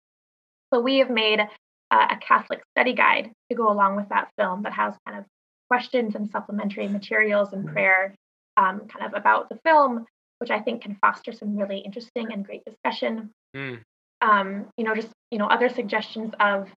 so 0.74 0.80
we 0.80 1.00
have 1.00 1.10
made 1.10 1.40
uh, 1.40 2.08
a 2.12 2.18
catholic 2.18 2.62
study 2.76 2.94
guide 2.94 3.32
to 3.50 3.56
go 3.56 3.72
along 3.72 3.96
with 3.96 4.10
that 4.10 4.30
film 4.38 4.64
that 4.64 4.74
has 4.74 4.94
kind 5.08 5.20
of 5.20 5.26
questions 5.70 6.16
and 6.16 6.30
supplementary 6.30 6.88
materials 6.88 7.54
and 7.54 7.66
mm-hmm. 7.66 7.74
prayer 7.74 8.16
um, 8.58 8.88
kind 8.88 9.06
of 9.06 9.14
about 9.14 9.50
the 9.50 9.60
film 9.64 10.06
which 10.40 10.52
I 10.52 10.60
think 10.60 10.84
can 10.84 10.96
foster 11.02 11.32
some 11.32 11.58
really 11.58 11.80
interesting 11.80 12.32
and 12.32 12.46
great 12.46 12.64
discussion. 12.66 13.32
Mm. 13.56 13.82
Um, 14.22 14.68
you 14.78 14.84
know, 14.84 14.96
just 14.96 15.10
you 15.32 15.40
know, 15.40 15.48
other 15.48 15.70
suggestions 15.70 16.34
of 16.40 16.70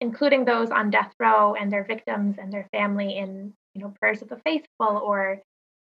including 0.00 0.44
those 0.44 0.70
on 0.70 0.90
death 0.90 1.12
row 1.20 1.54
and 1.54 1.72
their 1.72 1.84
victims 1.84 2.36
and 2.38 2.52
their 2.52 2.66
family 2.72 3.16
in 3.16 3.52
you 3.74 3.82
know 3.82 3.94
prayers 4.00 4.22
of 4.22 4.28
the 4.28 4.40
faithful, 4.44 4.98
or 4.98 5.40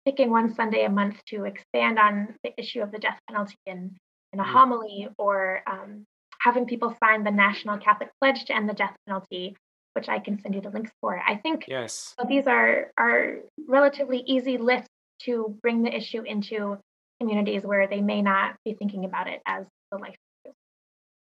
picking 0.07 0.31
one 0.31 0.55
Sunday 0.55 0.85
a 0.85 0.89
month 0.89 1.17
to 1.25 1.43
expand 1.43 1.99
on 1.99 2.33
the 2.41 2.53
issue 2.57 2.81
of 2.81 2.93
the 2.93 2.97
death 2.97 3.19
penalty 3.27 3.57
in 3.65 3.97
in 4.31 4.39
a 4.39 4.43
mm. 4.43 4.53
homily, 4.53 5.09
or 5.17 5.61
um, 5.67 6.05
having 6.39 6.65
people 6.65 6.95
sign 7.03 7.25
the 7.25 7.31
National 7.31 7.77
Catholic 7.77 8.09
Pledge 8.21 8.45
to 8.45 8.55
end 8.55 8.69
the 8.69 8.73
death 8.73 8.95
penalty, 9.05 9.57
which 9.93 10.07
I 10.07 10.19
can 10.19 10.39
send 10.39 10.55
you 10.55 10.61
the 10.61 10.69
links 10.69 10.91
for. 11.01 11.19
I 11.19 11.35
think 11.35 11.65
yes. 11.67 12.13
So 12.17 12.25
these 12.25 12.47
are 12.47 12.91
are 12.97 13.39
relatively 13.67 14.23
easy 14.25 14.57
lists 14.57 14.87
to 15.23 15.57
bring 15.61 15.83
the 15.83 15.93
issue 15.93 16.21
into 16.21 16.77
communities 17.19 17.63
where 17.63 17.85
they 17.87 17.99
may 17.99 18.21
not 18.21 18.55
be 18.63 18.73
thinking 18.73 19.03
about 19.03 19.27
it 19.27 19.41
as 19.45 19.65
the 19.91 19.97
life. 19.97 20.15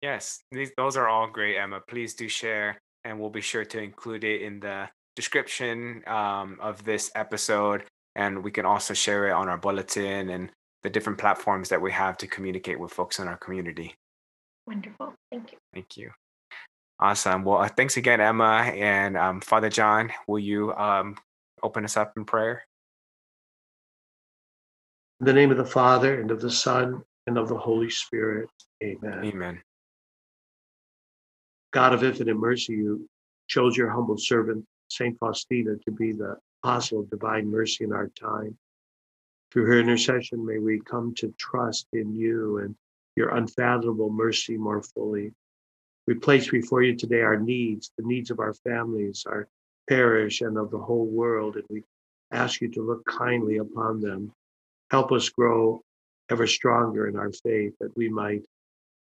Yes, 0.03 0.43
these, 0.51 0.71
those 0.77 0.97
are 0.97 1.07
all 1.07 1.27
great, 1.27 1.57
Emma. 1.57 1.79
Please 1.87 2.13
do 2.13 2.27
share, 2.27 2.77
and 3.03 3.19
we'll 3.19 3.31
be 3.31 3.41
sure 3.41 3.65
to 3.65 3.81
include 3.81 4.23
it 4.23 4.43
in 4.43 4.59
the 4.59 4.87
description 5.15 6.03
um, 6.05 6.59
of 6.61 6.83
this 6.83 7.09
episode. 7.15 7.83
And 8.17 8.43
we 8.43 8.49
can 8.51 8.65
also 8.65 8.93
share 8.95 9.27
it 9.27 9.31
on 9.31 9.47
our 9.47 9.59
bulletin 9.59 10.29
and 10.31 10.51
the 10.81 10.89
different 10.89 11.19
platforms 11.19 11.69
that 11.69 11.81
we 11.81 11.91
have 11.91 12.17
to 12.17 12.27
communicate 12.27 12.79
with 12.79 12.91
folks 12.91 13.19
in 13.19 13.27
our 13.27 13.37
community. 13.37 13.95
Wonderful. 14.65 15.13
Thank 15.31 15.51
you. 15.51 15.57
Thank 15.73 15.97
you. 15.97 16.09
Awesome. 16.99 17.43
Well, 17.43 17.59
uh, 17.59 17.69
thanks 17.69 17.95
again, 17.95 18.19
Emma. 18.19 18.71
And 18.75 19.15
um, 19.15 19.39
Father 19.39 19.69
John, 19.69 20.11
will 20.27 20.39
you 20.39 20.73
um, 20.73 21.15
open 21.61 21.85
us 21.85 21.95
up 21.95 22.13
in 22.17 22.25
prayer? 22.25 22.65
In 25.19 25.27
the 25.27 25.33
name 25.33 25.51
of 25.51 25.57
the 25.57 25.65
Father, 25.65 26.19
and 26.19 26.31
of 26.31 26.41
the 26.41 26.51
Son, 26.51 27.03
and 27.27 27.37
of 27.37 27.47
the 27.47 27.57
Holy 27.57 27.89
Spirit. 27.89 28.49
Amen. 28.83 29.25
Amen. 29.25 29.61
God 31.71 31.93
of 31.93 32.03
infinite 32.03 32.35
mercy, 32.37 32.73
you 32.73 33.07
chose 33.47 33.77
your 33.77 33.89
humble 33.89 34.17
servant, 34.17 34.65
St. 34.89 35.17
Faustina, 35.19 35.75
to 35.85 35.91
be 35.91 36.13
the 36.13 36.37
apostle 36.67 36.99
of 36.99 37.09
divine 37.09 37.49
mercy 37.49 37.85
in 37.85 37.93
our 37.93 38.09
time. 38.09 38.57
Through 39.51 39.65
her 39.67 39.79
intercession, 39.79 40.45
may 40.45 40.59
we 40.59 40.81
come 40.81 41.13
to 41.15 41.33
trust 41.39 41.87
in 41.93 42.13
you 42.13 42.57
and 42.57 42.75
your 43.15 43.35
unfathomable 43.35 44.09
mercy 44.09 44.57
more 44.57 44.83
fully. 44.83 45.31
We 46.07 46.15
place 46.15 46.49
before 46.51 46.83
you 46.83 46.95
today 46.95 47.21
our 47.21 47.39
needs, 47.39 47.91
the 47.97 48.05
needs 48.05 48.31
of 48.31 48.39
our 48.39 48.53
families, 48.53 49.25
our 49.27 49.47
parish, 49.89 50.41
and 50.41 50.57
of 50.57 50.71
the 50.71 50.77
whole 50.77 51.05
world, 51.07 51.55
and 51.55 51.65
we 51.69 51.83
ask 52.31 52.61
you 52.61 52.69
to 52.71 52.85
look 52.85 53.05
kindly 53.05 53.57
upon 53.57 54.01
them 54.01 54.31
Help 54.91 55.11
us 55.11 55.29
grow 55.29 55.81
ever 56.29 56.47
stronger 56.47 57.07
in 57.07 57.17
our 57.17 57.31
faith 57.31 57.73
that 57.79 57.95
we 57.97 58.09
might 58.09 58.45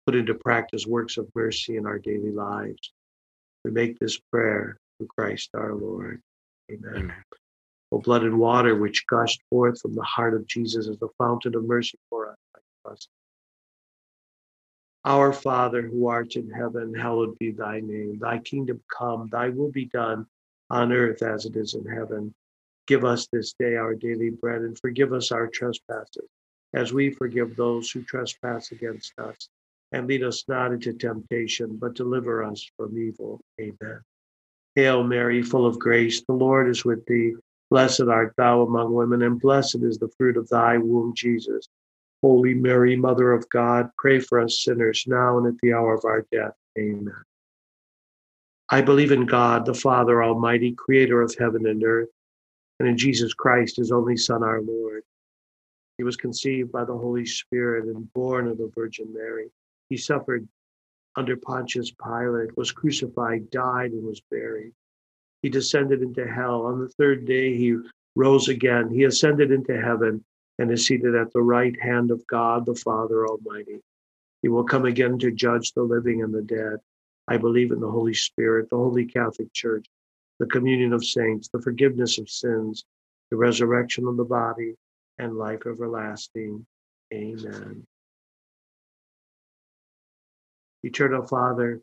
put 0.07 0.15
into 0.15 0.35
practice 0.35 0.87
works 0.87 1.19
of 1.19 1.29
mercy 1.35 1.77
in 1.77 1.87
our 1.87 1.99
daily 1.99 2.33
lives. 2.33 2.93
We 3.65 3.71
make 3.71 3.99
this 3.99 4.19
prayer 4.33 4.79
through 4.99 5.09
Christ 5.09 5.51
our 5.55 5.75
Lord. 5.75 6.23
Amen. 6.71 6.95
Amen. 6.97 7.15
O 7.95 7.99
blood 7.99 8.25
and 8.25 8.41
water 8.41 8.75
which 8.75 9.07
gushed 9.07 9.41
forth 9.49 9.81
from 9.81 9.95
the 9.95 10.03
heart 10.03 10.35
of 10.35 10.49
Jesus 10.49 10.89
as 10.89 10.99
the 10.99 11.15
fountain 11.17 11.55
of 11.55 11.63
mercy 11.63 11.97
for 12.11 12.35
us. 12.85 13.07
Our 15.05 15.33
Father 15.33 15.81
who 15.83 16.09
art 16.09 16.35
in 16.35 16.51
heaven, 16.51 16.93
hallowed 16.93 17.39
be 17.39 17.53
thy 17.53 17.79
name. 17.79 18.19
Thy 18.19 18.39
kingdom 18.39 18.83
come, 18.93 19.29
thy 19.31 19.51
will 19.51 19.71
be 19.71 19.85
done 19.85 20.27
on 20.71 20.91
earth 20.91 21.23
as 21.23 21.47
it 21.47 21.55
is 21.55 21.75
in 21.75 21.87
heaven. 21.87 22.35
Give 22.89 23.05
us 23.05 23.29
this 23.29 23.55
day 23.61 23.77
our 23.77 23.95
daily 23.95 24.31
bread 24.31 24.63
and 24.63 24.77
forgive 24.77 25.13
us 25.13 25.31
our 25.31 25.47
trespasses, 25.47 26.29
as 26.73 26.93
we 26.93 27.11
forgive 27.11 27.55
those 27.55 27.93
who 27.93 28.03
trespass 28.03 28.73
against 28.73 29.17
us. 29.21 29.49
And 29.93 30.09
lead 30.09 30.25
us 30.25 30.43
not 30.49 30.73
into 30.73 30.95
temptation, 30.95 31.77
but 31.77 31.95
deliver 31.95 32.43
us 32.43 32.69
from 32.77 32.99
evil. 32.99 33.41
Amen. 33.61 34.01
Hail 34.75 35.05
Mary, 35.05 35.45
full 35.45 35.65
of 35.65 35.79
grace, 35.79 36.23
the 36.27 36.33
Lord 36.33 36.69
is 36.69 36.85
with 36.85 37.07
thee. 37.07 37.35
Blessed 37.71 38.03
art 38.03 38.35
thou 38.37 38.63
among 38.63 38.95
women, 38.95 39.23
and 39.23 39.41
blessed 39.41 39.83
is 39.83 39.99
the 39.99 40.13
fruit 40.17 40.37
of 40.37 40.49
thy 40.49 40.79
womb, 40.79 41.13
Jesus. 41.17 41.69
Holy 42.23 42.55
Mary, 42.55 42.97
Mother 42.97 43.33
of 43.33 43.49
God, 43.51 43.91
pray 43.99 44.21
for 44.21 44.41
us 44.41 44.63
sinners 44.63 45.05
now 45.07 45.39
and 45.39 45.47
at 45.47 45.55
the 45.63 45.73
hour 45.73 45.95
of 45.95 46.05
our 46.05 46.27
death. 46.33 46.55
Amen. 46.79 47.13
I 48.71 48.81
believe 48.81 49.13
in 49.13 49.27
God, 49.27 49.67
the 49.67 49.75
Father 49.75 50.23
Almighty, 50.23 50.73
creator 50.73 51.21
of 51.21 51.35
heaven 51.39 51.67
and 51.67 51.85
earth 51.85 52.09
and 52.81 52.89
in 52.89 52.97
Jesus 52.97 53.35
Christ, 53.35 53.77
his 53.77 53.93
only 53.93 54.17
Son, 54.17 54.43
our 54.43 54.61
Lord. 54.61 55.03
He 55.99 56.05
was 56.05 56.17
conceived 56.17 56.73
by 56.73 56.85
the 56.85 56.97
Holy 56.97 57.25
Spirit 57.25 57.85
and 57.85 58.13
born 58.15 58.49
of 58.49 58.59
the 58.59 58.71
Virgin 58.75 59.13
Mary. 59.13 59.51
He 59.91 59.97
suffered 59.97 60.49
under 61.17 61.37
Pontius 61.37 61.93
Pilate, 61.93 62.57
was 62.57 62.73
crucified, 62.73 63.51
died, 63.51 63.93
and 63.93 64.05
was 64.05 64.21
buried. 64.31 64.73
He 65.45 65.51
descended 65.51 66.01
into 66.01 66.27
hell. 66.27 66.63
On 66.63 66.81
the 66.81 66.89
third 66.89 67.27
day, 67.27 67.55
he 67.55 67.77
rose 68.17 68.49
again. 68.49 68.89
He 68.89 69.05
ascended 69.05 69.53
into 69.53 69.79
heaven 69.79 70.25
and 70.59 70.71
is 70.73 70.87
seated 70.87 71.15
at 71.15 71.35
the 71.35 71.43
right 71.43 71.79
hand 71.83 72.11
of 72.11 72.27
God, 72.29 72.65
the 72.65 72.75
Father 72.75 73.27
Almighty. 73.27 73.83
He 74.41 74.49
will 74.49 74.65
come 74.65 74.87
again 74.87 75.19
to 75.19 75.31
judge 75.31 75.73
the 75.73 75.83
living 75.83 76.23
and 76.23 76.33
the 76.33 76.41
dead. 76.41 76.79
I 77.29 77.37
believe 77.37 77.73
in 77.73 77.81
the 77.81 77.91
Holy 77.91 78.15
Spirit, 78.15 78.71
the 78.71 78.79
Holy 78.79 79.05
Catholic 79.05 79.53
Church 79.53 79.85
the 80.39 80.47
communion 80.47 80.95
of 80.95 81.05
saints, 81.05 81.51
the 81.53 81.61
forgiveness 81.61 82.17
of 82.17 82.31
sins, 82.31 82.87
the 83.31 83.37
resurrection 83.37 84.07
of 84.09 84.17
the 84.17 84.25
body, 84.25 84.75
and 85.19 85.37
life 85.37 85.67
everlasting. 85.67 86.65
Amen. 87.13 87.87
Eternal 90.83 91.27
Father, 91.27 91.83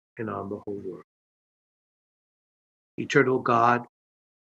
and 0.17 0.29
on 0.29 0.49
the 0.49 0.57
whole 0.57 0.81
world. 0.83 1.03
Eternal 2.97 3.39
God, 3.39 3.85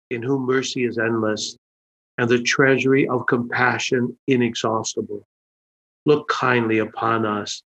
in 0.10 0.24
whom 0.24 0.43
mercy 0.43 0.86
is 0.86 0.97
endless 0.97 1.57
and 2.18 2.30
the 2.30 2.41
treasury 2.41 3.07
of 3.07 3.28
compassion 3.28 4.18
inexhaustible, 4.28 5.24
look 6.05 6.28
kindly 6.28 6.80
upon 6.80 7.26
us 7.26 7.62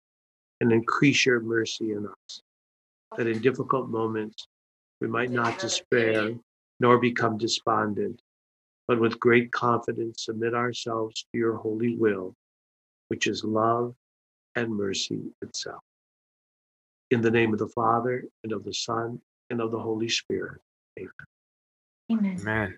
and 0.60 0.72
increase 0.72 1.24
your 1.24 1.40
mercy 1.40 1.92
in 1.92 2.06
us, 2.06 2.40
that 3.16 3.26
in 3.26 3.40
difficult 3.40 3.88
moments 3.88 4.46
we 5.00 5.08
might 5.08 5.30
not 5.30 5.58
despair 5.58 6.32
nor 6.80 6.98
become 6.98 7.38
despondent, 7.38 8.20
but 8.88 9.00
with 9.00 9.20
great 9.20 9.52
confidence 9.52 10.24
submit 10.24 10.54
ourselves 10.54 11.26
to 11.32 11.38
your 11.38 11.56
holy 11.56 11.96
will 11.96 12.34
which 13.12 13.26
is 13.26 13.44
love 13.44 13.94
and 14.56 14.74
mercy 14.74 15.20
itself. 15.42 15.82
In 17.12 17.20
the 17.20 17.30
name 17.30 17.52
of 17.52 17.58
the 17.58 17.68
Father, 17.68 18.24
and 18.42 18.54
of 18.54 18.64
the 18.64 18.72
Son, 18.72 19.20
and 19.50 19.60
of 19.60 19.70
the 19.70 19.78
Holy 19.78 20.08
Spirit. 20.08 20.62
Amen. 20.98 21.10
Amen. 22.10 22.38
Amen. 22.40 22.76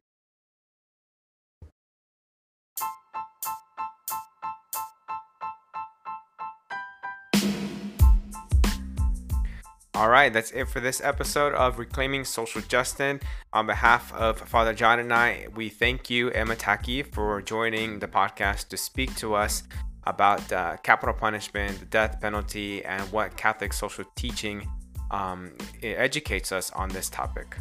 All 9.95 10.09
right, 10.09 10.32
that's 10.32 10.51
it 10.51 10.68
for 10.68 10.80
this 10.80 11.01
episode 11.01 11.55
of 11.55 11.78
Reclaiming 11.78 12.24
Social 12.24 12.61
Justice. 12.62 13.20
On 13.53 13.68
behalf 13.68 14.12
of 14.14 14.41
Father 14.41 14.74
John 14.74 14.99
and 14.99 15.12
I, 15.12 15.47
we 15.55 15.68
thank 15.68 16.11
you, 16.11 16.32
Emma 16.32 16.57
Tacke, 16.57 17.07
for 17.14 17.41
joining 17.41 18.01
the 18.01 18.09
podcast 18.09 18.66
to 18.70 18.76
speak 18.76 19.14
to 19.14 19.35
us 19.35 19.62
about 20.07 20.52
uh, 20.52 20.76
capital 20.82 21.14
punishment, 21.14 21.78
the 21.80 21.86
death 21.86 22.20
penalty, 22.20 22.84
and 22.84 23.02
what 23.12 23.36
Catholic 23.36 23.72
social 23.72 24.05
teaching 24.16 24.68
um, 25.11 25.52
educates 25.82 26.52
us 26.52 26.70
on 26.72 26.88
this 26.90 27.09
topic. 27.09 27.57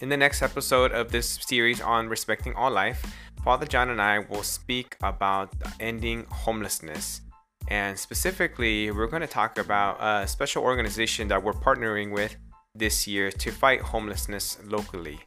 In 0.00 0.08
the 0.08 0.16
next 0.16 0.42
episode 0.42 0.92
of 0.92 1.10
this 1.10 1.38
series 1.46 1.80
on 1.80 2.08
respecting 2.08 2.54
all 2.54 2.70
life, 2.70 3.04
Father 3.42 3.64
John 3.64 3.90
and 3.90 4.02
I 4.02 4.18
will 4.18 4.42
speak 4.42 4.96
about 5.02 5.54
ending 5.80 6.26
homelessness. 6.30 7.22
And 7.68 7.98
specifically, 7.98 8.90
we're 8.90 9.06
going 9.06 9.22
to 9.22 9.26
talk 9.26 9.58
about 9.58 9.96
a 10.00 10.26
special 10.28 10.62
organization 10.62 11.28
that 11.28 11.42
we're 11.42 11.52
partnering 11.52 12.12
with 12.12 12.36
this 12.74 13.06
year 13.06 13.30
to 13.30 13.50
fight 13.50 13.80
homelessness 13.80 14.58
locally. 14.64 15.20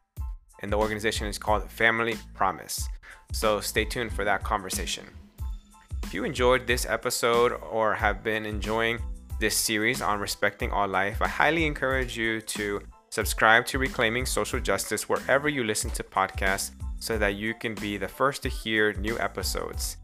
And 0.61 0.72
the 0.72 0.78
organization 0.78 1.28
is 1.28 1.38
called 1.38 1.70
Family 1.70 2.17
Promise. 2.36 2.88
So 3.32 3.59
stay 3.59 3.86
tuned 3.86 4.13
for 4.13 4.24
that 4.24 4.43
conversation. 4.43 5.05
If 6.04 6.14
you 6.14 6.24
enjoyed 6.24 6.66
this 6.66 6.86
episode 6.86 7.54
or 7.72 7.93
have 7.93 8.24
been 8.24 8.45
enjoying 8.45 9.00
this 9.39 9.56
series 9.56 10.02
on 10.02 10.20
respecting 10.20 10.72
all 10.72 10.88
life, 10.88 11.22
I 11.22 11.28
highly 11.28 11.66
encourage 11.66 12.18
you 12.18 12.41
to 12.41 12.82
subscribe 13.10 13.66
to 13.68 13.80
Reclaiming 13.80 14.26
Social 14.26 14.60
Justice 14.60 15.08
wherever 15.08 15.47
you 15.50 15.64
listen 15.64 15.89
to 15.91 16.04
podcasts 16.04 16.72
so 17.00 17.18
that 17.18 17.36
you 17.36 17.54
can 17.54 17.76
be 17.76 17.97
the 17.97 18.08
first 18.08 18.43
to 18.43 18.50
hear 18.50 18.93
new 18.93 19.18
episodes. 19.20 19.97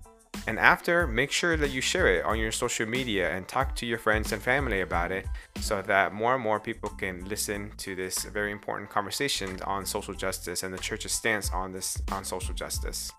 And 0.47 0.59
after, 0.59 1.07
make 1.07 1.31
sure 1.31 1.57
that 1.57 1.71
you 1.71 1.81
share 1.81 2.07
it 2.07 2.25
on 2.25 2.37
your 2.37 2.51
social 2.51 2.85
media 2.85 3.31
and 3.35 3.47
talk 3.47 3.75
to 3.77 3.85
your 3.85 3.97
friends 3.97 4.31
and 4.31 4.41
family 4.41 4.81
about 4.81 5.11
it 5.11 5.25
so 5.59 5.81
that 5.81 6.13
more 6.13 6.35
and 6.35 6.43
more 6.43 6.59
people 6.59 6.89
can 6.89 7.25
listen 7.25 7.71
to 7.77 7.95
this 7.95 8.23
very 8.25 8.51
important 8.51 8.89
conversation 8.89 9.59
on 9.63 9.85
social 9.85 10.13
justice 10.13 10.63
and 10.63 10.73
the 10.73 10.77
church's 10.77 11.13
stance 11.13 11.51
on 11.51 11.71
this 11.71 12.01
on 12.11 12.23
social 12.23 12.53
justice. 12.53 13.11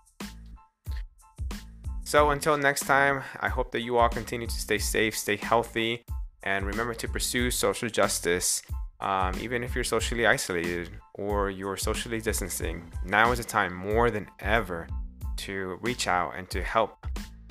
So 2.07 2.29
until 2.29 2.57
next 2.57 2.85
time, 2.85 3.21
I 3.41 3.49
hope 3.49 3.73
that 3.73 3.81
you 3.81 3.97
all 3.97 4.07
continue 4.07 4.47
to 4.47 4.59
stay 4.61 4.77
safe, 4.77 5.17
stay 5.17 5.35
healthy, 5.35 6.05
and 6.43 6.65
remember 6.65 6.93
to 6.93 7.05
pursue 7.05 7.51
social 7.51 7.89
justice. 7.89 8.61
Um, 9.01 9.33
even 9.41 9.61
if 9.61 9.75
you're 9.75 9.83
socially 9.83 10.25
isolated 10.25 10.89
or 11.15 11.49
you're 11.49 11.75
socially 11.75 12.21
distancing, 12.21 12.89
now 13.03 13.33
is 13.33 13.39
the 13.39 13.43
time 13.43 13.73
more 13.73 14.09
than 14.09 14.25
ever 14.39 14.87
to 15.35 15.77
reach 15.81 16.07
out 16.07 16.31
and 16.37 16.49
to 16.49 16.63
help 16.63 17.05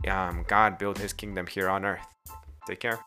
um, 0.09 0.43
God 0.49 0.79
build 0.79 0.97
his 0.97 1.13
kingdom 1.13 1.47
here 1.47 1.69
on 1.69 1.85
earth. 1.85 2.07
Take 2.67 2.81
care. 2.81 2.99